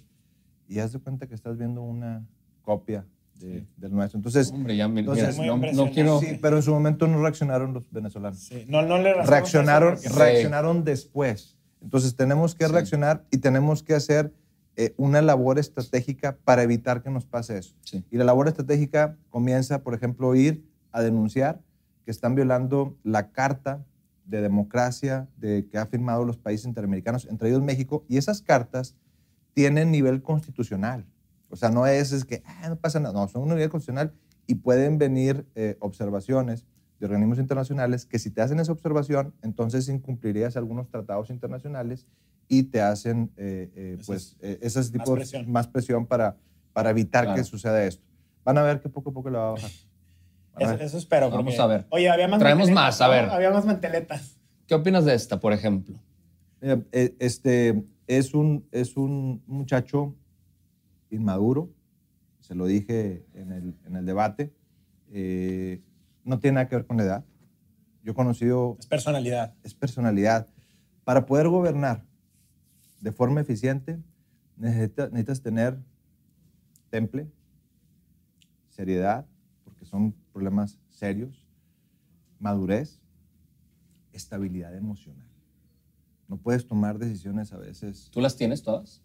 y 0.68 0.78
haz 0.80 0.92
de 0.92 0.98
cuenta 0.98 1.26
que 1.26 1.34
estás 1.34 1.56
viendo 1.56 1.80
una 1.82 2.26
copia 2.60 3.06
de- 3.40 3.66
del 3.78 3.92
nuestro. 3.94 4.18
Entonces, 4.18 4.50
Hombre, 4.52 4.76
ya 4.76 4.86
me, 4.86 5.00
Entonces, 5.00 5.38
no, 5.38 5.56
no 5.56 5.90
quiero... 5.90 6.20
sí, 6.20 6.38
pero 6.42 6.56
en 6.56 6.62
su 6.62 6.72
momento 6.72 7.06
no 7.08 7.22
reaccionaron 7.22 7.72
los 7.72 7.90
venezolanos. 7.90 8.38
Sí, 8.38 8.66
No, 8.68 8.82
no 8.82 8.98
le 8.98 9.14
reaccionaron, 9.14 9.94
porque- 9.94 10.08
reaccionaron 10.10 10.84
después. 10.84 11.56
Entonces 11.80 12.14
tenemos 12.16 12.54
que 12.54 12.66
Sí. 12.66 12.72
reaccionar 12.72 13.24
y 13.30 13.38
tenemos 13.38 13.82
que 13.82 13.94
hacer 13.94 14.32
eh, 14.76 14.94
una 14.96 15.22
labor 15.22 15.58
estratégica 15.58 16.36
para 16.44 16.62
evitar 16.62 17.02
que 17.02 17.10
nos 17.10 17.26
pase 17.26 17.58
eso. 17.58 17.76
Sí. 17.82 18.04
Y 18.10 18.16
la 18.16 18.24
labor 18.24 18.48
estratégica 18.48 19.16
comienza, 19.30 19.82
por 19.82 19.94
ejemplo, 19.94 20.34
ir 20.34 20.64
a 20.90 21.02
denunciar 21.02 21.60
que 22.04 22.10
están 22.10 22.34
violando 22.34 22.96
la 23.02 23.30
carta 23.30 23.84
de 24.24 24.40
democracia 24.40 25.28
de, 25.36 25.66
que 25.70 25.78
ha 25.78 25.86
firmado 25.86 26.24
los 26.24 26.38
países 26.38 26.66
interamericanos, 26.66 27.26
entre 27.26 27.48
ellos 27.48 27.62
México, 27.62 28.04
y 28.08 28.16
esas 28.16 28.42
cartas 28.42 28.96
tienen 29.52 29.90
nivel 29.90 30.22
constitucional. 30.22 31.06
O 31.48 31.56
sea, 31.56 31.70
no 31.70 31.86
es, 31.86 32.12
es 32.12 32.24
que 32.24 32.42
ah, 32.44 32.68
no 32.68 32.76
pasa 32.76 33.00
nada, 33.00 33.14
no, 33.14 33.28
son 33.28 33.42
un 33.42 33.50
nivel 33.50 33.70
constitucional 33.70 34.12
Y 34.46 34.56
pueden 34.56 34.98
venir 34.98 35.46
eh, 35.54 35.76
observaciones 35.78 36.66
de 36.98 37.06
organismos 37.06 37.38
internacionales 37.38 38.06
que 38.06 38.18
si 38.18 38.30
te 38.30 38.42
hacen 38.42 38.60
esa 38.60 38.72
observación, 38.72 39.34
entonces 39.42 39.88
incumplirías 39.88 40.56
algunos 40.56 40.88
tratados 40.88 41.30
internacionales 41.30 42.06
y 42.48 42.64
te 42.64 42.80
hacen 42.80 43.30
eh, 43.36 43.70
eh, 43.74 43.98
pues 44.06 44.36
es 44.40 44.50
eh, 44.50 44.58
esos 44.62 44.90
tipos 44.92 45.08
más 45.10 45.16
presión. 45.18 45.50
más 45.52 45.66
presión 45.68 46.06
para, 46.06 46.36
para 46.72 46.90
evitar 46.90 47.24
Claro. 47.24 47.36
que 47.36 47.44
suceda 47.44 47.84
esto. 47.84 48.04
Van 48.44 48.58
a 48.58 48.62
ver 48.62 48.80
que 48.80 48.88
poco 48.88 49.10
a 49.10 49.12
poco 49.12 49.30
le 49.30 49.38
va 49.38 49.48
a 49.48 49.52
bajar. 49.52 49.70
A 50.54 50.62
Eso, 50.62 50.74
eso 50.84 50.98
espero. 50.98 51.30
Vamos 51.30 51.44
porque- 51.56 51.60
a 51.62 51.66
ver. 51.66 51.86
Oye, 51.90 52.08
había 52.08 52.28
más 52.28 52.38
Traemos 52.38 52.68
manteletas, 52.70 52.84
más, 52.84 53.00
a 53.00 53.08
ver. 53.08 53.24
Había 53.30 53.50
más 53.50 53.64
manteletas. 53.64 54.38
¿Qué 54.66 54.74
opinas 54.74 55.04
de 55.04 55.14
esta, 55.14 55.40
por 55.40 55.52
ejemplo? 55.52 55.98
Mira, 56.60 56.80
eh, 56.92 57.14
Este 57.18 57.82
es 58.06 58.34
un, 58.34 58.66
es 58.70 58.96
un 58.96 59.42
muchacho 59.46 60.14
inmaduro, 61.10 61.70
se 62.40 62.54
lo 62.54 62.66
dije 62.66 63.24
en 63.34 63.52
el, 63.52 63.74
en 63.86 63.96
el 63.96 64.04
debate, 64.06 64.52
eh, 65.12 65.80
no 66.24 66.38
tiene 66.38 66.56
nada 66.56 66.68
que 66.68 66.76
ver 66.76 66.86
con 66.86 66.96
la 66.98 67.04
edad. 67.04 67.24
Yo 68.02 68.12
he 68.12 68.14
conocido, 68.14 68.76
Es 68.78 68.86
personalidad. 68.86 69.54
es 69.62 69.74
personalidad. 69.74 70.46
Para 71.04 71.26
poder 71.26 71.48
gobernar 71.48 72.04
de 73.04 73.12
forma 73.12 73.42
eficiente, 73.42 73.98
necesita- 74.56 75.10
necesitas 75.10 75.42
tener 75.42 75.78
temple, 76.88 77.30
seriedad, 78.70 79.26
porque 79.62 79.84
son 79.84 80.14
problemas 80.32 80.78
serios, 80.88 81.46
madurez, 82.38 82.98
estabilidad 84.14 84.74
emocional. 84.74 85.26
No 86.28 86.38
puedes 86.38 86.66
tomar 86.66 86.98
decisiones 86.98 87.52
a 87.52 87.58
veces. 87.58 88.08
¿Tú 88.10 88.22
las 88.22 88.36
tienes 88.36 88.62
todas? 88.62 89.02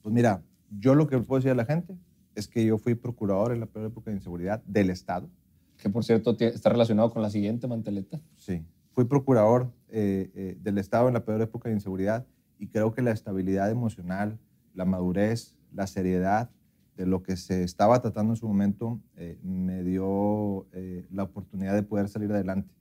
Pues 0.00 0.14
mira, 0.14 0.44
yo 0.70 0.94
lo 0.94 1.08
que 1.08 1.18
puedo 1.18 1.40
decir 1.40 1.50
a 1.50 1.56
la 1.56 1.64
gente 1.64 1.98
es 2.36 2.46
que 2.46 2.64
yo 2.64 2.78
fui 2.78 2.94
procurador 2.94 3.52
en 3.52 3.58
la 3.58 3.66
peor 3.66 3.86
época 3.86 4.12
de 4.12 4.16
inseguridad 4.18 4.62
del 4.64 4.90
Estado. 4.90 5.28
Que 5.76 5.90
por 5.90 6.04
cierto 6.04 6.36
está 6.38 6.70
relacionado 6.70 7.10
con 7.10 7.20
la 7.22 7.30
siguiente 7.30 7.66
manteleta. 7.66 8.20
Sí. 8.36 8.64
Fui 8.92 9.06
procurador 9.06 9.72
eh, 9.88 10.30
eh, 10.34 10.56
del 10.62 10.78
Estado 10.78 11.08
en 11.08 11.14
la 11.14 11.24
peor 11.24 11.42
época 11.42 11.68
de 11.68 11.74
inseguridad 11.74 12.24
y 12.58 12.68
creo 12.68 12.92
que 12.92 13.02
la 13.02 13.12
estabilidad 13.12 13.70
emocional, 13.70 14.38
la 14.74 14.84
madurez, 14.84 15.56
la 15.72 15.86
seriedad 15.86 16.50
de 16.96 17.06
lo 17.06 17.22
que 17.22 17.36
se 17.36 17.62
estaba 17.62 18.00
tratando 18.02 18.32
en 18.32 18.36
su 18.36 18.48
momento 18.48 19.00
eh, 19.16 19.38
me 19.42 19.84
dio 19.84 20.66
eh, 20.72 21.06
la 21.10 21.22
oportunidad 21.22 21.74
de 21.74 21.84
poder 21.84 22.08
salir 22.08 22.32
adelante. 22.32 22.74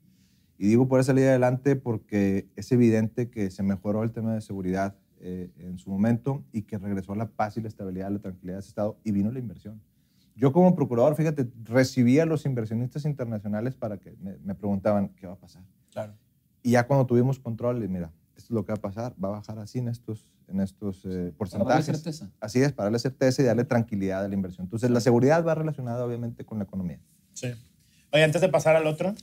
Y 0.57 0.67
digo 0.67 0.88
poder 0.88 1.05
salir 1.05 1.28
adelante 1.28 1.75
porque 1.75 2.47
es 2.55 2.71
evidente 2.71 3.30
que 3.30 3.51
se 3.51 3.61
mejoró 3.61 4.03
el 4.03 4.11
tema 4.11 4.34
de 4.34 4.41
seguridad 4.41 4.95
eh, 5.19 5.51
en 5.59 5.78
su 5.78 5.91
momento 5.91 6.43
y 6.51 6.63
que 6.63 6.80
regresó 6.80 7.13
la 7.13 7.30
paz 7.30 7.57
y 7.57 7.61
la 7.61 7.67
estabilidad, 7.67 8.09
la 8.09 8.19
tranquilidad 8.19 8.55
de 8.55 8.61
ese 8.61 8.69
Estado 8.69 8.97
y 9.03 9.11
vino 9.11 9.32
la 9.32 9.38
inversión. 9.38 9.80
Yo 10.36 10.51
como 10.51 10.75
procurador, 10.75 11.15
fíjate, 11.15 11.47
recibía 11.63 12.23
a 12.23 12.25
los 12.25 12.45
inversionistas 12.45 13.05
internacionales 13.05 13.75
para 13.75 13.97
que 13.97 14.15
me, 14.19 14.38
me 14.43 14.55
preguntaban 14.55 15.09
qué 15.09 15.28
va 15.28 15.34
a 15.34 15.39
pasar. 15.39 15.63
Claro. 15.91 16.13
Y 16.63 16.71
ya 16.71 16.88
cuando 16.88 17.05
tuvimos 17.05 17.39
control, 17.39 17.88
mira, 17.88 18.11
es 18.38 18.49
lo 18.51 18.63
que 18.65 18.71
va 18.71 18.77
a 18.77 18.81
pasar, 18.81 19.13
va 19.23 19.29
a 19.29 19.31
bajar 19.31 19.59
así 19.59 19.79
en 19.79 19.88
estos, 19.88 20.29
en 20.47 20.61
estos 20.61 20.97
eh, 21.05 21.07
Para 21.07 21.15
darle 21.19 21.33
porcentajes. 21.38 21.85
certeza. 21.85 22.31
Así 22.39 22.61
es, 22.61 22.71
para 22.71 22.85
darle 22.85 22.99
certeza 22.99 23.41
y 23.41 23.45
darle 23.45 23.63
tranquilidad 23.65 24.23
a 24.23 24.27
la 24.27 24.33
inversión. 24.33 24.65
Entonces, 24.65 24.89
la 24.91 24.99
seguridad 25.01 25.43
va 25.45 25.55
relacionada 25.55 26.05
obviamente 26.05 26.45
con 26.45 26.57
la 26.59 26.63
economía. 26.65 26.99
Sí. 27.33 27.47
Oye, 28.13 28.23
antes 28.23 28.41
de 28.41 28.49
pasar 28.49 28.75
al 28.75 28.88
otro, 28.88 29.13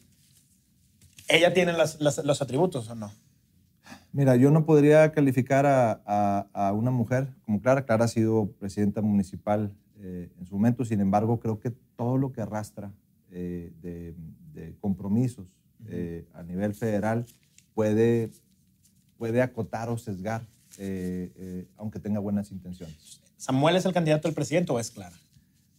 ¿ella 1.28 1.52
tiene 1.54 1.72
las- 1.72 2.00
las- 2.00 2.24
los 2.24 2.42
atributos 2.42 2.88
o 2.90 2.94
no? 2.94 3.10
Mira, 4.12 4.36
yo 4.36 4.50
no 4.50 4.64
podría 4.64 5.12
calificar 5.12 5.66
a, 5.66 6.00
a- 6.06 6.46
a 6.52 6.72
una 6.72 6.90
mujer 6.90 7.28
como 7.42 7.60
Clara. 7.60 7.84
Clara 7.84 8.04
ha 8.04 8.08
sido 8.08 8.50
presidenta 8.58 9.00
municipal 9.02 9.74
eh, 10.00 10.30
en 10.38 10.46
su 10.46 10.54
momento, 10.54 10.84
sin 10.84 11.00
embargo, 11.00 11.40
creo 11.40 11.60
que 11.60 11.70
todo 11.96 12.18
lo 12.18 12.32
que 12.32 12.40
arrastra 12.42 12.92
eh, 13.30 13.72
de, 13.80 14.14
de 14.52 14.76
compromisos 14.80 15.46
eh, 15.88 16.26
a 16.34 16.42
nivel 16.42 16.74
federal 16.74 17.26
puede, 17.74 18.30
puede 19.16 19.42
acotar 19.42 19.88
o 19.88 19.96
sesgar, 19.98 20.46
eh, 20.78 21.32
eh, 21.36 21.68
aunque 21.76 21.98
tenga 22.00 22.20
buenas 22.20 22.50
intenciones. 22.50 23.20
¿Samuel 23.36 23.76
es 23.76 23.84
el 23.84 23.92
candidato 23.92 24.28
del 24.28 24.34
presidente 24.34 24.72
o 24.72 24.78
es 24.80 24.90
Clara? 24.90 25.16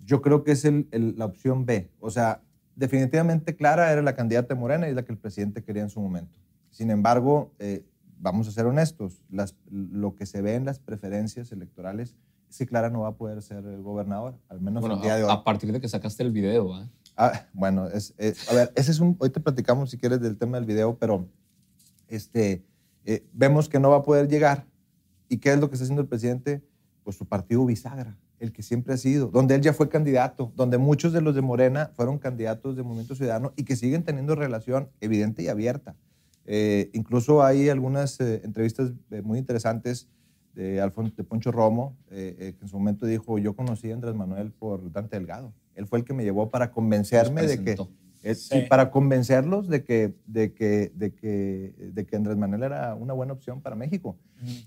Yo 0.03 0.21
creo 0.21 0.43
que 0.43 0.51
es 0.51 0.65
el- 0.65 0.87
el- 0.91 1.15
la 1.17 1.25
opción 1.25 1.65
B. 1.65 1.89
O 1.99 2.09
sea, 2.11 2.41
definitivamente 2.75 3.55
Clara 3.55 3.91
era 3.91 4.01
la 4.01 4.15
candidata 4.15 4.53
de 4.53 4.59
Morena 4.59 4.87
y 4.87 4.91
es 4.91 4.95
la 4.95 5.03
que 5.03 5.11
el 5.11 5.17
presidente 5.17 5.63
quería 5.63 5.81
en 5.83 5.89
su 5.89 5.99
momento. 5.99 6.33
Sin 6.69 6.91
embargo, 6.91 7.53
eh, 7.59 7.83
vamos 8.19 8.47
a 8.47 8.51
ser 8.51 8.65
honestos, 8.65 9.23
las- 9.29 9.55
lo 9.69 10.15
que 10.15 10.25
se 10.25 10.41
ve 10.41 10.55
en 10.55 10.65
las 10.65 10.79
preferencias 10.79 11.51
electorales 11.51 12.15
es 12.49 12.57
que 12.57 12.65
Clara 12.67 12.89
no 12.89 13.01
va 13.01 13.09
a 13.09 13.15
poder 13.15 13.41
ser 13.41 13.65
eh, 13.65 13.77
gobernadora, 13.77 14.37
al 14.49 14.61
menos 14.61 14.81
Bueno, 14.81 14.95
el 14.97 15.01
día 15.01 15.15
de 15.15 15.23
hoy. 15.23 15.31
a, 15.31 15.43
partir 15.43 15.71
de 15.71 15.81
que 15.81 15.89
sacaste 15.89 16.23
el 16.23 16.31
video, 16.31 16.73
¿ah? 16.73 16.87
Ah, 17.17 17.45
bueno, 17.53 17.87
es, 17.87 18.13
es- 18.17 18.49
a 18.49 18.53
ver, 18.53 18.73
ese 18.75 18.91
es 18.91 18.99
un, 18.99 19.15
hoy 19.19 19.29
te 19.29 19.39
platicamos 19.39 19.89
si 19.89 19.97
quieres 19.97 20.19
del 20.21 20.37
tema 20.37 20.57
del 20.57 20.65
video, 20.65 20.97
pero 20.97 21.27
este, 22.07 22.63
eh, 23.05 23.25
vemos 23.33 23.69
que 23.69 23.79
no 23.79 23.89
va 23.89 23.97
a 23.97 24.03
poder 24.03 24.27
llegar. 24.27 24.65
¿Y 25.29 25.37
qué 25.37 25.53
es 25.53 25.59
lo 25.59 25.69
que 25.69 25.75
está 25.75 25.83
haciendo 25.83 26.01
el 26.01 26.07
presidente? 26.07 26.61
Pues 27.03 27.15
su 27.15 27.25
partido 27.25 27.65
bisagra, 27.65 28.17
el 28.39 28.51
que 28.51 28.63
siempre 28.63 28.93
ha 28.93 28.97
sido, 28.97 29.27
donde 29.27 29.55
él 29.55 29.61
ya 29.61 29.73
fue 29.73 29.89
candidato, 29.89 30.51
donde 30.55 30.77
muchos 30.77 31.13
de 31.13 31.21
los 31.21 31.35
de 31.35 31.41
Morena 31.41 31.91
fueron 31.95 32.17
candidatos 32.17 32.75
de 32.75 32.83
Movimiento 32.83 33.15
Ciudadano 33.15 33.53
y 33.55 33.63
que 33.63 33.75
siguen 33.75 34.03
teniendo 34.03 34.35
relación 34.35 34.89
evidente 35.01 35.43
y 35.43 35.47
abierta. 35.47 35.95
Eh, 36.45 36.89
incluso 36.93 37.43
hay 37.43 37.69
algunas 37.69 38.19
eh, 38.19 38.41
entrevistas 38.43 38.91
eh, 39.11 39.21
muy 39.21 39.39
interesantes 39.39 40.09
de, 40.55 40.81
Alfonso, 40.81 41.13
de 41.15 41.23
Poncho 41.23 41.51
Romo, 41.51 41.97
eh, 42.09 42.35
eh, 42.39 42.53
que 42.57 42.63
en 42.63 42.67
su 42.67 42.77
momento 42.77 43.05
dijo, 43.05 43.37
yo 43.37 43.55
conocí 43.55 43.91
a 43.91 43.93
Andrés 43.93 44.15
Manuel 44.15 44.51
por 44.51 44.91
Dante 44.91 45.17
Delgado. 45.17 45.53
Él 45.75 45.85
fue 45.85 45.99
el 45.99 46.05
que 46.05 46.13
me 46.13 46.23
llevó 46.23 46.49
para 46.49 46.71
convencerme 46.71 47.45
de 47.45 47.63
que, 47.63 47.75
eh, 48.25 48.35
Sí. 48.35 48.61
sí, 48.61 48.65
para 48.67 48.89
convencerlos 48.91 49.67
de 49.67 49.83
que, 49.83 50.15
de, 50.25 50.53
que, 50.53 50.91
de, 50.95 51.13
que, 51.13 51.75
de 51.93 52.05
que 52.05 52.15
Andrés 52.15 52.35
Manuel 52.37 52.63
era 52.63 52.95
una 52.95 53.13
buena 53.13 53.33
opción 53.33 53.61
para 53.61 53.75
México. 53.75 54.17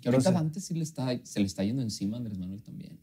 Que 0.00 0.08
ahorita 0.08 0.30
Dante 0.32 0.60
sí 0.60 0.74
le 0.74 0.84
está, 0.84 1.08
se 1.24 1.40
le 1.40 1.46
está 1.46 1.64
yendo 1.64 1.82
encima 1.82 2.16
a 2.16 2.18
Andrés 2.18 2.38
Manuel 2.38 2.62
también. 2.62 2.98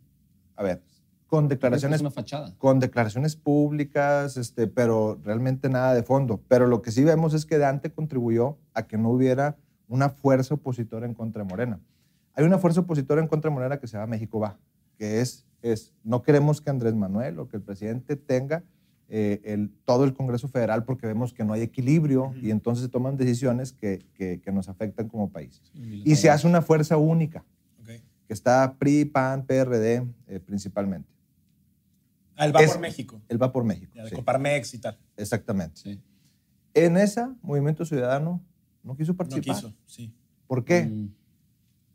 A 0.56 0.64
ver, 0.64 0.82
con 1.28 1.47
declaraciones 1.49 1.95
Es 1.97 2.01
una 2.01 2.12
fachada. 2.12 2.56
con 2.58 2.80
declaraciones 2.80 3.36
públicas, 3.36 4.38
este, 4.38 4.68
pero 4.68 5.20
realmente 5.24 5.68
nada 5.70 5.93
de 5.93 6.03
fondo. 6.03 6.41
Pero 6.47 6.68
lo 6.68 6.82
que 6.82 6.91
sí 6.91 7.03
vemos 7.03 7.34
es 7.34 7.45
que 7.45 7.58
Dante 7.58 7.91
contribuyó 7.91 8.58
a 8.74 8.88
que 8.88 8.97
no 8.97 9.10
hubiera 9.10 9.58
una 9.88 10.10
fuerza 10.10 10.53
opositora 10.56 11.06
en 11.06 11.14
contra 11.14 11.43
de 11.43 11.49
Morena. 11.49 11.80
Hay 12.34 12.45
una 12.45 12.58
fuerza 12.60 12.80
opositora 12.82 13.22
en 13.22 13.28
contra 13.28 13.49
de 13.49 13.56
Morena 13.56 13.78
que 13.78 13.88
se 13.88 13.97
llama 13.97 14.08
México 14.08 14.39
Va, 14.39 14.58
que 14.97 15.20
es, 15.22 15.45
es 15.62 15.93
no 16.03 16.22
queremos 16.22 16.62
que 16.62 16.70
Andrés 16.70 16.95
Manuel 16.95 17.39
o 17.39 17.47
que 17.49 17.58
el 17.58 17.64
presidente 17.64 18.16
tenga 18.16 18.64
eh, 19.10 19.41
el, 19.45 19.70
todo 19.86 20.03
el 20.03 20.14
Congreso 20.14 20.47
Federal 20.47 20.84
porque 20.84 21.06
vemos 21.08 21.34
que 21.34 21.43
no 21.43 21.53
hay 21.53 21.62
equilibrio 21.62 22.34
y 22.41 22.49
entonces 22.51 22.84
se 22.86 22.89
toman 22.89 23.18
decisiones 23.18 23.72
que, 23.72 24.03
que- 24.16 24.39
que 24.41 24.51
nos 24.51 24.68
afectan 24.70 25.08
como 25.08 25.30
país. 25.30 25.62
Y 25.74 26.16
se 26.16 26.30
hace 26.30 26.47
una 26.47 26.62
fuerza 26.62 26.97
única, 26.97 27.43
que 28.28 28.34
está 28.34 28.76
PRI, 28.80 29.06
PAN, 29.06 29.45
PRD 29.45 30.08
eh, 30.28 30.39
principalmente. 30.39 31.08
Ah, 32.36 32.45
él 32.47 32.56
va 32.56 32.62
Es- 32.62 32.72
por 32.72 32.82
México. 32.82 33.22
Él 33.30 33.41
va 33.41 33.51
por 33.51 33.64
México. 33.64 33.91
Ya, 33.95 34.03
de 34.03 34.10
sí. 34.10 34.16
Coparmex 34.16 34.74
y 34.74 34.80
tal. 34.80 34.97
Exactamente. 35.16 35.80
Sí. 35.82 36.01
En 36.74 36.97
esa, 36.97 37.36
Movimiento 37.41 37.86
Ciudadano 37.86 38.41
no 38.84 38.95
quiso 38.97 39.14
No 39.14 39.18
participar. 39.18 39.56
quiso, 39.56 39.74
sí. 39.86 40.14
¿Por 40.47 40.66
qué? 40.66 40.86
Mm, 40.86 41.10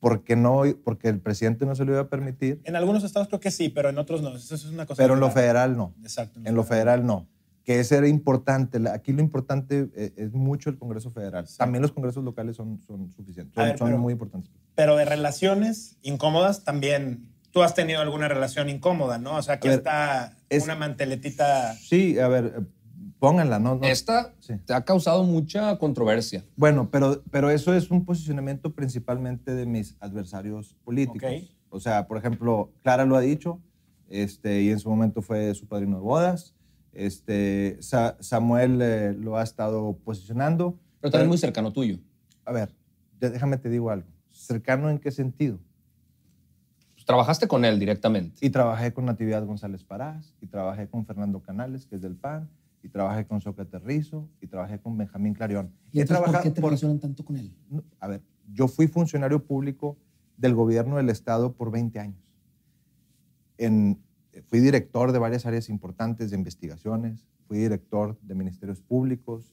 Porque, 0.01 0.35
no, 0.35 0.63
porque 0.83 1.09
el 1.09 1.21
presidente 1.21 1.67
no 1.67 1.75
se 1.75 1.85
lo 1.85 1.93
iba 1.93 2.01
a 2.01 2.09
permitir, 2.09 2.61
En 2.65 2.75
algunos 2.75 3.05
estados 3.05 3.29
creo 3.29 3.39
que 3.41 3.51
sí, 3.51 3.69
pero 3.69 3.91
en 3.91 3.99
otros 3.99 4.23
no. 4.23 4.35
Eso 4.35 4.55
es 4.55 4.65
una 4.65 4.87
cosa. 4.87 5.03
pero 5.03 5.15
en 5.15 5.21
lo 5.21 5.31
federal 5.31 5.77
no. 5.77 5.95
Exacto. 6.03 6.41
En 6.43 6.55
lo 6.55 6.65
federal 6.65 7.05
no. 7.05 7.29
Que 7.65 7.79
ese 7.81 7.99
era 7.99 8.09
importante. 8.09 8.81
Aquí 8.89 9.13
lo 9.13 9.21
importante 9.21 9.91
eh, 9.95 10.13
es 10.17 10.33
mucho 10.33 10.71
el 10.71 10.79
Congreso 10.79 11.11
Federal. 11.11 11.47
También 11.59 11.83
los 11.83 11.93
congresos 11.93 12.25
locales 12.25 12.57
son, 12.57 12.81
son 12.87 13.13
suficientes. 13.13 13.55
Son, 13.55 13.65
ver, 13.65 13.79
son 13.79 13.89
pero- 13.89 13.99
muy 13.99 14.15
importantes. 14.15 14.51
Pero 14.75 14.97
de 14.97 15.05
relaciones 15.05 15.99
incómodas 16.03 16.65
también. 16.65 17.27
Tú 17.51 17.63
has 17.63 17.75
tenido 17.75 18.01
alguna 18.01 18.29
relación 18.29 18.71
incómoda, 18.71 19.19
¿no? 19.19 19.37
O 19.37 19.43
sea, 19.43 19.57
ver, 19.57 19.73
está 19.73 20.37
es- 20.49 20.65
una 20.65 20.77
manteletita. 20.77 21.75
Sí, 21.75 22.19
a 22.19 22.29
ver, 22.29 22.63
pónganla, 23.21 23.59
¿no? 23.61 23.77
no 23.77 23.83
Esta 23.87 24.35
Sí. 24.41 24.55
te 24.67 24.75
ha 24.75 24.85
causado 24.85 25.23
mucha 25.23 25.79
controversia. 25.79 26.45
Bueno, 26.57 26.91
pero, 26.91 27.23
pero 27.31 27.51
eso 27.51 27.73
es 27.75 27.91
un 27.91 28.05
posicionamiento 28.05 28.75
principalmente 28.75 29.55
de 29.55 29.67
mis 29.67 29.97
adversarios 30.01 30.75
políticos. 30.85 31.31
Ok. 31.31 31.51
O 31.69 31.79
sea, 31.79 32.09
por 32.09 32.17
ejemplo, 32.19 32.73
Clara 32.83 33.05
lo 33.05 33.15
ha 33.17 33.21
dicho, 33.21 33.61
este, 34.09 34.63
y 34.63 34.71
en 34.71 34.81
su 34.81 34.89
momento 34.91 35.23
fue 35.23 35.55
su 35.55 35.69
padrino 35.69 35.97
de 35.99 36.03
bodas. 36.03 36.55
Este, 36.93 37.77
Sa- 37.81 38.17
Samuel 38.21 38.81
eh, 38.83 39.13
lo 39.17 39.37
ha 39.37 39.45
estado 39.45 39.97
posicionando. 40.05 40.77
Pero 41.01 41.13
también 41.13 41.29
muy 41.29 41.39
cercano 41.39 41.73
tuyo. 41.73 41.99
A 42.45 42.53
ver, 42.53 42.75
déjame 43.21 43.57
te 43.59 43.69
digo 43.69 43.91
algo. 43.91 44.09
¿Cercano 44.31 44.91
en 44.91 44.99
qué 44.99 45.13
sentido? 45.13 45.61
Pues, 46.95 47.05
trabajaste 47.05 47.47
con 47.47 47.65
él 47.65 47.79
directamente. 47.79 48.45
Y 48.45 48.51
trabajé 48.51 48.93
con 48.93 49.05
Natividad 49.05 49.45
González 49.47 49.85
Parás, 49.85 50.35
y 50.41 50.47
trabajé 50.47 50.89
con 50.89 51.07
Fernando 51.07 51.41
Canales, 51.41 51.87
que 51.87 51.95
es 51.97 52.03
del 52.03 52.17
PAN, 52.17 52.49
y 52.83 52.89
trabajé 52.89 53.27
con 53.27 53.41
Sócrates 53.41 53.83
Rizo, 53.83 54.29
y 54.41 54.47
trabajé 54.47 54.79
con 54.79 54.97
Benjamín 54.97 55.35
Clarión. 55.35 55.73
¿Y 55.93 55.99
he 55.99 56.03
entonces, 56.03 56.27
por 56.33 56.43
qué 56.43 56.51
te 56.51 56.61
por- 56.61 56.71
relacionan 56.71 56.99
tanto 56.99 57.25
con 57.25 57.37
él? 57.37 57.53
A 57.99 58.09
ver, 58.09 58.23
yo 58.53 58.69
fui 58.69 58.87
funcionario 58.87 59.45
público 59.45 59.97
del 60.37 60.55
gobierno 60.55 60.97
del 60.97 61.11
Estado 61.11 61.53
por 61.53 61.71
20 61.71 61.99
años. 61.99 62.23
En, 63.59 63.99
fui 64.49 64.61
director 64.61 65.13
de 65.13 65.19
varias 65.19 65.45
áreas 65.45 65.69
importantes 65.69 66.31
de 66.31 66.37
investigaciones, 66.37 67.27
fui 67.47 67.59
director 67.59 68.19
de 68.23 68.35
ministerios 68.35 68.81
públicos, 68.81 69.53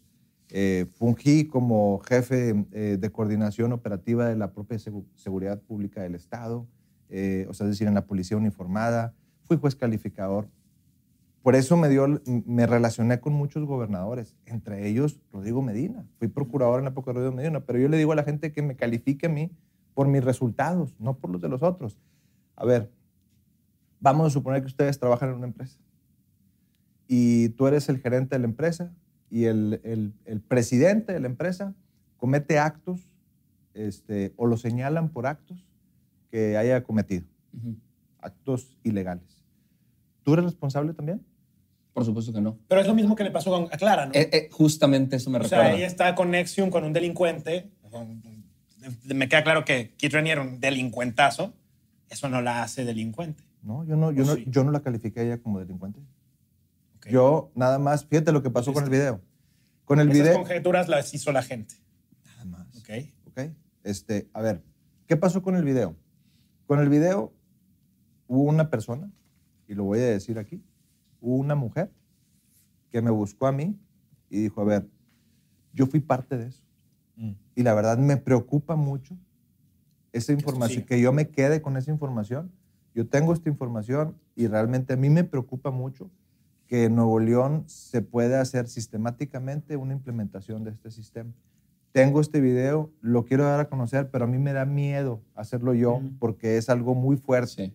eh, 0.50 0.86
fungí 0.94 1.46
como 1.48 2.00
jefe 2.00 2.66
eh, 2.72 2.98
de 2.98 3.12
coordinación 3.12 3.74
operativa 3.74 4.28
de 4.30 4.38
la 4.38 4.54
propia 4.54 4.78
seguridad 5.16 5.62
pública 5.62 6.02
del 6.02 6.16
Estado, 6.16 6.66
o 7.10 7.54
sea, 7.54 7.66
es 7.66 7.72
decir, 7.72 7.88
en 7.88 7.94
la 7.94 8.06
policía 8.06 8.38
uniformada, 8.38 9.14
fui 9.44 9.58
juez 9.58 9.76
calificador. 9.76 10.50
Por 11.48 11.56
eso 11.56 11.78
me, 11.78 11.88
dio, 11.88 12.22
me 12.26 12.68
relacioné 12.68 13.22
con 13.22 13.32
muchos 13.32 13.64
gobernadores, 13.64 14.36
entre 14.46 14.86
ellos 14.90 15.22
Rodrigo 15.32 15.62
Medina. 15.62 16.06
Fui 16.20 16.28
procurador 16.28 16.80
en 16.80 16.84
la 16.84 16.92
época 16.92 17.12
de 17.12 17.20
Rodrigo 17.20 17.38
Medina, 17.38 17.62
pero 17.62 17.80
yo 17.80 17.88
le 17.88 17.96
digo 17.96 18.12
a 18.12 18.16
la 18.16 18.24
gente 18.24 18.52
que 18.52 18.62
me 18.62 18.76
califique 18.76 19.28
a 19.28 19.30
mí 19.30 19.50
por 19.94 20.10
mis 20.10 20.22
resultados, 20.22 20.94
no 21.00 21.16
por 21.20 21.30
los 21.30 21.40
de 21.42 21.48
los 21.48 21.64
otros. 21.64 21.98
A 22.58 22.66
ver, 22.66 22.92
vamos 24.02 24.28
a 24.28 24.30
suponer 24.30 24.60
que 24.60 24.68
ustedes 24.68 25.00
trabajan 25.00 25.30
en 25.30 25.36
una 25.36 25.48
empresa 25.48 25.80
y 27.08 27.48
tú 27.48 27.66
eres 27.68 27.88
el 27.88 28.00
gerente 28.00 28.36
de 28.36 28.40
la 28.40 28.48
empresa 28.48 28.94
y 29.30 29.46
el, 29.46 29.80
el, 30.26 30.42
presidente 30.42 31.14
de 31.14 31.22
la 31.22 31.28
empresa 31.28 31.74
comete 32.18 32.60
actos 32.60 33.08
este, 33.74 34.34
o 34.36 34.48
lo 34.48 34.58
señalan 34.58 35.08
por 35.08 35.28
actos 35.28 35.66
que 36.30 36.58
haya 36.58 36.84
cometido, 36.84 37.26
actos 38.20 38.78
ilegales. 38.84 39.46
¿Tú 40.24 40.34
eres 40.34 40.44
responsable 40.44 40.94
también? 40.94 41.22
Por 41.98 42.06
supuesto 42.06 42.32
que 42.32 42.42
no. 42.42 42.60
Pero 42.68 42.80
es 42.80 42.86
lo 42.86 42.94
mismo 42.94 43.16
que 43.16 43.24
le 43.24 43.32
pasó 43.32 43.56
a 43.56 43.76
Clara, 43.76 44.06
¿no? 44.06 44.12
Eh, 44.14 44.30
eh, 44.32 44.50
justamente 44.52 45.16
eso 45.16 45.32
me 45.32 45.40
recuerda. 45.40 45.64
O 45.64 45.68
sea, 45.70 45.76
ella 45.76 45.88
está 45.88 46.14
con 46.14 46.30
Nexium, 46.30 46.70
con 46.70 46.84
un 46.84 46.94
delincuente. 46.94 47.72
Me 49.06 49.28
queda 49.28 49.44
claro 49.44 49.66
que 49.66 49.96
Keith 49.98 50.14
Renier 50.14 50.40
un 50.40 50.60
delincuentazo. 50.60 51.56
Eso 52.08 52.30
no 52.30 52.40
la 52.44 52.62
hace 52.62 52.86
delincuente. 52.86 53.44
No, 53.64 53.84
yo 53.84 53.96
no, 53.96 54.12
yo, 54.12 54.26
no, 54.26 54.38
yo 54.38 54.64
no 54.64 54.70
la 54.70 54.82
califiqué 54.82 55.22
a 55.22 55.24
ella 55.24 55.38
como 55.40 55.58
delincuente. 55.58 56.00
Yo 57.10 57.50
nada 57.56 57.80
más, 57.80 58.06
fíjate 58.06 58.32
lo 58.32 58.44
que 58.44 58.52
pasó 58.52 58.74
con 58.74 58.84
el 58.84 58.92
video. 58.92 59.20
Con 59.84 60.00
el 60.00 60.12
Esas 60.12 60.22
video. 60.22 60.36
conjeturas 60.36 60.88
las 60.90 61.12
hizo 61.16 61.32
la 61.32 61.42
gente. 61.42 61.78
Nada 62.28 62.46
más. 62.46 62.68
Ok. 62.78 62.90
Ok. 63.26 63.40
Este, 63.84 64.30
a 64.34 64.44
ver, 64.44 64.62
¿qué 65.08 65.18
pasó 65.18 65.42
con 65.42 65.56
el 65.56 65.64
video? 65.64 65.96
Con 66.68 66.80
el 66.80 66.90
video 66.90 67.34
hubo 68.28 68.44
una 68.44 68.70
persona, 68.70 69.12
y 69.68 69.74
lo 69.74 69.86
voy 69.86 69.98
a 69.98 70.06
decir 70.06 70.38
aquí, 70.38 70.62
una 71.22 71.56
mujer 71.56 71.92
que 72.92 73.02
me 73.02 73.12
buscó 73.12 73.48
a 73.48 73.52
mí 73.52 73.78
y 74.30 74.42
dijo, 74.42 74.62
a 74.62 74.66
ver, 74.66 74.88
yo 75.74 75.88
fui 75.88 76.00
parte 76.00 76.38
de 76.38 76.48
eso. 76.48 76.64
Mm. 77.16 77.32
Y 77.56 77.64
la 77.64 77.74
verdad 77.74 77.98
me 77.98 78.18
preocupa 78.18 78.76
mucho 78.76 79.18
esa 80.12 80.34
información, 80.34 80.84
que 80.84 81.00
yo 81.00 81.14
me 81.14 81.30
quede 81.30 81.62
con 81.62 81.78
esa 81.78 81.92
información. 81.92 82.52
Yo 82.94 83.08
tengo 83.08 83.34
esta 83.34 83.50
información 83.50 84.16
y 84.36 84.48
realmente 84.48 84.94
a 84.94 84.98
mí 84.98 85.10
me 85.10 85.24
preocupa 85.24 85.70
mucho 85.70 86.10
que 86.66 86.86
en 86.86 86.96
Nuevo 86.96 87.20
León 87.20 87.64
se 87.68 88.02
pueda 88.02 88.42
hacer 88.42 88.68
sistemáticamente 88.68 89.78
una 89.78 89.94
implementación 89.94 90.64
de 90.64 90.72
este 90.72 90.92
sistema. 90.92 91.32
Tengo 91.92 92.22
este 92.22 92.42
video, 92.42 92.92
lo 93.02 93.26
quiero 93.26 93.46
dar 93.46 93.60
a 93.60 93.70
conocer, 93.70 94.10
pero 94.12 94.26
a 94.26 94.28
mí 94.28 94.38
me 94.38 94.54
da 94.54 94.66
miedo 94.66 95.22
hacerlo 95.34 95.74
yo 95.74 96.02
porque 96.20 96.58
es 96.58 96.70
algo 96.70 96.94
muy 96.94 97.18
fuerte. 97.18 97.74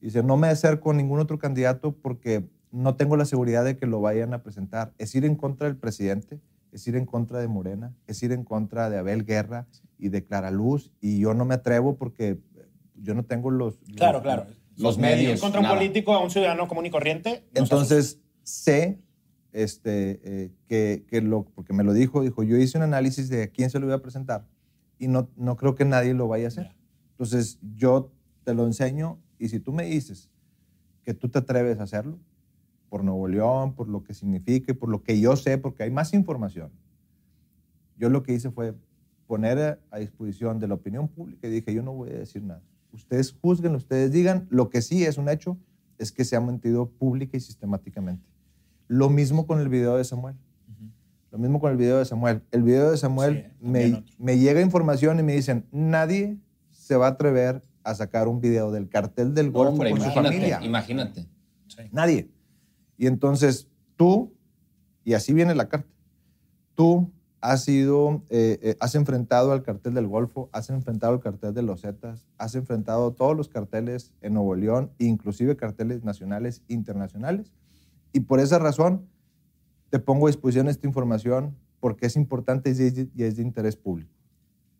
Dice, 0.00 0.22
no 0.22 0.36
me 0.36 0.48
acerco 0.48 0.90
a 0.92 0.94
ningún 0.94 1.18
otro 1.18 1.38
candidato 1.38 1.92
porque 1.92 2.48
no 2.70 2.96
tengo 2.96 3.16
la 3.16 3.24
seguridad 3.24 3.64
de 3.64 3.76
que 3.76 3.86
lo 3.86 4.00
vayan 4.00 4.34
a 4.34 4.42
presentar. 4.42 4.92
Es 4.98 5.14
ir 5.14 5.24
en 5.24 5.34
contra 5.34 5.66
del 5.66 5.76
presidente, 5.76 6.40
es 6.72 6.86
ir 6.86 6.96
en 6.96 7.06
contra 7.06 7.38
de 7.38 7.48
Morena, 7.48 7.94
es 8.06 8.22
ir 8.22 8.32
en 8.32 8.44
contra 8.44 8.90
de 8.90 8.98
Abel 8.98 9.24
Guerra 9.24 9.66
y 9.98 10.08
de 10.08 10.24
Clara 10.24 10.50
Luz. 10.50 10.92
Y 11.00 11.18
yo 11.20 11.34
no 11.34 11.44
me 11.44 11.54
atrevo 11.54 11.96
porque 11.96 12.38
yo 12.94 13.14
no 13.14 13.24
tengo 13.24 13.50
los... 13.50 13.78
Claro, 13.96 14.22
claro. 14.22 14.46
Los, 14.76 14.98
medios. 14.98 15.40
Contra 15.40 15.60
un 15.60 15.68
político, 15.68 16.14
a 16.14 16.22
un 16.22 16.30
ciudadano 16.30 16.68
común 16.68 16.86
y 16.86 16.90
corriente. 16.90 17.44
Entonces, 17.54 18.20
sé 18.44 19.00
este, 19.52 20.20
eh, 20.22 20.52
que, 20.68 21.04
que, 21.08 21.20
lo, 21.20 21.44
porque 21.54 21.72
me 21.72 21.82
lo 21.82 21.92
dijo, 21.92 22.22
dijo, 22.22 22.44
yo 22.44 22.56
hice 22.56 22.78
un 22.78 22.84
análisis 22.84 23.28
de 23.28 23.44
a 23.44 23.48
quién 23.48 23.70
se 23.70 23.80
lo 23.80 23.86
iba 23.86 23.96
a 23.96 24.02
presentar 24.02 24.46
y 24.98 25.08
no, 25.08 25.30
no 25.36 25.56
creo 25.56 25.74
que 25.74 25.84
nadie 25.84 26.14
lo 26.14 26.28
vaya 26.28 26.44
a 26.44 26.48
hacer. 26.48 26.74
Entonces, 27.12 27.58
yo 27.76 28.12
te 28.44 28.54
lo 28.54 28.66
enseño 28.66 29.18
y 29.38 29.48
si 29.48 29.60
tú 29.60 29.72
me 29.72 29.84
dices 29.84 30.30
que 31.02 31.14
tú 31.14 31.28
te 31.28 31.38
atreves 31.38 31.80
a 31.80 31.84
hacerlo, 31.84 32.18
por 32.88 33.04
Nuevo 33.04 33.28
León, 33.28 33.74
por 33.74 33.88
lo 33.88 34.02
que 34.02 34.14
signifique, 34.14 34.74
por 34.74 34.88
lo 34.88 35.02
que 35.02 35.20
yo 35.20 35.36
sé, 35.36 35.58
porque 35.58 35.82
hay 35.82 35.90
más 35.90 36.14
información. 36.14 36.70
Yo 37.96 38.08
lo 38.08 38.22
que 38.22 38.32
hice 38.32 38.50
fue 38.50 38.74
poner 39.26 39.80
a 39.90 39.98
disposición 39.98 40.58
de 40.58 40.68
la 40.68 40.74
opinión 40.74 41.08
pública 41.08 41.46
y 41.48 41.50
dije, 41.50 41.74
yo 41.74 41.82
no 41.82 41.92
voy 41.92 42.10
a 42.10 42.18
decir 42.18 42.42
nada. 42.42 42.62
Ustedes 42.92 43.36
juzguen, 43.40 43.74
ustedes 43.74 44.10
digan, 44.10 44.46
lo 44.50 44.70
que 44.70 44.80
sí 44.80 45.04
es 45.04 45.18
un 45.18 45.28
hecho 45.28 45.58
es 45.98 46.12
que 46.12 46.24
se 46.24 46.36
ha 46.36 46.40
mentido 46.40 46.88
pública 46.88 47.36
y 47.36 47.40
sistemáticamente. 47.40 48.24
Lo 48.86 49.10
mismo 49.10 49.46
con 49.46 49.60
el 49.60 49.68
video 49.68 49.96
de 49.96 50.04
Samuel. 50.04 50.36
Lo 51.30 51.38
mismo 51.38 51.60
con 51.60 51.70
el 51.70 51.76
video 51.76 51.98
de 51.98 52.06
Samuel. 52.06 52.42
El 52.50 52.62
video 52.62 52.90
de 52.90 52.96
Samuel 52.96 53.52
me, 53.60 54.02
me, 54.18 54.38
llega 54.38 54.62
información 54.62 55.20
y 55.20 55.22
me 55.22 55.34
dicen, 55.34 55.66
nadie 55.70 56.38
se 56.70 56.96
va 56.96 57.06
a 57.06 57.10
atrever 57.10 57.62
a 57.82 57.94
sacar 57.94 58.28
un 58.28 58.40
video 58.40 58.70
del 58.70 58.88
cartel 58.88 59.34
del 59.34 59.50
Golfo 59.50 59.76
con 59.76 60.00
su 60.00 60.10
familia. 60.10 60.60
Imagínate. 60.62 61.26
Nadie. 61.92 62.30
Y 62.98 63.06
entonces 63.06 63.68
tú, 63.96 64.34
y 65.04 65.14
así 65.14 65.32
viene 65.32 65.54
la 65.54 65.68
carta, 65.68 65.88
tú 66.74 67.10
has 67.40 67.64
sido, 67.64 68.24
eh, 68.28 68.58
eh, 68.60 68.76
has 68.80 68.94
enfrentado 68.96 69.52
al 69.52 69.62
cartel 69.62 69.94
del 69.94 70.08
Golfo, 70.08 70.50
has 70.52 70.68
enfrentado 70.70 71.14
al 71.14 71.20
cartel 71.20 71.54
de 71.54 71.62
los 71.62 71.82
Zetas, 71.82 72.26
has 72.36 72.54
enfrentado 72.56 73.12
todos 73.12 73.36
los 73.36 73.48
carteles 73.48 74.12
en 74.20 74.34
Nuevo 74.34 74.56
León, 74.56 74.90
inclusive 74.98 75.56
carteles 75.56 76.02
nacionales, 76.02 76.62
internacionales. 76.68 77.52
Y 78.12 78.20
por 78.20 78.40
esa 78.40 78.58
razón 78.58 79.06
te 79.90 80.00
pongo 80.00 80.26
a 80.26 80.30
disposición 80.30 80.68
esta 80.68 80.86
información 80.86 81.56
porque 81.80 82.06
es 82.06 82.16
importante 82.16 82.70
y 82.70 83.22
es 83.22 83.36
de 83.36 83.42
interés 83.42 83.76
público. 83.76 84.12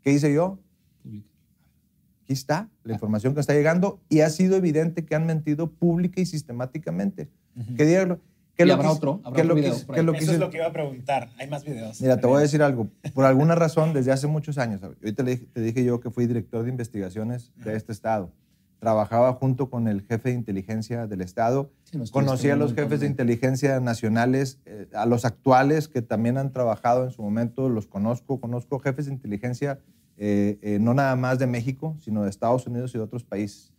¿Qué 0.03 0.13
hice 0.13 0.35
yo? 0.35 0.59
Aquí 1.05 2.33
está 2.33 2.69
la 2.83 2.93
información 2.93 3.35
que 3.35 3.41
está 3.41 3.55
llegando 3.55 4.01
y 4.09 4.21
ha 4.21 4.31
sido 4.31 4.57
evidente 4.57 5.07
que 5.07 5.15
han 5.15 5.27
mentido 5.27 5.71
pública 5.71 6.21
y 6.21 6.27
sistemáticamente. 6.27 7.31
Que 7.77 7.85
digan, 7.85 8.21
que 8.57 8.67
y 8.67 8.71
habrá 8.71 8.91
otro, 8.91 9.21
habrá 9.25 9.43
otro 9.43 9.55
video. 9.55 9.75
Eso 9.75 10.33
es 10.33 10.39
lo 10.39 10.51
que 10.51 10.57
iba 10.57 10.67
a 10.67 10.73
preguntar. 10.73 11.31
Hay 11.39 11.49
más 11.49 11.65
videos. 11.65 12.01
Mira, 12.01 12.19
te 12.19 12.27
voy 12.27 12.39
a 12.39 12.41
decir 12.41 12.63
algo. 12.63 12.89
Por 13.15 13.25
alguna 13.25 13.55
razón, 13.55 13.93
desde 13.93 14.13
hace 14.13 14.27
muchos 14.27 14.59
años, 14.59 14.83
ahorita 14.83 15.25
te, 15.25 15.37
te 15.37 15.61
dije 15.61 15.85
yo 15.85 16.01
que 16.01 16.11
fui 16.11 16.27
director 16.27 16.65
de 16.65 16.71
investigaciones 16.71 17.53
de 17.57 17.77
este 17.77 17.93
estado. 17.93 18.33
Trabajaba 18.81 19.33
junto 19.35 19.71
con 19.71 19.89
el 19.89 20.03
jefe 20.03 20.31
de 20.31 20.37
inteligencia 20.37 21.07
del 21.07 21.21
estado. 21.21 21.71
Conocía 22.13 22.55
a 22.55 22.57
los 22.57 22.75
jefes 22.75 23.01
de 23.01 23.07
inteligencia 23.07 23.81
nacionales, 23.81 24.61
eh, 24.67 24.89
a 24.93 25.07
los 25.07 25.25
actuales 25.25 25.89
que 25.89 26.03
también 26.03 26.39
han 26.39 26.53
trabajado 26.53 27.05
en 27.05 27.11
su 27.11 27.23
momento, 27.23 27.69
los 27.69 27.87
conozco. 27.87 28.41
Conozco 28.41 28.79
jefes 28.79 29.07
de 29.07 29.13
inteligencia 29.13 29.81
eh, 30.21 30.59
eh, 30.63 30.79
no 30.81 30.95
nada 30.95 31.15
más 31.15 31.39
de 31.39 31.47
México, 31.47 31.97
sino 32.01 32.25
de 32.25 32.31
Estados 32.31 32.67
Unidos 32.67 32.93
y 32.93 32.99
de 32.99 33.05
otros 33.05 33.23
países. 33.23 33.73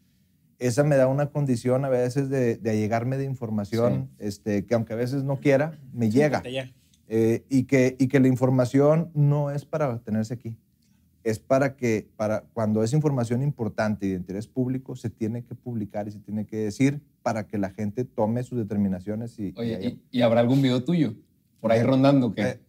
Esa 0.60 0.84
me 0.84 0.98
da 0.98 1.08
una 1.08 1.28
condición 1.28 1.86
a 1.86 1.90
veces 1.90 2.30
de, 2.30 2.58
de 2.58 2.70
allegarme 2.70 3.18
de 3.18 3.26
información, 3.26 4.10
este, 4.20 4.66
que 4.66 4.76
aunque 4.76 4.94
a 4.94 4.98
veces 4.98 5.24
no 5.24 5.40
quiera, 5.40 5.80
me 5.94 6.12
llega. 6.12 6.44
Eh, 7.08 7.44
y, 7.50 7.64
que, 7.64 7.96
y 7.98 8.08
que 8.08 8.20
la 8.20 8.28
información 8.28 9.10
no 9.14 9.50
es 9.52 9.66
para 9.66 10.00
tenerse 10.00 10.34
aquí. 10.34 10.56
Es 11.24 11.40
para 11.40 11.76
que, 11.76 12.08
para, 12.16 12.42
cuando 12.54 12.84
es 12.84 12.94
información 12.94 13.42
importante 13.42 14.06
y 14.06 14.10
de 14.10 14.16
interés 14.16 14.48
público, 14.48 14.96
se 14.96 15.10
tiene 15.10 15.44
que 15.44 15.56
publicar 15.56 16.08
y 16.08 16.12
se 16.12 16.20
tiene 16.20 16.46
que 16.46 16.58
decir 16.58 17.02
para 17.24 17.48
que 17.48 17.58
la 17.58 17.72
gente 17.72 18.06
tome 18.06 18.44
sus 18.44 18.58
determinaciones. 18.58 19.40
Y, 19.40 19.54
Oye, 19.58 20.00
y, 20.12 20.22
habrá 20.22 20.42
algún 20.42 20.62
video 20.62 20.84
tuyo 20.84 21.16
por 21.60 21.72
ahí 21.72 21.84
rondando 21.84 22.34
que 22.34 22.60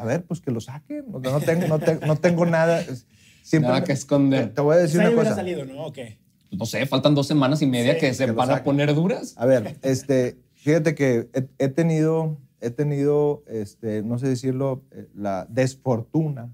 a 0.00 0.04
ver, 0.04 0.24
pues 0.24 0.40
que 0.40 0.50
lo 0.50 0.60
saquen. 0.60 1.04
No, 1.10 1.20
tengo, 1.40 1.66
no, 1.66 1.78
no 2.06 2.16
tengo 2.16 2.46
nada. 2.46 2.82
Siempre 3.42 3.68
nada 3.68 3.84
que 3.84 3.92
esconder. 3.92 4.54
Te, 4.54 4.60
voy 4.60 4.76
a 4.76 4.78
decir 4.78 5.00
una 5.00 5.12
cosa. 5.14 5.34
salido, 5.34 5.64
¿no? 5.66 5.84
¿O 5.84 5.92
qué? 5.92 6.18
No 6.52 6.66
sé, 6.66 6.84
faltan 6.86 7.14
dos 7.14 7.26
semanas 7.26 7.62
y 7.62 7.66
media 7.66 7.98
que 7.98 8.12
se 8.12 8.30
van 8.32 8.50
a 8.50 8.62
poner 8.62 8.94
duras. 8.94 9.34
A 9.36 9.46
ver, 9.46 9.78
este, 9.82 10.38
fíjate 10.54 10.94
que 10.94 11.28
he, 11.58 11.68
tenido, 11.68 12.38
he 12.60 12.70
tenido, 12.70 13.44
este, 13.46 14.02
no 14.02 14.18
sé 14.18 14.28
decirlo, 14.28 14.82
eh, 14.90 15.08
la 15.14 15.46
desfortuna 15.48 16.50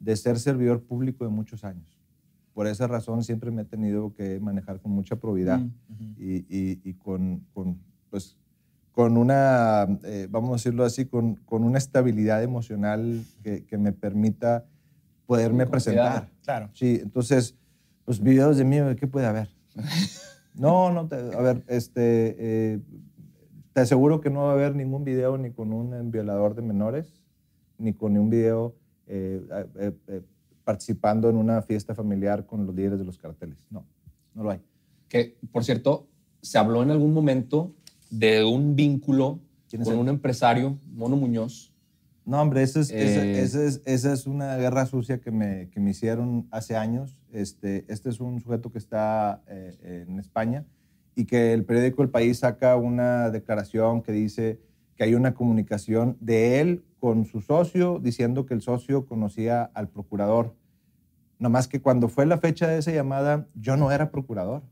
de 0.00 0.16
ser 0.16 0.38
servidor 0.38 0.82
público 0.82 1.24
de 1.24 1.30
muchos 1.30 1.64
años. 1.64 1.98
Por 2.54 2.66
esa 2.66 2.86
razón 2.86 3.22
siempre 3.22 3.50
me 3.50 3.62
he 3.62 3.64
tenido 3.66 4.14
que 4.14 4.40
manejar 4.40 4.80
con 4.80 4.92
mucha 4.92 5.16
probidad 5.16 5.58
mm, 5.58 6.14
y, 6.18 6.36
y, 6.48 6.80
y 6.84 6.94
con, 6.94 7.44
con, 7.52 7.78
pues, 8.08 8.38
con 8.92 9.18
una, 9.18 9.86
eh, 10.04 10.26
vamos 10.30 10.50
a 10.50 10.52
decirlo 10.54 10.84
así, 10.84 11.04
con, 11.04 11.34
con 11.44 11.64
una 11.64 11.76
estabilidad 11.76 12.42
emocional 12.42 13.22
que, 13.42 13.66
que 13.66 13.76
me 13.76 13.92
permita 13.92 14.64
poderme 15.26 15.66
presentar. 15.66 16.30
Claro. 16.42 16.70
Sí, 16.72 17.00
entonces, 17.02 17.54
los 18.06 18.20
videos 18.20 18.56
de 18.56 18.64
mí, 18.64 18.76
¿qué 18.98 19.06
puede 19.06 19.26
haber? 19.26 19.48
No, 20.54 20.90
no, 20.90 21.00
a 21.00 21.42
ver, 21.42 21.62
este, 21.66 22.36
eh, 22.38 22.80
te 23.74 23.80
aseguro 23.80 24.22
que 24.22 24.30
no 24.30 24.44
va 24.44 24.50
a 24.50 24.54
haber 24.54 24.74
ningún 24.74 25.04
video 25.04 25.36
ni 25.36 25.50
con 25.50 25.72
un 25.72 26.10
violador 26.10 26.54
de 26.54 26.62
menores, 26.62 27.20
ni 27.76 27.92
con 27.92 28.16
un 28.16 28.30
video 28.30 28.74
eh, 29.06 29.92
participando 30.64 31.28
en 31.28 31.36
una 31.36 31.60
fiesta 31.60 31.94
familiar 31.94 32.46
con 32.46 32.64
los 32.64 32.74
líderes 32.74 32.98
de 32.98 33.04
los 33.04 33.18
carteles. 33.18 33.58
No, 33.70 33.84
no 34.34 34.44
lo 34.44 34.50
hay. 34.50 34.60
Que, 35.08 35.36
por 35.52 35.62
cierto, 35.62 36.08
se 36.40 36.58
habló 36.58 36.82
en 36.82 36.90
algún 36.90 37.12
momento 37.12 37.74
de 38.10 38.42
un 38.44 38.76
vínculo 38.76 39.40
¿Quién 39.68 39.82
es 39.82 39.88
con 39.88 39.94
él? 39.94 40.00
un 40.00 40.08
empresario, 40.08 40.78
Mono 40.94 41.16
Muñoz. 41.16 41.72
No, 42.26 42.42
hombre, 42.42 42.62
esa 42.62 42.80
es, 42.80 42.90
esa- 42.90 43.24
Eh. 43.24 43.40
esa 43.40 43.62
es, 43.64 43.82
esa 43.86 44.12
es 44.12 44.26
una 44.26 44.56
guerra 44.56 44.84
sucia 44.86 45.20
que 45.20 45.30
me, 45.30 45.70
que 45.70 45.78
me 45.80 45.90
hicieron 45.90 46.48
hace 46.50 46.76
años. 46.76 47.16
Este, 47.32 47.84
este 47.88 48.10
es 48.10 48.18
un 48.20 48.40
sujeto 48.40 48.70
que 48.72 48.78
está 48.78 49.42
eh, 49.46 50.04
en 50.08 50.18
España 50.18 50.64
y 51.14 51.24
que 51.24 51.52
el 51.52 51.64
periódico 51.64 52.02
El 52.02 52.10
País 52.10 52.40
saca 52.40 52.74
una 52.76 53.30
declaración 53.30 54.02
que 54.02 54.10
dice 54.12 54.60
que 54.96 55.04
hay 55.04 55.14
una 55.14 55.34
comunicación 55.34 56.16
de 56.20 56.60
él 56.60 56.84
con 56.98 57.26
su 57.26 57.40
socio 57.40 58.00
diciendo 58.02 58.44
que 58.44 58.54
el 58.54 58.60
socio 58.60 59.06
conocía 59.06 59.62
al 59.74 59.88
procurador. 59.88 60.54
No 61.38 61.48
más 61.48 61.68
que 61.68 61.80
cuando 61.80 62.08
fue 62.08 62.26
la 62.26 62.38
fecha 62.38 62.66
de 62.66 62.78
esa 62.78 62.90
llamada, 62.90 63.46
yo 63.54 63.76
no 63.76 63.92
era 63.92 64.10
procurador. 64.10 64.62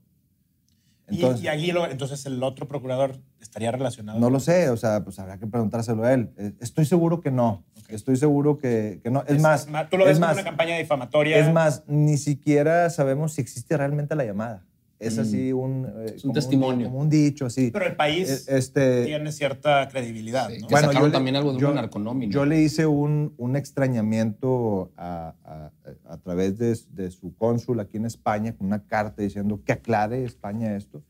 Y- 1.10 1.16
Entonces, 1.16 1.46
y, 1.58 1.72
lo- 1.72 1.86
entonces 1.90 2.24
el 2.26 2.42
otro 2.42 2.66
procurador 2.66 3.16
estaría 3.40 3.70
relacionado. 3.70 4.18
no 4.18 4.30
lo 4.30 4.40
sé, 4.40 4.70
o 4.70 4.76
sea, 4.76 5.04
pues 5.04 5.18
habrá 5.18 5.38
que 5.38 5.46
preguntárselo 5.46 6.02
a 6.04 6.12
él. 6.14 6.30
Eh, 6.38 6.52
Estoy 6.60 6.86
seguro 6.86 7.20
que 7.20 7.30
no. 7.30 7.64
Estoy 7.88 8.16
seguro 8.16 8.56
que, 8.58 9.00
que 9.02 9.10
no. 9.10 9.22
Es, 9.26 9.40
más, 9.42 9.66
Tú 9.90 9.98
lo 9.98 10.06
ves 10.06 10.14
como 10.16 10.26
más, 10.28 10.36
una 10.36 10.44
campaña 10.44 10.78
difamatoria. 10.78 11.36
es 11.38 11.52
más, 11.52 11.84
ni 11.86 12.16
siquiera 12.16 12.88
sabemos 12.88 13.34
si 13.34 13.42
existe 13.42 13.76
realmente 13.76 14.14
la 14.16 14.24
llamada. 14.24 14.64
Es 15.00 15.16
Mm. 15.18 15.20
así 15.20 15.52
un, 15.52 15.86
eh, 15.86 16.04
Es 16.14 16.24
un 16.24 16.30
como 16.30 16.34
testimonio. 16.34 16.86
como 16.86 17.00
un 17.00 17.10
dicho, 17.10 17.46
así. 17.46 17.70
Pero 17.72 17.86
el 17.86 17.96
país 17.96 18.46
Eh, 18.48 18.56
este, 18.58 19.04
tiene 19.04 19.32
cierta 19.32 19.86
credibilidad, 19.88 20.48
Sí, 20.48 20.60
¿no? 20.60 20.68
que 20.68 20.72
Bueno, 20.74 20.86
sacaron 20.88 21.02
yo 21.02 21.06
le- 21.08 21.12
también 21.12 21.36
algo 21.36 21.52
de 21.52 21.58
yo- 21.58 21.74
narconómina. 21.74 22.32
Yo 22.32 22.44
le 22.46 22.62
hice 22.62 22.86
un, 22.86 23.34
un 23.36 23.56
extrañamiento 23.56 24.92
a, 24.96 25.34
a- 25.44 25.72
a 26.12 26.18
través 26.18 26.58
de, 26.58 26.78
de 26.92 27.10
su 27.10 27.34
cónsul 27.34 27.80
aquí 27.80 27.96
en 27.96 28.06
España 28.06 28.54
con 28.56 28.66
una 28.68 28.84
carta 28.84 29.20
diciendo 29.22 29.60
que 29.64 29.72
aclare 29.72 30.24
España 30.24 30.76
esto. 30.76 31.02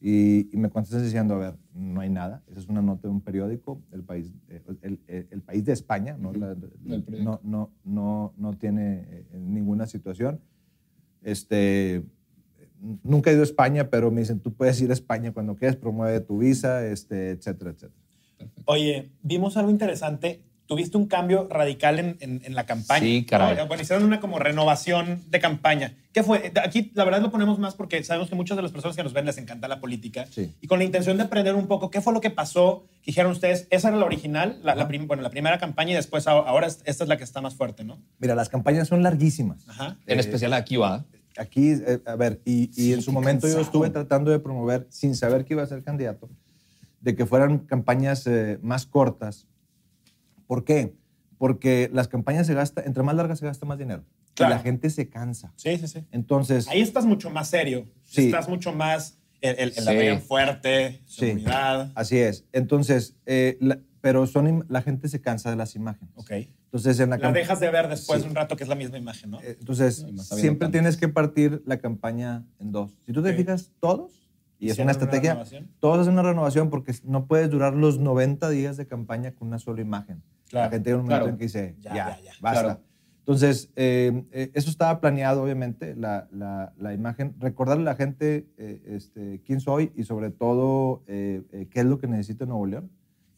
Y, 0.00 0.48
y 0.54 0.56
me 0.58 0.68
contestan 0.70 1.02
diciendo, 1.02 1.34
a 1.34 1.38
ver, 1.38 1.54
no 1.74 2.00
hay 2.00 2.10
nada. 2.10 2.42
Esa 2.48 2.60
es 2.60 2.68
una 2.68 2.82
nota 2.82 3.08
de 3.08 3.12
un 3.14 3.20
periódico, 3.22 3.80
el 3.92 4.02
país, 4.02 4.30
el, 4.48 4.98
el- 5.08 5.26
el 5.30 5.42
país 5.42 5.64
de 5.64 5.72
España, 5.72 6.16
no, 6.18 6.32
la- 6.32 6.54
periódico. 6.54 7.12
no, 7.22 7.40
no, 7.42 7.70
no, 7.84 8.32
no 8.36 8.52
tiene 8.54 9.04
eh, 9.10 9.26
ninguna 9.38 9.86
situación. 9.86 10.40
Este, 11.22 12.02
nunca 13.02 13.30
he 13.30 13.32
ido 13.34 13.42
a 13.42 13.44
España, 13.44 13.88
pero 13.90 14.10
me 14.10 14.20
dicen, 14.20 14.40
tú 14.40 14.52
puedes 14.54 14.80
ir 14.80 14.90
a 14.90 14.94
España 14.94 15.32
cuando 15.32 15.56
quieras, 15.56 15.76
promueve 15.76 16.20
tu 16.20 16.38
visa, 16.38 16.84
este, 16.86 17.30
etcétera, 17.30 17.70
etcétera. 17.70 18.00
Oye, 18.66 19.10
vimos 19.22 19.56
algo 19.56 19.70
interesante. 19.70 20.42
Tuviste 20.66 20.96
un 20.96 21.06
cambio 21.06 21.46
radical 21.48 22.00
en, 22.00 22.16
en- 22.18 22.42
en 22.44 22.54
la 22.56 22.66
campaña. 22.66 22.98
Sí, 23.00 23.24
caray. 23.24 23.56
¿no? 23.56 23.68
Bueno, 23.68 23.84
hicieron 23.84 24.04
una 24.04 24.18
como 24.18 24.40
renovación 24.40 25.22
de 25.30 25.38
campaña. 25.38 25.94
¿Qué 26.12 26.24
fue? 26.24 26.52
Aquí 26.60 26.90
la 26.94 27.04
verdad 27.04 27.20
lo 27.22 27.30
ponemos 27.30 27.60
más 27.60 27.76
porque 27.76 28.02
sabemos 28.02 28.28
que 28.28 28.34
muchas 28.34 28.56
de 28.56 28.62
las 28.64 28.72
personas 28.72 28.96
que 28.96 29.04
nos 29.04 29.12
ven 29.12 29.26
les 29.26 29.38
encanta 29.38 29.68
la 29.68 29.78
política. 29.80 30.26
Sí. 30.28 30.52
Y 30.60 30.66
con 30.66 30.80
la 30.80 30.84
intención 30.84 31.18
de 31.18 31.22
aprender 31.22 31.54
un 31.54 31.68
poco 31.68 31.88
qué 31.88 32.00
fue 32.00 32.12
lo 32.12 32.20
que 32.20 32.30
pasó, 32.30 32.84
que 33.02 33.12
dijeron 33.12 33.30
ustedes, 33.30 33.68
esa 33.70 33.88
era 33.90 33.96
la 33.96 34.06
original, 34.06 34.58
la, 34.64 34.74
la 34.74 34.88
prim- 34.88 35.06
bueno, 35.06 35.22
la 35.22 35.30
primera 35.30 35.56
campaña 35.58 35.92
y 35.92 35.94
después 35.94 36.26
ahora, 36.26 36.50
ahora 36.50 36.66
esta 36.66 37.04
es 37.04 37.08
la 37.08 37.16
que 37.16 37.22
está 37.22 37.40
más 37.40 37.54
fuerte, 37.54 37.84
¿no? 37.84 38.02
Mira, 38.18 38.34
las 38.34 38.48
campañas 38.48 38.88
son 38.88 39.04
larguísimas. 39.04 39.68
Ajá. 39.68 39.98
En 40.06 40.18
Eh, 40.18 40.20
especial 40.20 40.52
aquí 40.52 40.76
va. 40.76 41.04
Aquí, 41.38 41.72
eh, 41.72 42.00
a 42.06 42.16
ver, 42.16 42.40
y, 42.44 42.70
y 42.80 42.92
en 42.92 43.02
su 43.02 43.12
momento 43.12 43.46
yo 43.46 43.54
cansado. 43.54 43.62
estuve 43.64 43.90
tratando 43.90 44.30
de 44.30 44.38
promover, 44.38 44.86
sin 44.90 45.14
saber 45.14 45.44
que 45.44 45.54
iba 45.54 45.62
a 45.62 45.66
ser 45.66 45.82
candidato, 45.82 46.30
de 47.00 47.14
que 47.14 47.26
fueran 47.26 47.58
campañas 47.60 48.26
eh, 48.26 48.58
más 48.62 48.86
cortas. 48.86 49.46
¿Por 50.46 50.64
qué? 50.64 50.94
Porque 51.38 51.90
las 51.92 52.08
campañas 52.08 52.46
se 52.46 52.54
gasta, 52.54 52.82
entre 52.84 53.02
más 53.02 53.14
largas 53.14 53.38
se 53.38 53.46
gasta 53.46 53.66
más 53.66 53.78
dinero. 53.78 54.04
Claro. 54.34 54.54
Y 54.54 54.56
la 54.56 54.62
gente 54.62 54.90
se 54.90 55.08
cansa. 55.08 55.52
Sí, 55.56 55.76
sí, 55.78 55.88
sí. 55.88 56.04
Entonces, 56.10 56.68
Ahí 56.68 56.80
estás 56.80 57.04
mucho 57.04 57.30
más 57.30 57.48
serio. 57.48 57.86
Sí. 58.04 58.26
Estás 58.26 58.48
mucho 58.48 58.72
más 58.72 59.18
el, 59.40 59.56
el, 59.58 59.72
el 59.76 60.18
Sí. 60.20 60.26
Fuerte, 60.26 61.00
Sí. 61.06 61.26
seguridad. 61.26 61.92
así 61.94 62.18
es. 62.18 62.44
Entonces, 62.52 63.16
eh, 63.26 63.56
la- 63.60 63.80
pero 64.00 64.26
son, 64.26 64.64
la 64.68 64.82
gente 64.82 65.08
se 65.08 65.20
cansa 65.20 65.50
de 65.50 65.56
las 65.56 65.74
imágenes. 65.74 66.12
Ok. 66.16 66.30
Entonces, 66.66 66.98
en 67.00 67.10
la 67.10 67.18
La 67.18 67.32
dejas 67.32 67.60
de 67.60 67.70
ver 67.70 67.88
después 67.88 68.18
Sí. 68.18 68.24
de 68.24 68.30
un 68.30 68.36
rato 68.36 68.56
que 68.56 68.64
es 68.64 68.68
la 68.68 68.74
misma 68.74 68.98
imagen, 68.98 69.30
¿no? 69.30 69.38
Entonces, 69.42 70.04
siempre 70.20 70.68
tienes 70.68 70.96
que 70.96 71.08
partir 71.08 71.62
la 71.64 71.78
campaña 71.78 72.44
en 72.58 72.72
dos. 72.72 72.98
Si 73.06 73.12
tú 73.12 73.22
te 73.22 73.32
fijas, 73.34 73.72
todos, 73.80 74.28
y 74.58 74.66
es 74.66 74.72
¿Hicieron 74.72 74.86
una 74.90 74.92
una 74.92 74.92
estrategia, 75.04 75.30
renovación? 75.32 75.68
todos 75.80 75.98
hacen 76.00 76.12
una 76.14 76.22
renovación 76.22 76.70
porque 76.70 76.94
no 77.04 77.26
puedes 77.26 77.50
durar 77.50 77.74
los 77.74 77.98
90 77.98 78.48
días 78.50 78.76
de 78.76 78.86
campaña 78.86 79.32
con 79.32 79.48
una 79.48 79.58
sola 79.58 79.80
imagen. 79.80 80.22
Claro, 80.48 80.66
La 80.66 80.70
gente 80.70 80.90
llega 80.90 80.98
un 80.98 81.04
momento 81.04 81.18
claro. 81.24 81.32
en 81.32 81.38
que 81.38 81.44
dice, 81.44 81.76
Ya, 81.80 81.94
ya, 81.94 82.16
ya, 82.16 82.22
ya. 82.24 82.32
basta. 82.40 82.62
Claro. 82.62 82.80
Entonces, 83.20 83.70
eh, 83.74 84.24
eh, 84.30 84.50
eso 84.54 84.70
estaba 84.70 85.00
planeado, 85.00 85.42
obviamente, 85.42 85.96
la, 85.96 86.28
la- 86.30 86.72
la 86.78 86.94
imagen. 86.94 87.34
Recordarle 87.40 87.82
a 87.82 87.92
la 87.92 87.96
gente 87.96 88.46
eh, 88.56 88.80
este, 88.86 89.40
quién 89.44 89.60
soy 89.60 89.92
y 89.96 90.04
sobre 90.04 90.30
todo 90.30 91.02
eh, 91.08 91.42
eh, 91.52 91.66
qué 91.70 91.80
es 91.80 91.86
lo 91.86 91.98
que 91.98 92.06
necesita 92.06 92.46
Nuevo 92.46 92.66
León. 92.66 92.90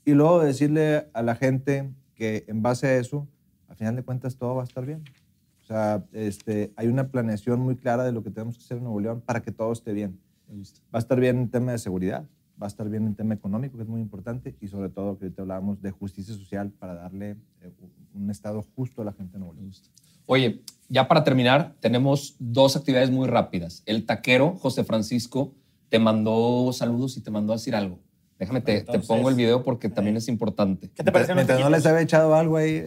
Y 0.04 0.12
luego 0.12 0.40
decirle 0.42 1.08
a 1.14 1.22
la 1.22 1.34
gente 1.36 1.90
que 2.18 2.44
en 2.48 2.60
base 2.60 2.88
a 2.88 2.96
eso, 2.96 3.26
al 3.68 3.76
final 3.76 3.96
de 3.96 4.02
cuentas, 4.02 4.36
todo 4.36 4.56
va 4.56 4.62
a 4.62 4.64
estar 4.64 4.84
bien. 4.84 5.04
O 5.62 5.64
sea, 5.64 6.04
este, 6.12 6.72
hay 6.76 6.88
una 6.88 7.08
planeación 7.08 7.60
muy 7.60 7.76
clara 7.76 8.04
de 8.04 8.12
lo 8.12 8.22
que 8.22 8.30
tenemos 8.30 8.58
que 8.58 8.64
hacer 8.64 8.78
en 8.78 8.84
Nuevo 8.84 9.00
León 9.00 9.22
para 9.24 9.40
que 9.40 9.52
todo 9.52 9.72
esté 9.72 9.92
bien. 9.92 10.18
Va 10.50 10.96
a 10.96 10.98
estar 10.98 11.20
bien 11.20 11.38
en 11.38 11.50
tema 11.50 11.72
de 11.72 11.78
seguridad, 11.78 12.24
va 12.60 12.66
a 12.66 12.68
estar 12.68 12.88
bien 12.88 13.06
en 13.06 13.14
tema 13.14 13.34
económico, 13.34 13.76
que 13.76 13.82
es 13.84 13.88
muy 13.88 14.00
importante, 14.00 14.56
y 14.60 14.68
sobre 14.68 14.88
todo, 14.88 15.18
que 15.18 15.26
ahorita 15.26 15.42
hablábamos 15.42 15.80
de 15.80 15.90
justicia 15.90 16.34
social 16.34 16.70
para 16.70 16.94
darle 16.94 17.36
eh, 17.60 17.70
un 18.14 18.30
estado 18.30 18.62
justo 18.74 19.02
a 19.02 19.04
la 19.04 19.12
gente 19.12 19.34
de 19.34 19.38
Nuevo 19.40 19.54
León. 19.54 19.70
Oye, 20.26 20.62
ya 20.88 21.06
para 21.06 21.22
terminar, 21.22 21.76
tenemos 21.80 22.34
dos 22.38 22.74
actividades 22.76 23.10
muy 23.10 23.28
rápidas. 23.28 23.82
El 23.86 24.06
taquero, 24.06 24.56
José 24.56 24.84
Francisco, 24.84 25.54
te 25.88 25.98
mandó 25.98 26.72
saludos 26.72 27.16
y 27.16 27.20
te 27.20 27.30
mandó 27.30 27.52
a 27.52 27.56
decir 27.56 27.74
algo. 27.74 28.00
Déjame, 28.38 28.60
te, 28.60 28.84
pongo 29.06 29.28
el 29.30 29.34
video 29.34 29.64
porque 29.64 29.88
también 29.88 30.16
es 30.16 30.28
importante. 30.28 30.90
¿Qué 30.94 31.02
te 31.02 31.10
los 31.10 31.28
Mientras 31.34 31.58
no 31.58 31.70
les 31.70 31.84
había 31.86 32.02
echado 32.02 32.36
algo 32.36 32.56
ahí. 32.56 32.84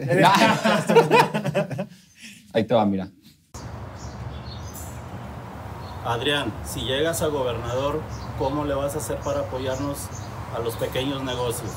Ahí 2.54 2.64
te 2.64 2.74
va, 2.74 2.84
mira. 2.86 3.10
Adrián, 6.04 6.52
si 6.64 6.80
llegas 6.80 7.22
a 7.22 7.28
gobernador, 7.28 8.02
¿cómo 8.38 8.64
le 8.64 8.74
vas 8.74 8.94
a 8.94 8.98
hacer 8.98 9.18
para 9.18 9.40
apoyarnos 9.40 10.08
a 10.54 10.58
los 10.58 10.74
pequeños 10.76 11.22
negocios? 11.22 11.70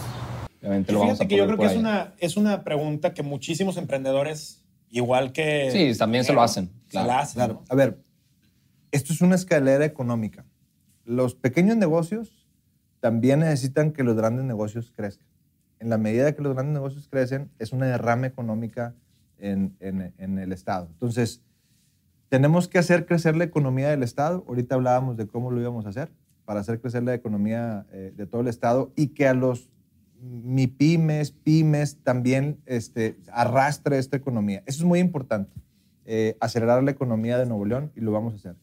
Obviamente 0.59 0.91
lo 0.91 0.99
vamos 0.99 1.13
a 1.13 1.15
Fíjate 1.15 1.28
que 1.30 1.38
yo 1.38 1.45
creo 1.45 1.57
que 1.57 1.65
es 1.65 1.76
una, 1.76 2.13
es 2.17 2.36
una 2.36 2.63
pregunta 2.63 3.13
que 3.13 3.23
muchísimos 3.23 3.78
emprendedores, 3.78 4.63
igual 4.89 5.32
que... 5.32 5.69
Sí, 5.71 5.97
también 5.97 6.23
se 6.23 6.34
lo 6.34 6.41
hacen, 6.41 6.71
Se 6.88 7.03
la 7.03 7.19
hacen, 7.19 7.36
Claro, 7.36 7.53
¿no? 7.53 7.63
a 7.69 7.76
ver, 7.76 7.99
esto 8.91 9.13
es 9.13 9.21
una 9.21 9.36
escalera 9.36 9.86
económica. 9.86 10.45
Los 11.05 11.36
pequeños 11.36 11.78
negocios 11.78 12.45
también 13.06 13.41
necesitan 13.41 13.91
que 13.91 14.03
los 14.03 14.16
grandes 14.16 14.45
negocios 14.45 14.91
crezcan. 14.95 15.28
En 15.80 15.91
la 15.91 15.99
medida 15.99 16.34
que 16.34 16.41
los 16.41 16.56
grandes 16.56 16.74
negocios 16.74 17.08
crecen, 17.08 17.51
es 17.60 17.72
una 17.72 17.86
derrama 17.86 18.26
económica 18.26 18.95
en, 19.38 19.76
en- 19.80 20.39
el 20.39 20.51
Estado. 20.51 20.88
Entonces, 20.91 21.43
tenemos 22.30 22.68
que 22.68 22.80
hacer 22.80 23.06
crecer 23.06 23.36
la 23.36 23.43
economía 23.43 23.89
del 23.91 24.01
Estado. 24.01 24.43
Ahorita 24.47 24.74
hablábamos 24.74 25.18
de 25.18 25.28
cómo 25.28 25.51
lo 25.51 25.62
íbamos 25.62 25.86
a 25.86 25.89
hacer 25.89 26.12
para 26.45 26.62
hacer 26.62 26.82
crecer 26.82 27.03
la 27.03 27.14
economía 27.14 27.86
eh, 27.91 28.12
de 28.18 28.26
todo 28.26 28.41
el 28.41 28.47
Estado 28.47 28.91
y 28.95 29.10
que 29.10 29.28
a 29.28 29.36
los 29.36 29.70
MIPIMES, 30.20 31.30
pymes 31.30 31.97
también 32.01 32.58
este, 32.66 33.20
arrastre 33.32 33.99
esta 33.99 34.18
economía. 34.18 34.64
Eso 34.66 34.80
es 34.80 34.86
muy 34.86 34.97
importante, 34.97 35.51
eh, 36.06 36.38
acelerar 36.39 36.82
la 36.82 36.89
economía 36.89 37.38
de 37.38 37.45
Nuevo 37.45 37.66
León 37.66 37.91
y 37.95 38.01
lo 38.01 38.12
vamos 38.14 38.34
a 38.34 38.38
hacer. 38.38 38.56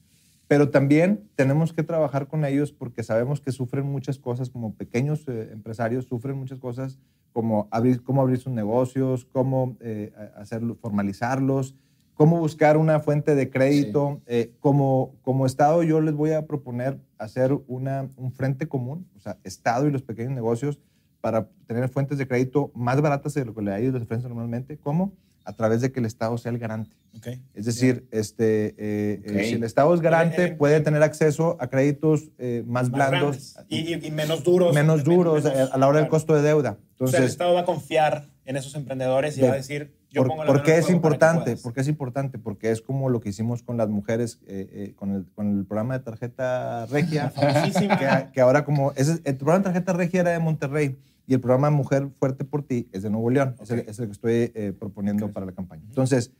Pero 0.52 0.68
también 0.68 1.30
tenemos 1.34 1.72
que 1.72 1.82
trabajar 1.82 2.28
con 2.28 2.44
ellos 2.44 2.72
porque 2.72 3.02
sabemos 3.02 3.40
que 3.40 3.52
sufren 3.52 3.86
muchas 3.86 4.18
cosas, 4.18 4.50
como 4.50 4.74
pequeños 4.74 5.26
eh, 5.26 5.48
empresarios 5.50 6.04
sufren 6.04 6.36
muchas 6.36 6.58
cosas, 6.58 6.98
como 7.32 7.68
abrir, 7.70 8.02
cómo 8.02 8.20
abrir 8.20 8.36
sus 8.36 8.52
negocios, 8.52 9.24
cómo 9.24 9.78
eh, 9.80 10.12
hacerlo, 10.36 10.74
formalizarlos, 10.74 11.74
cómo 12.12 12.38
buscar 12.38 12.76
una 12.76 13.00
fuente 13.00 13.34
de 13.34 13.48
crédito. 13.48 14.20
Eh, 14.26 14.52
como, 14.60 15.14
como 15.22 15.46
Estado 15.46 15.82
yo 15.84 16.02
les 16.02 16.12
voy 16.12 16.32
a 16.32 16.46
proponer 16.46 16.98
hacer 17.16 17.58
una, 17.66 18.10
un 18.18 18.30
frente 18.30 18.68
común, 18.68 19.08
o 19.16 19.20
sea, 19.20 19.38
Estado 19.44 19.88
y 19.88 19.90
los 19.90 20.02
pequeños 20.02 20.34
negocios, 20.34 20.78
para 21.22 21.48
tener 21.66 21.88
fuentes 21.88 22.18
de 22.18 22.28
crédito 22.28 22.70
más 22.74 23.00
baratas 23.00 23.32
de 23.32 23.46
lo 23.46 23.54
que 23.54 23.62
le 23.62 23.72
a 23.72 23.78
ellos 23.78 23.94
les 23.94 24.02
ofrecen 24.02 24.28
normalmente. 24.28 24.76
¿Cómo? 24.76 25.14
A 25.44 25.52
través 25.54 25.80
de 25.80 25.90
que 25.92 26.00
el 26.00 26.06
Estado 26.06 26.38
sea 26.38 26.52
el 26.52 26.58
garante. 26.58 26.96
Ok. 27.16 27.26
Es 27.54 27.64
decir, 27.66 28.06
este, 28.10 28.68
eh, 28.78 29.22
eh, 29.24 29.32
Ok. 29.34 29.40
si 29.44 29.52
el 29.54 29.64
Estado 29.64 29.92
es 29.94 30.00
garante, 30.00 30.42
Eh, 30.42 30.46
eh, 30.46 30.52
puede 30.52 30.80
tener 30.80 31.02
acceso 31.02 31.56
a 31.60 31.66
créditos 31.68 32.30
eh, 32.38 32.62
más, 32.66 32.90
Más 32.90 33.10
blandos. 33.10 33.56
Y, 33.68 33.94
y- 33.94 34.10
menos 34.10 34.44
duros. 34.44 34.74
menos 34.74 35.04
duros 35.04 35.44
menos- 35.44 35.58
eh, 35.58 35.70
a 35.72 35.76
la 35.78 35.88
hora 35.88 35.98
del 35.98 36.06
claro. 36.06 36.10
costo 36.10 36.34
de 36.34 36.42
deuda. 36.42 36.70
o 36.70 37.06
sea, 37.08 37.18
el 37.18 37.24
Entonces, 37.24 37.30
Estado 37.32 37.54
va 37.54 37.60
a 37.60 37.64
confiar 37.64 38.28
en 38.44 38.56
esos 38.56 38.74
emprendedores 38.76 39.36
y 39.36 39.40
De- 39.40 39.48
va 39.48 39.54
a 39.54 39.56
decir, 39.56 39.94
yo 40.10 40.22
¿por, 40.22 40.28
pongo 40.28 40.44
la 40.44 40.52
por 40.52 40.62
qué 40.62 40.78
es 40.78 40.88
importante? 40.90 41.42
puedas. 41.44 41.60
¿Por 41.62 41.72
qué 41.74 41.80
es 41.80 41.88
importante? 41.88 42.38
Porque 42.38 42.70
es 42.70 42.80
como 42.80 43.08
lo 43.10 43.20
que 43.20 43.30
hicimos 43.30 43.62
con 43.62 43.76
las 43.76 43.88
mujeres, 43.88 44.38
eh, 44.46 44.68
eh, 44.72 44.92
con, 44.96 45.10
el, 45.14 45.26
con 45.34 45.58
el 45.58 45.64
programa 45.66 45.98
de 45.98 46.04
tarjeta 46.04 46.86
regia, 46.86 47.32
que, 47.98 48.28
que 48.32 48.40
ahora 48.40 48.64
como... 48.64 48.92
ese- 48.92 49.20
el 49.24 49.36
programa 49.36 49.58
de 49.58 49.64
tarjeta 49.64 49.92
regia 49.92 50.20
era 50.20 50.30
de 50.30 50.38
Monterrey 50.38 50.96
y 51.32 51.34
el 51.34 51.40
programa 51.40 51.70
Mujer 51.70 52.10
Fuerte 52.18 52.44
por 52.44 52.62
Ti 52.62 52.90
es 52.92 53.02
de 53.02 53.08
Nuevo 53.08 53.30
León. 53.30 53.56
Es, 53.62 53.70
el, 53.70 53.78
es 53.80 53.98
el 53.98 54.04
que 54.04 54.12
estoy 54.12 54.52
eh, 54.54 54.74
proponiendo 54.78 55.32
para 55.32 55.46
la 55.46 55.52
campaña. 55.52 55.82
Entonces, 55.88 56.30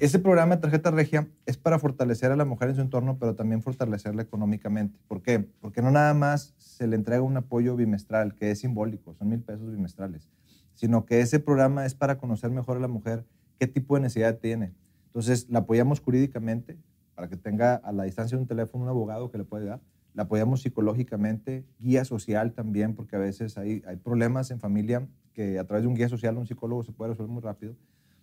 Ese 0.00 0.20
programa 0.20 0.54
de 0.54 0.62
tarjeta 0.62 0.92
regia 0.92 1.28
es 1.44 1.56
para 1.56 1.80
fortalecer 1.80 2.30
a 2.30 2.36
la 2.36 2.44
mujer 2.44 2.68
en 2.68 2.76
su 2.76 2.80
entorno, 2.80 3.18
pero 3.18 3.34
también 3.34 3.62
fortalecerla 3.62 4.22
económicamente. 4.22 4.96
¿Por 5.08 5.22
qué? 5.22 5.40
Porque 5.40 5.82
no 5.82 5.90
nada 5.90 6.14
más 6.14 6.54
se 6.56 6.86
le 6.86 6.94
entrega 6.94 7.20
un 7.20 7.36
apoyo 7.36 7.74
bimestral, 7.74 8.34
que 8.36 8.52
es 8.52 8.60
simbólico, 8.60 9.14
son 9.14 9.28
mil 9.28 9.40
pesos 9.40 9.68
bimestrales, 9.70 10.28
sino 10.74 11.04
que 11.04 11.20
ese 11.20 11.40
programa 11.40 11.84
es 11.84 11.94
para 11.94 12.16
conocer 12.16 12.50
mejor 12.52 12.76
a 12.76 12.80
la 12.80 12.86
mujer 12.86 13.26
qué 13.58 13.66
tipo 13.66 13.96
de 13.96 14.02
necesidad 14.02 14.38
tiene. 14.38 14.72
Entonces, 15.06 15.48
la 15.50 15.58
apoyamos 15.60 16.00
jurídicamente 16.00 16.78
para 17.16 17.28
que 17.28 17.36
tenga 17.36 17.74
a 17.74 17.90
la 17.90 18.04
distancia 18.04 18.38
de 18.38 18.42
un 18.42 18.48
teléfono 18.48 18.84
un 18.84 18.90
abogado 18.90 19.32
que 19.32 19.38
le 19.38 19.44
pueda 19.44 19.64
ayudar. 19.64 19.80
La 20.18 20.24
apoyamos 20.24 20.62
psicológicamente, 20.62 21.64
guía 21.78 22.04
social 22.04 22.52
también, 22.52 22.96
porque 22.96 23.14
a 23.14 23.20
veces 23.20 23.56
hay, 23.56 23.84
hay 23.86 23.94
problemas 23.94 24.50
en 24.50 24.58
familia 24.58 25.06
que 25.32 25.60
a 25.60 25.64
través 25.64 25.84
de 25.84 25.86
un 25.86 25.94
guía 25.94 26.08
social, 26.08 26.36
un 26.36 26.44
psicólogo 26.44 26.82
se 26.82 26.90
puede 26.90 27.12
resolver 27.12 27.30
muy 27.32 27.40
rápido. 27.40 27.76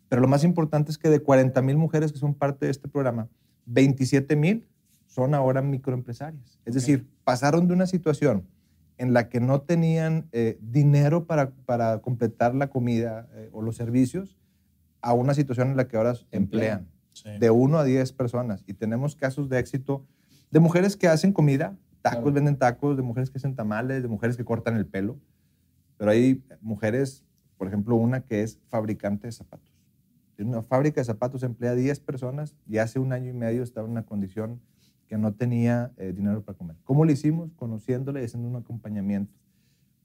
Pero 0.10 0.22
lo 0.22 0.28
más 0.28 0.44
importante 0.44 0.92
es 0.92 0.98
que 0.98 1.10
de 1.10 1.22
40 1.22 1.62
mil 1.62 1.78
mujeres 1.78 2.12
que 2.12 2.20
son 2.20 2.34
parte 2.34 2.66
de 2.66 2.72
este 2.74 2.90
programa, 2.90 3.30
27 3.68 4.36
mil 4.36 4.68
son 5.06 5.34
ahora 5.34 5.62
microempresarias. 5.62 6.60
Es 6.66 6.74
decir, 6.74 7.08
pasaron 7.24 7.66
de 7.70 7.74
una 7.74 7.88
situación 7.88 8.44
en 8.98 9.14
la 9.14 9.30
que 9.30 9.40
no 9.40 9.62
tenían 9.62 10.28
eh, 10.34 10.58
dinero 10.60 11.24
para, 11.24 11.52
para 11.66 12.00
completar 12.02 12.54
la 12.56 12.68
comida 12.68 13.30
eh, 13.36 13.48
o 13.54 13.62
los 13.62 13.78
servicios 13.78 14.38
a 15.00 15.14
una 15.14 15.34
situación 15.34 15.70
en 15.70 15.78
la 15.78 15.88
que 15.88 15.96
ahora 15.96 16.16
emplean 16.32 16.90
Sí. 17.14 17.30
de 17.40 17.50
1 17.50 17.78
a 17.78 17.86
10 17.86 18.12
personas. 18.12 18.66
Y 18.68 18.74
tenemos 18.74 19.16
casos 19.16 19.48
de 19.48 19.60
éxito 19.60 20.04
de 20.52 20.60
mujeres 20.60 20.96
que 20.96 21.08
hacen 21.08 21.34
comida, 21.34 21.76
tacos, 22.06 22.22
Claro. 22.22 22.34
venden 22.34 22.58
tacos, 22.58 22.96
de 22.96 23.02
mujeres 23.02 23.32
que 23.32 23.40
hacen 23.40 23.56
tamales, 23.56 24.04
de 24.04 24.08
mujeres 24.08 24.38
que 24.38 24.46
cortan 24.46 24.76
el 24.76 24.86
pelo. 24.86 25.18
Pero 25.98 26.12
hay 26.12 26.44
mujeres, 26.62 27.26
por 27.58 27.68
ejemplo, 27.68 27.96
una 27.96 28.22
que 28.22 28.44
es 28.44 28.60
fabricante 28.70 29.28
de 29.28 29.32
zapatos. 29.32 29.74
Tiene 30.36 30.52
una 30.52 30.62
fábrica 30.62 31.02
de 31.02 31.06
zapatos, 31.06 31.42
emplea 31.42 31.74
10 31.74 32.00
personas 32.02 32.56
y 32.68 32.78
hace 32.78 33.00
un 33.00 33.12
año 33.12 33.30
y 33.30 33.34
medio 33.34 33.64
estaba 33.64 33.88
en 33.88 33.92
una 33.92 34.04
condición 34.06 34.62
que 35.08 35.18
no 35.18 35.34
tenía 35.34 35.94
eh, 35.98 36.14
dinero 36.14 36.44
para 36.44 36.58
comer. 36.58 36.76
¿Cómo 36.84 37.06
lo 37.06 37.12
hicimos? 37.12 37.54
Conociéndole 37.56 38.22
y 38.22 38.26
haciendo 38.26 38.50
un 38.50 38.56
acompañamiento. 38.56 39.34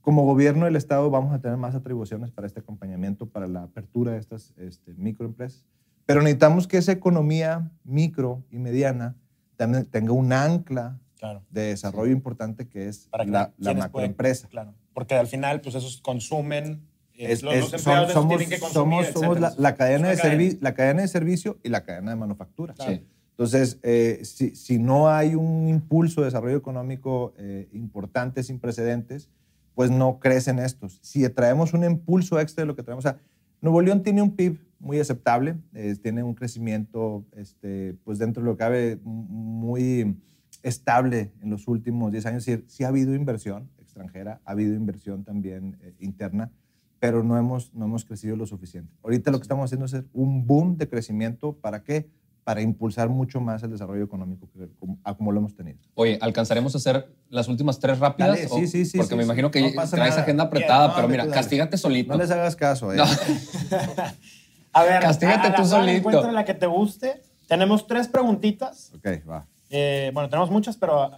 Como 0.00 0.24
gobierno 0.24 0.64
del 0.64 0.76
Estado 0.76 1.10
vamos 1.10 1.34
a 1.34 1.40
tener 1.40 1.58
más 1.58 1.74
atribuciones 1.74 2.30
para 2.30 2.46
este 2.46 2.60
acompañamiento, 2.60 3.26
para 3.26 3.46
la 3.46 3.64
apertura 3.64 4.12
de 4.12 4.18
estas 4.18 4.54
este, 4.56 4.94
microempresas. 4.94 5.66
Pero 6.06 6.20
necesitamos 6.22 6.66
que 6.66 6.78
esa 6.78 6.92
economía 6.92 7.70
micro 7.84 8.42
y 8.50 8.58
mediana 8.58 9.16
también 9.56 9.84
tenga 9.84 10.12
un 10.12 10.32
ancla 10.32 10.98
Claro. 11.20 11.42
de 11.50 11.60
desarrollo 11.66 12.10
importante 12.12 12.66
que 12.66 12.88
es 12.88 13.06
Para 13.10 13.24
que 13.26 13.30
la, 13.30 13.52
la 13.58 13.74
macroempresa. 13.74 14.48
pueden- 14.48 14.50
claro. 14.64 14.74
Porque 14.94 15.14
al 15.14 15.26
final, 15.26 15.60
pues 15.60 15.74
esos 15.74 16.00
consumen. 16.00 16.80
eh, 17.14 17.32
Es- 17.32 17.42
los, 17.42 17.54
es- 17.54 17.72
los 17.72 17.82
son- 17.82 18.08
somos 18.08 18.38
tienen 18.38 18.48
que 18.48 18.58
consumir, 18.58 19.04
somos- 19.04 19.12
somos 19.20 19.40
la, 19.40 19.52
la 19.58 19.74
cadena 19.74 20.08
de 20.08 20.16
servi- 20.16 20.56
la 20.62 20.72
cadena 20.72 21.02
de 21.02 21.08
servicio 21.08 21.58
y 21.62 21.68
la 21.68 21.84
cadena 21.84 22.10
de 22.12 22.16
manufactura. 22.16 22.72
Claro. 22.72 22.92
Sí. 22.92 23.02
Entonces, 23.32 23.78
eh, 23.82 24.20
si, 24.22 24.54
si 24.56 24.78
no 24.78 25.10
hay 25.10 25.34
un 25.34 25.68
impulso 25.68 26.22
de 26.22 26.26
desarrollo 26.26 26.56
económico 26.56 27.34
eh, 27.36 27.68
importante, 27.72 28.42
sin 28.42 28.58
precedentes, 28.58 29.28
pues 29.74 29.90
no 29.90 30.18
crecen 30.18 30.58
estos. 30.58 30.98
Si 31.02 31.26
traemos 31.28 31.74
un 31.74 31.84
impulso 31.84 32.40
extra 32.40 32.62
de 32.62 32.66
lo 32.66 32.74
que 32.76 32.82
traemos, 32.82 33.04
o 33.04 33.08
sea, 33.10 33.18
Nuevo 33.60 33.82
León 33.82 34.02
tiene 34.02 34.22
un 34.22 34.34
PIB 34.34 34.58
muy 34.78 34.98
aceptable, 34.98 35.56
eh, 35.74 35.96
tiene 36.02 36.22
un 36.22 36.34
crecimiento, 36.34 37.24
este, 37.36 37.94
pues 38.04 38.18
dentro 38.18 38.42
de 38.42 38.46
lo 38.46 38.56
que 38.56 38.58
cabe, 38.58 38.98
muy 39.04 40.16
estable 40.62 41.32
en 41.42 41.50
los 41.50 41.66
últimos 41.68 42.12
10 42.12 42.26
años. 42.26 42.38
Es 42.42 42.46
decir, 42.46 42.64
sí 42.68 42.84
ha 42.84 42.88
habido 42.88 43.14
inversión 43.14 43.68
extranjera, 43.78 44.40
ha 44.44 44.52
habido 44.52 44.74
inversión 44.74 45.24
también 45.24 45.76
eh, 45.82 45.94
interna, 46.00 46.50
pero 46.98 47.22
no 47.24 47.38
hemos, 47.38 47.72
no 47.74 47.86
hemos 47.86 48.04
crecido 48.04 48.36
lo 48.36 48.46
suficiente. 48.46 48.92
Ahorita 49.02 49.30
lo 49.30 49.38
que 49.38 49.42
estamos 49.42 49.64
haciendo 49.64 49.86
es 49.86 49.94
hacer 49.94 50.06
un 50.12 50.46
boom 50.46 50.76
de 50.76 50.88
crecimiento. 50.88 51.54
¿Para 51.54 51.82
qué? 51.82 52.08
Para 52.44 52.62
impulsar 52.62 53.08
mucho 53.10 53.40
más 53.40 53.62
el 53.62 53.70
desarrollo 53.70 54.02
económico 54.04 54.48
que, 54.52 54.68
como, 54.78 54.98
a 55.04 55.14
como 55.14 55.30
lo 55.32 55.38
hemos 55.40 55.54
tenido. 55.54 55.78
Oye, 55.94 56.18
¿alcanzaremos 56.20 56.74
a 56.74 56.78
hacer 56.78 57.06
las 57.28 57.48
últimas 57.48 57.78
tres 57.78 57.98
rápidas? 57.98 58.30
Dale, 58.36 58.48
sí, 58.48 58.66
sí, 58.66 58.84
sí, 58.86 58.98
Porque 58.98 59.10
sí, 59.10 59.16
me 59.16 59.22
sí. 59.22 59.26
imagino 59.26 59.50
que 59.50 59.60
No 59.62 59.70
traes 59.72 59.92
nada. 59.92 60.22
agenda 60.22 60.44
apretada, 60.44 60.88
no, 60.88 60.94
pero 60.96 61.08
mira, 61.08 61.24
dale. 61.24 61.34
castígate 61.34 61.76
solito. 61.76 62.12
No 62.12 62.18
les 62.18 62.30
hagas 62.30 62.56
caso, 62.56 62.92
¿eh? 62.92 62.96
No. 62.96 63.04
A 64.72 64.84
ver, 64.84 65.00
Castígate 65.02 65.48
a- 65.48 65.54
tú 65.54 65.64
solito. 65.64 65.98
Encuentra 66.10 66.32
la 66.32 66.44
que 66.44 66.54
te 66.54 66.66
guste. 66.66 67.22
Tenemos 67.48 67.86
tres 67.88 68.06
preguntitas. 68.08 68.92
Ok, 68.94 69.06
va. 69.28 69.46
Eh, 69.70 70.10
bueno, 70.12 70.28
tenemos 70.28 70.50
muchas, 70.50 70.76
pero 70.76 71.10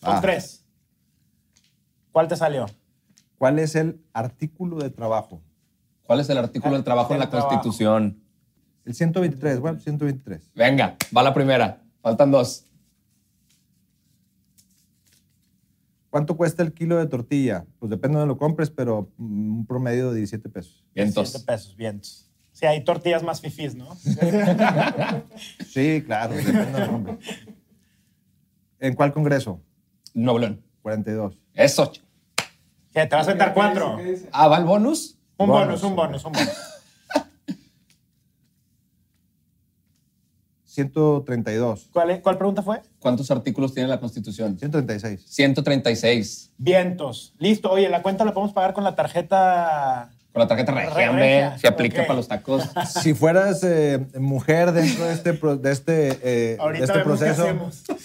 son 0.00 0.16
Ah. 0.16 0.20
tres. 0.20 0.64
¿Cuál 2.12 2.28
te 2.28 2.36
salió? 2.36 2.66
¿Cuál 3.38 3.58
es 3.58 3.74
el 3.76 4.00
artículo 4.12 4.78
de 4.78 4.90
trabajo? 4.90 5.40
¿Cuál 6.02 6.20
es 6.20 6.28
el 6.28 6.38
artículo 6.38 6.74
del 6.74 6.84
trabajo 6.84 7.14
en 7.14 7.20
la 7.20 7.30
trabajo. 7.30 7.48
Constitución? 7.50 8.20
El 8.84 8.94
123, 8.94 9.60
bueno, 9.60 9.78
123. 9.78 10.50
Venga, 10.54 10.96
va 11.16 11.22
la 11.22 11.32
primera. 11.32 11.82
Faltan 12.02 12.30
dos. 12.32 12.64
¿Cuánto 16.10 16.36
cuesta 16.36 16.64
el 16.64 16.72
kilo 16.72 16.96
de 16.96 17.06
tortilla? 17.06 17.64
Pues 17.78 17.88
depende 17.90 18.16
de 18.16 18.20
donde 18.20 18.34
lo 18.34 18.38
compres, 18.38 18.68
pero 18.70 19.12
un 19.16 19.64
promedio 19.66 20.10
de 20.10 20.16
17 20.18 20.48
pesos. 20.48 20.84
Vientos. 20.92 21.28
7 21.30 21.44
pesos, 21.46 21.76
vientos. 21.76 22.26
Sí, 22.52 22.66
hay 22.66 22.82
tortillas 22.82 23.22
más 23.22 23.40
fifís, 23.40 23.76
¿no? 23.76 23.94
Sí, 25.68 26.02
claro, 26.04 26.34
depende 26.34 26.58
de 26.62 26.64
donde 26.64 26.80
lo 26.80 26.92
compres. 26.92 27.18
¿En 28.80 28.94
cuál 28.94 29.12
congreso? 29.12 29.60
Nuevo 30.14 30.38
León. 30.38 30.62
42. 30.82 31.36
Eso. 31.54 31.92
¿Qué, 32.92 33.06
¿Te 33.06 33.14
vas 33.14 33.26
a 33.28 33.30
sentar 33.30 33.54
cuatro? 33.54 33.98
Ah, 34.32 34.48
¿va 34.48 34.56
el 34.58 34.64
bonus? 34.64 35.16
Un 35.36 35.46
Bonus. 35.48 35.66
bonus, 35.66 35.82
un 35.84 35.96
bonus, 35.96 36.24
un 36.24 36.32
bonus. 36.32 36.48
132. 40.64 41.88
¿Cuál, 41.92 42.10
es- 42.10 42.20
¿Cuál 42.20 42.38
pregunta 42.38 42.62
fue? 42.62 42.80
¿Cuántos 43.00 43.30
artículos 43.30 43.74
tiene 43.74 43.88
la 43.88 43.98
Constitución? 43.98 44.56
136. 44.58 45.22
136. 45.26 46.52
Vientos. 46.58 47.34
Listo. 47.38 47.70
Oye, 47.70 47.88
la 47.88 48.02
cuenta 48.02 48.24
la 48.24 48.32
podemos 48.32 48.52
pagar 48.54 48.72
con 48.72 48.84
la 48.84 48.94
tarjeta. 48.94 50.10
Con 50.32 50.40
la 50.40 50.46
tarjeta 50.46 50.70
regia, 50.72 50.90
Regia. 50.94 51.10
hombre. 51.10 51.58
Se 51.58 51.66
aplica 51.66 52.00
Ok. 52.02 52.06
para 52.06 52.16
los 52.16 52.28
tacos. 52.28 52.68
Si 53.02 53.14
fueras 53.14 53.64
eh, 53.64 54.06
mujer 54.18 54.70
dentro 54.72 55.04
de 55.06 55.12
este, 55.12 55.32
pro- 55.34 55.56
de 55.56 55.72
este, 55.72 56.08
eh, 56.22 56.56
de 56.72 56.84
este 56.84 57.00
proceso, 57.00 57.46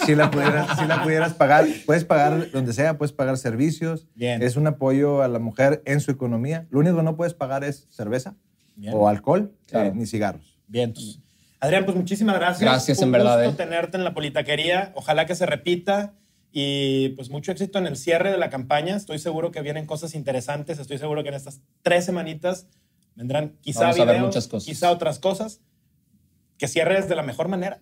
si 0.06 0.16
la, 0.16 0.32
pudieras, 0.32 0.80
si 0.80 0.86
la 0.86 1.04
pudieras 1.04 1.34
pagar, 1.36 1.66
puedes 1.86 2.04
pagar 2.04 2.50
donde 2.52 2.74
sea, 2.74 2.98
puedes 2.98 3.12
pagar 3.14 3.38
servicios. 3.38 4.08
Bien. 4.16 4.42
Es 4.42 4.56
un 4.56 4.66
apoyo 4.66 5.22
a 5.22 5.28
la 5.28 5.38
mujer 5.40 5.84
en 5.86 6.00
su 6.02 6.10
economía. 6.10 6.66
Lo 6.72 6.80
único 6.80 6.98
que 6.98 7.04
no 7.04 7.16
puedes 7.16 7.36
pagar 7.36 7.64
es 7.64 7.86
cerveza 7.92 8.36
Bien. 8.76 8.94
o 8.96 9.08
alcohol, 9.08 9.54
Claro. 9.68 9.90
eh, 9.90 9.92
ni 9.94 10.08
cigarros. 10.08 10.58
Vientos. 10.68 11.22
Adrián, 11.60 11.86
pues 11.86 11.96
muchísimas 11.96 12.36
gracias. 12.38 12.62
Gracias, 12.62 12.98
Un 13.00 13.06
en 13.06 13.12
verdad, 13.14 13.44
gusto 13.46 13.62
eh. 13.62 13.66
tenerte 13.66 13.98
en 13.98 14.04
la 14.04 14.14
politaquería. 14.16 14.92
Ojalá 14.96 15.26
que 15.28 15.36
se 15.36 15.46
repita. 15.46 16.14
Y 16.58 17.10
pues 17.18 17.30
mucho 17.30 17.52
éxito 17.52 17.80
en 17.80 17.86
el 17.86 17.98
cierre 17.98 18.32
de 18.32 18.38
la 18.38 18.50
campaña. 18.50 18.96
Estoy 18.96 19.20
seguro 19.20 19.52
que 19.52 19.62
vienen 19.62 19.86
cosas 19.86 20.16
interesantes. 20.16 20.80
Estoy 20.80 20.98
seguro 20.98 21.22
que 21.22 21.28
en 21.28 21.36
estas 21.36 21.60
tres 21.82 22.06
semanitas 22.06 22.70
vendrán 23.14 23.58
quizá 23.60 23.82
Vamos 23.82 24.00
a 24.00 24.06
ver 24.06 24.14
videos, 24.16 24.28
muchas 24.28 24.48
cosas. 24.48 24.66
quizá 24.66 24.90
otras 24.90 25.20
cosas. 25.20 25.60
Que 26.58 26.70
cierres 26.70 27.10
de 27.10 27.16
la 27.18 27.24
mejor 27.24 27.50
manera. 27.50 27.82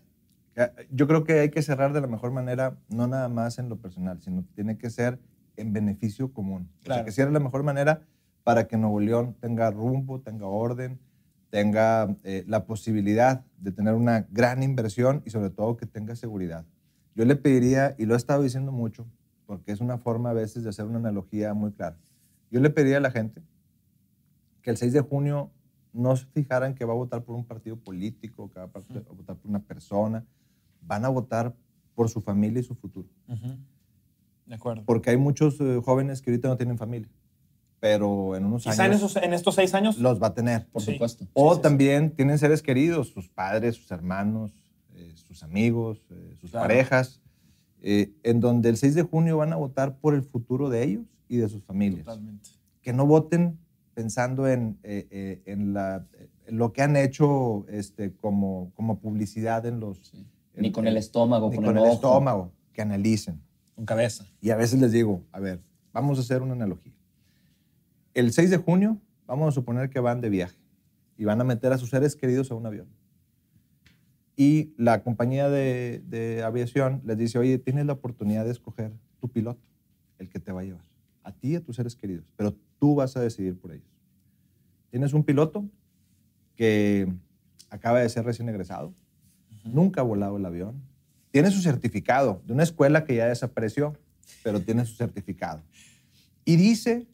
Yo 0.90 1.06
creo 1.08 1.24
que 1.24 1.42
hay 1.42 1.50
que 1.52 1.62
cerrar 1.62 1.94
de 1.94 2.02
la 2.02 2.08
mejor 2.08 2.32
manera, 2.32 2.76
no 2.90 3.06
nada 3.06 3.30
más 3.30 3.60
en 3.60 3.70
lo 3.70 3.78
personal, 3.78 4.20
sino 4.24 4.44
que 4.44 4.52
tiene 4.56 4.76
que 4.80 4.90
ser 4.90 5.20
en 5.56 5.72
beneficio 5.72 6.34
común. 6.34 6.64
O 6.64 6.82
sea, 6.82 6.86
Claro. 6.86 7.06
que 7.06 7.12
cierre 7.12 7.30
de 7.30 7.34
la 7.36 7.40
mejor 7.46 7.62
manera 7.62 8.02
para 8.44 8.68
que 8.68 8.76
Nuevo 8.76 9.00
León 9.00 9.36
tenga 9.40 9.70
rumbo, 9.70 10.20
tenga 10.22 10.48
orden, 10.48 11.00
tenga 11.52 12.16
eh, 12.24 12.44
la 12.48 12.66
posibilidad 12.66 13.46
de 13.58 13.72
tener 13.72 13.94
una 13.94 14.26
gran 14.32 14.64
inversión 14.64 15.22
y 15.28 15.30
sobre 15.30 15.52
todo 15.52 15.78
que 15.78 15.86
tenga 15.86 16.16
seguridad. 16.16 16.66
Yo 17.16 17.26
le 17.26 17.36
pediría, 17.36 17.96
y 17.98 18.06
lo 18.06 18.14
he 18.14 18.18
estado 18.18 18.44
diciendo 18.44 18.72
mucho, 18.72 19.06
porque 19.46 19.72
es 19.72 19.82
una 19.82 19.98
forma 19.98 20.32
a 20.32 20.34
veces 20.34 20.64
de 20.64 20.70
hacer 20.70 20.86
una 20.86 20.98
analogía 20.98 21.54
muy 21.54 21.72
clara, 21.72 21.98
yo 22.52 22.60
le 22.60 22.70
pediría 22.70 22.98
a 22.98 23.02
la 23.02 23.12
gente 23.12 23.42
que 24.62 24.70
el 24.70 24.78
6 24.78 24.94
de 24.94 25.02
junio 25.02 25.52
no 25.92 26.16
se 26.16 26.26
fijaran 26.28 26.74
que 26.76 26.86
va 26.86 26.94
a 26.94 26.96
votar 26.96 27.24
por 27.24 27.36
un 27.36 27.46
partido 27.46 27.76
político, 27.78 28.50
que 28.50 28.60
va 28.60 28.66
a 28.66 29.14
votar 29.14 29.36
por 29.38 29.50
una 29.50 29.60
persona, 29.60 30.26
van 30.82 31.06
a 31.06 31.10
votar 31.10 31.54
por 31.96 32.10
su 32.10 32.22
familia 32.22 32.60
y 32.62 32.64
su 32.64 32.74
futuro. 32.76 33.08
De 34.46 34.56
acuerdo. 34.56 34.84
Porque 34.86 35.10
hay 35.12 35.18
muchos 35.18 35.60
eh, 35.62 35.80
jóvenes 35.84 36.22
que 36.22 36.32
ahorita 36.32 36.48
no 36.48 36.58
tienen 36.58 36.78
familia, 36.78 37.10
pero 37.80 38.36
en 38.36 38.46
unos 38.46 38.64
Quizá 38.64 38.86
en, 38.86 38.92
años 38.92 38.98
esos, 39.04 39.16
en 39.24 39.34
estos 39.34 39.56
seis 39.56 39.74
años. 39.74 39.98
los 40.00 40.22
va 40.22 40.28
a 40.28 40.34
tener. 40.34 40.68
Por 40.68 40.82
Sí. 40.82 40.94
supuesto. 40.94 41.28
O 41.34 41.56
sí, 41.56 41.62
también 41.62 42.12
tienen 42.16 42.38
seres 42.40 42.62
queridos, 42.62 43.10
sus 43.10 43.30
padres, 43.30 43.76
sus 43.76 43.92
hermanos, 43.92 44.54
sus 45.34 45.44
amigos, 45.44 46.04
eh, 46.12 46.36
sus 46.40 46.52
Claro. 46.52 46.68
parejas, 46.68 47.22
eh, 47.82 48.12
en 48.24 48.40
donde 48.40 48.70
el 48.70 48.78
6 48.78 48.96
de 48.96 49.04
junio 49.04 49.38
van 49.38 49.52
a 49.54 49.56
votar 49.56 49.98
por 49.98 50.14
el 50.14 50.24
futuro 50.24 50.70
de 50.70 50.84
ellos 50.84 51.06
y 51.28 51.38
de 51.38 51.50
sus 51.50 51.64
familias. 51.64 52.06
Totalmente. 52.06 52.50
Que 52.82 52.94
no 52.94 53.06
voten 53.06 53.58
pensando 53.94 54.48
en, 54.48 54.78
eh, 54.84 55.08
eh, 55.12 55.42
en 55.46 55.74
la- 55.74 56.06
en 56.46 56.58
lo 56.58 56.74
que 56.74 56.82
han 56.82 56.96
hecho 56.96 57.66
este, 57.70 58.14
como, 58.16 58.72
como 58.76 59.00
publicidad 59.00 59.66
en 59.66 59.80
los... 59.80 60.00
Sí. 60.00 60.26
en- 60.56 60.62
Ni 60.62 60.72
con 60.72 60.88
el 60.88 60.98
estómago, 60.98 61.50
ni 61.50 61.56
con, 61.56 61.66
con 61.66 61.78
el, 61.78 61.84
el 61.84 61.88
ojo. 61.90 61.96
estómago, 61.96 62.52
que 62.74 62.82
analicen. 62.82 63.42
Con 63.76 63.86
cabeza. 63.86 64.26
Y 64.42 64.50
a 64.52 64.56
veces 64.56 64.80
les 64.80 64.92
digo, 64.92 65.24
a 65.32 65.40
ver, 65.40 65.62
vamos 65.94 66.18
a 66.18 66.22
hacer 66.22 66.42
una 66.42 66.54
analogía. 66.54 66.94
El 68.14 68.32
6 68.34 68.50
de 68.50 68.58
junio, 68.58 69.00
vamos 69.26 69.48
a 69.50 69.52
suponer 69.52 69.90
que 69.90 70.00
van 70.00 70.22
de 70.22 70.30
viaje 70.30 70.58
y 71.18 71.26
van 71.26 71.40
a 71.42 71.44
meter 71.44 71.72
a 71.74 71.78
sus 71.78 71.90
seres 71.90 72.16
queridos 72.16 72.52
a 72.52 72.56
un 72.56 72.66
avión. 72.66 72.88
Y 74.36 74.74
la 74.78 75.04
compañía 75.04 75.50
de, 75.50 76.02
de 76.08 76.44
aviación 76.44 77.02
les 77.06 77.18
dice, 77.18 77.38
oye, 77.38 77.58
tienes 77.60 77.86
la 77.86 77.94
oportunidad 77.94 78.46
de 78.46 78.52
escoger 78.52 78.92
tu 79.20 79.30
piloto, 79.30 79.62
el 80.18 80.30
que 80.30 80.40
te 80.40 80.52
va 80.52 80.62
a 80.62 80.64
llevar, 80.64 80.86
a 81.24 81.32
ti 81.32 81.50
y 81.50 81.56
a 81.56 81.64
tus 81.64 81.76
seres 81.76 81.96
queridos, 81.96 82.26
pero 82.36 82.56
tú 82.80 82.96
vas 82.96 83.16
a 83.16 83.22
decidir 83.22 83.58
por 83.58 83.72
ellos. 83.72 83.88
Tienes 84.90 85.14
un 85.14 85.24
piloto 85.24 85.66
que 86.56 87.12
acaba 87.70 88.00
de 88.00 88.10
ser 88.10 88.26
recién 88.26 88.50
egresado, 88.50 88.94
nunca 89.64 90.02
ha 90.02 90.04
volado 90.04 90.38
el 90.38 90.46
avión, 90.46 90.82
tiene 91.32 91.50
su 91.50 91.62
certificado 91.62 92.42
de 92.46 92.54
una 92.54 92.64
escuela 92.64 93.06
que 93.06 93.16
ya 93.16 93.28
desapareció, 93.28 93.98
pero 94.44 94.62
tiene 94.62 94.86
su 94.86 94.96
certificado. 94.96 95.64
Y 96.46 96.58
dice 96.58 97.08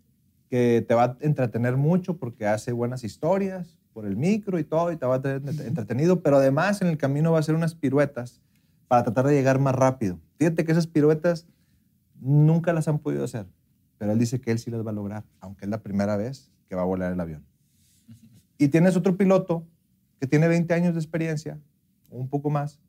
que 0.49 0.83
te 0.87 0.93
va 0.93 1.03
a 1.03 1.17
entretener 1.21 1.77
mucho 1.77 2.17
porque 2.17 2.45
hace 2.45 2.71
buenas 2.71 3.03
historias 3.03 3.78
por 3.93 4.05
el 4.05 4.15
micro 4.15 4.59
y 4.59 4.63
todo, 4.63 4.91
y 4.91 4.97
te 4.97 5.05
va 5.05 5.15
a 5.15 5.21
tener 5.21 5.41
entretenido, 5.65 6.21
pero 6.21 6.37
además 6.37 6.81
en 6.81 6.87
el 6.87 6.97
camino 6.97 7.31
va 7.31 7.37
a 7.37 7.39
hacer 7.41 7.55
unas 7.55 7.75
piruetas 7.75 8.41
para 8.87 9.03
tratar 9.03 9.27
de 9.27 9.33
llegar 9.33 9.59
más 9.59 9.75
rápido. 9.75 10.19
Fíjate 10.37 10.65
que 10.65 10.71
esas 10.71 10.87
piruetas 10.87 11.47
nunca 12.19 12.73
las 12.73 12.87
han 12.87 12.99
podido 12.99 13.23
hacer, 13.23 13.45
pero 13.97 14.11
él 14.11 14.19
dice 14.19 14.39
que 14.41 14.51
él 14.51 14.59
sí 14.59 14.71
las 14.71 14.85
va 14.85 14.91
a 14.91 14.93
lograr, 14.93 15.23
aunque 15.39 15.65
es 15.65 15.69
la 15.69 15.81
primera 15.81 16.17
vez 16.17 16.51
que 16.67 16.75
va 16.75 16.83
a 16.83 16.85
volar 16.85 17.11
el 17.11 17.19
avión. 17.19 17.45
Y 18.57 18.67
tienes 18.67 18.95
otro 18.95 19.15
piloto 19.17 19.65
que 20.19 20.27
tiene 20.27 20.47
20 20.47 20.73
años 20.73 20.93
de 20.93 20.99
experiencia, 20.99 21.59
o 22.09 22.17
un 22.17 22.29
poco 22.29 22.49
más, 22.49 22.79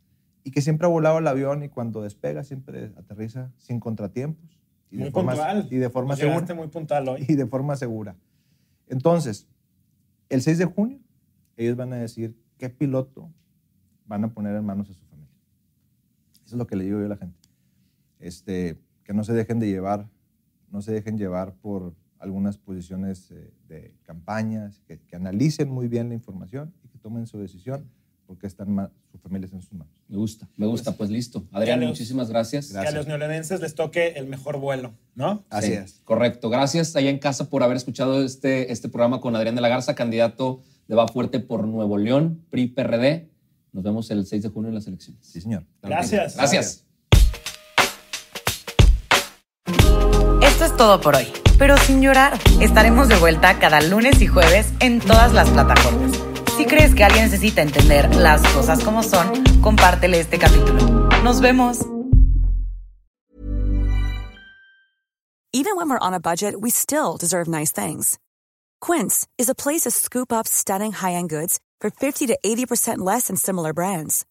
y 0.42 0.50
que 0.50 0.62
siempre 0.62 0.86
ha 0.86 0.90
volado 0.90 1.18
el 1.18 1.26
avión 1.26 1.62
y 1.62 1.68
cuando 1.68 2.02
despega 2.02 2.44
siempre 2.44 2.92
aterriza 2.96 3.50
sin 3.58 3.78
contratiempos. 3.78 4.58
Y 4.90 4.96
Muy 4.96 5.04
de 5.06 5.10
forma, 5.12 5.32
puntual. 5.32 5.68
Y 5.70 5.76
de 5.76 5.90
forma 5.90 6.14
llegaste 6.14 6.46
segura. 6.46 6.54
muy 6.54 6.68
puntual 6.68 7.08
hoy. 7.08 7.26
Y 7.28 7.34
de 7.34 7.46
forma 7.46 7.76
segura. 7.76 8.16
Entonces, 8.88 9.46
el 10.30 10.40
6 10.40 10.58
de 10.58 10.64
junio, 10.64 10.98
ellos 11.56 11.76
van 11.76 11.92
a 11.92 11.96
decir 11.96 12.34
qué 12.56 12.70
piloto 12.70 13.30
van 14.06 14.24
a 14.24 14.32
poner 14.32 14.56
en 14.56 14.64
manos 14.64 14.88
a 14.88 14.94
su 14.94 15.04
familia. 15.04 15.36
Eso 16.44 16.54
es 16.54 16.58
lo 16.58 16.66
que 16.66 16.76
le 16.76 16.84
digo 16.84 16.98
yo 16.98 17.06
a 17.06 17.10
la 17.10 17.16
gente. 17.16 17.38
Este, 18.18 18.80
que 19.04 19.12
no 19.12 19.24
se 19.24 19.34
dejen 19.34 19.58
de 19.58 19.68
llevar, 19.68 20.08
no 20.70 20.80
se 20.80 20.92
dejen 20.92 21.18
llevar 21.18 21.54
por 21.56 21.94
algunas 22.18 22.58
posiciones 22.58 23.30
eh, 23.30 23.52
de 23.68 23.94
campañas, 24.02 24.80
que, 24.86 25.00
que 25.00 25.16
analicen 25.16 25.68
muy 25.68 25.88
bien 25.88 26.08
la 26.08 26.14
información 26.14 26.72
y 26.84 26.88
que 26.88 26.98
tomen 26.98 27.26
su 27.26 27.38
decisión 27.38 27.90
porque 28.30 28.46
están 28.46 28.70
ma- 28.72 28.88
su 29.10 29.18
familia 29.18 29.46
está 29.46 29.56
en 29.56 29.62
sus 29.62 29.72
manos. 29.72 29.92
Me 30.06 30.16
gusta, 30.16 30.46
me 30.56 30.64
gusta. 30.64 30.92
Pues 30.92 31.10
listo. 31.10 31.48
Adrián, 31.50 31.80
muchísimas 31.80 32.30
gracias. 32.30 32.68
Que 32.70 32.78
a 32.78 32.92
los 32.92 33.08
neolenenses 33.08 33.60
les 33.60 33.74
toque 33.74 34.12
el 34.14 34.28
mejor 34.28 34.60
vuelo, 34.60 34.92
¿no? 35.16 35.42
Así 35.50 35.66
Sí, 35.66 35.72
es. 35.72 36.00
Correcto. 36.04 36.48
Gracias 36.48 36.94
allá 36.94 37.10
en 37.10 37.18
casa 37.18 37.50
por 37.50 37.64
haber 37.64 37.76
escuchado 37.76 38.22
este, 38.22 38.70
este 38.70 38.88
programa 38.88 39.20
con 39.20 39.34
Adrián 39.34 39.56
de 39.56 39.60
la 39.62 39.68
Garza, 39.68 39.96
candidato 39.96 40.60
de 40.86 40.94
Va 40.94 41.08
Fuerte 41.08 41.40
por 41.40 41.66
Nuevo 41.66 41.98
León, 41.98 42.44
PRI-PRD. 42.50 43.28
Nos 43.72 43.82
vemos 43.82 44.08
el 44.12 44.24
6 44.24 44.44
de 44.44 44.48
junio 44.48 44.68
en 44.68 44.76
las 44.76 44.86
elecciones. 44.86 45.26
Sí, 45.26 45.40
señor. 45.40 45.64
Gracias. 45.82 46.36
Gracias. 46.36 46.86
Esto 50.40 50.64
es 50.66 50.76
todo 50.76 51.00
por 51.00 51.16
hoy, 51.16 51.26
pero 51.58 51.76
sin 51.78 52.00
llorar. 52.00 52.38
Estaremos 52.60 53.08
de 53.08 53.16
vuelta 53.16 53.58
cada 53.58 53.80
lunes 53.80 54.22
y 54.22 54.28
jueves 54.28 54.68
en 54.78 55.00
todas 55.00 55.32
las 55.32 55.50
plataformas. 55.50 56.09
Si 56.60 56.66
crees 56.66 56.94
que 56.94 57.02
alguien 57.02 57.24
necesita 57.24 57.62
entender 57.62 58.14
las 58.16 58.42
cosas 58.52 58.84
como 58.84 59.02
son, 59.02 59.32
compártele 59.62 60.20
este 60.20 60.38
capítulo. 60.38 61.08
Nos 61.24 61.40
vemos. 61.40 61.78
Even 65.54 65.74
when 65.74 65.88
we're 65.88 66.06
on 66.06 66.12
a 66.12 66.20
budget, 66.20 66.54
we 66.60 66.68
still 66.68 67.16
deserve 67.16 67.48
nice 67.48 67.72
things. 67.72 68.18
Quince 68.82 69.26
is 69.38 69.48
a 69.48 69.54
place 69.54 69.84
to 69.84 69.90
scoop 69.90 70.34
up 70.34 70.46
stunning 70.46 70.92
high-end 70.92 71.30
goods 71.30 71.60
for 71.80 71.88
50 71.88 72.26
to 72.26 72.38
80% 72.44 72.98
less 72.98 73.28
than 73.28 73.36
similar 73.36 73.72
brands. 73.72 74.26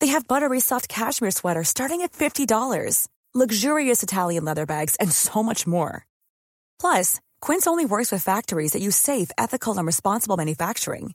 They 0.00 0.08
have 0.08 0.26
buttery 0.26 0.58
soft 0.58 0.88
cashmere 0.88 1.30
sweaters 1.30 1.68
starting 1.68 2.02
at 2.02 2.10
$50, 2.12 3.06
luxurious 3.32 4.02
Italian 4.02 4.44
leather 4.44 4.66
bags, 4.66 4.96
and 4.96 5.12
so 5.12 5.40
much 5.44 5.68
more. 5.68 6.04
Plus, 6.80 7.20
Quince 7.40 7.68
only 7.68 7.84
works 7.84 8.10
with 8.10 8.24
factories 8.24 8.72
that 8.72 8.82
use 8.82 8.96
safe, 8.96 9.30
ethical, 9.38 9.78
and 9.78 9.86
responsible 9.86 10.36
manufacturing. 10.36 11.14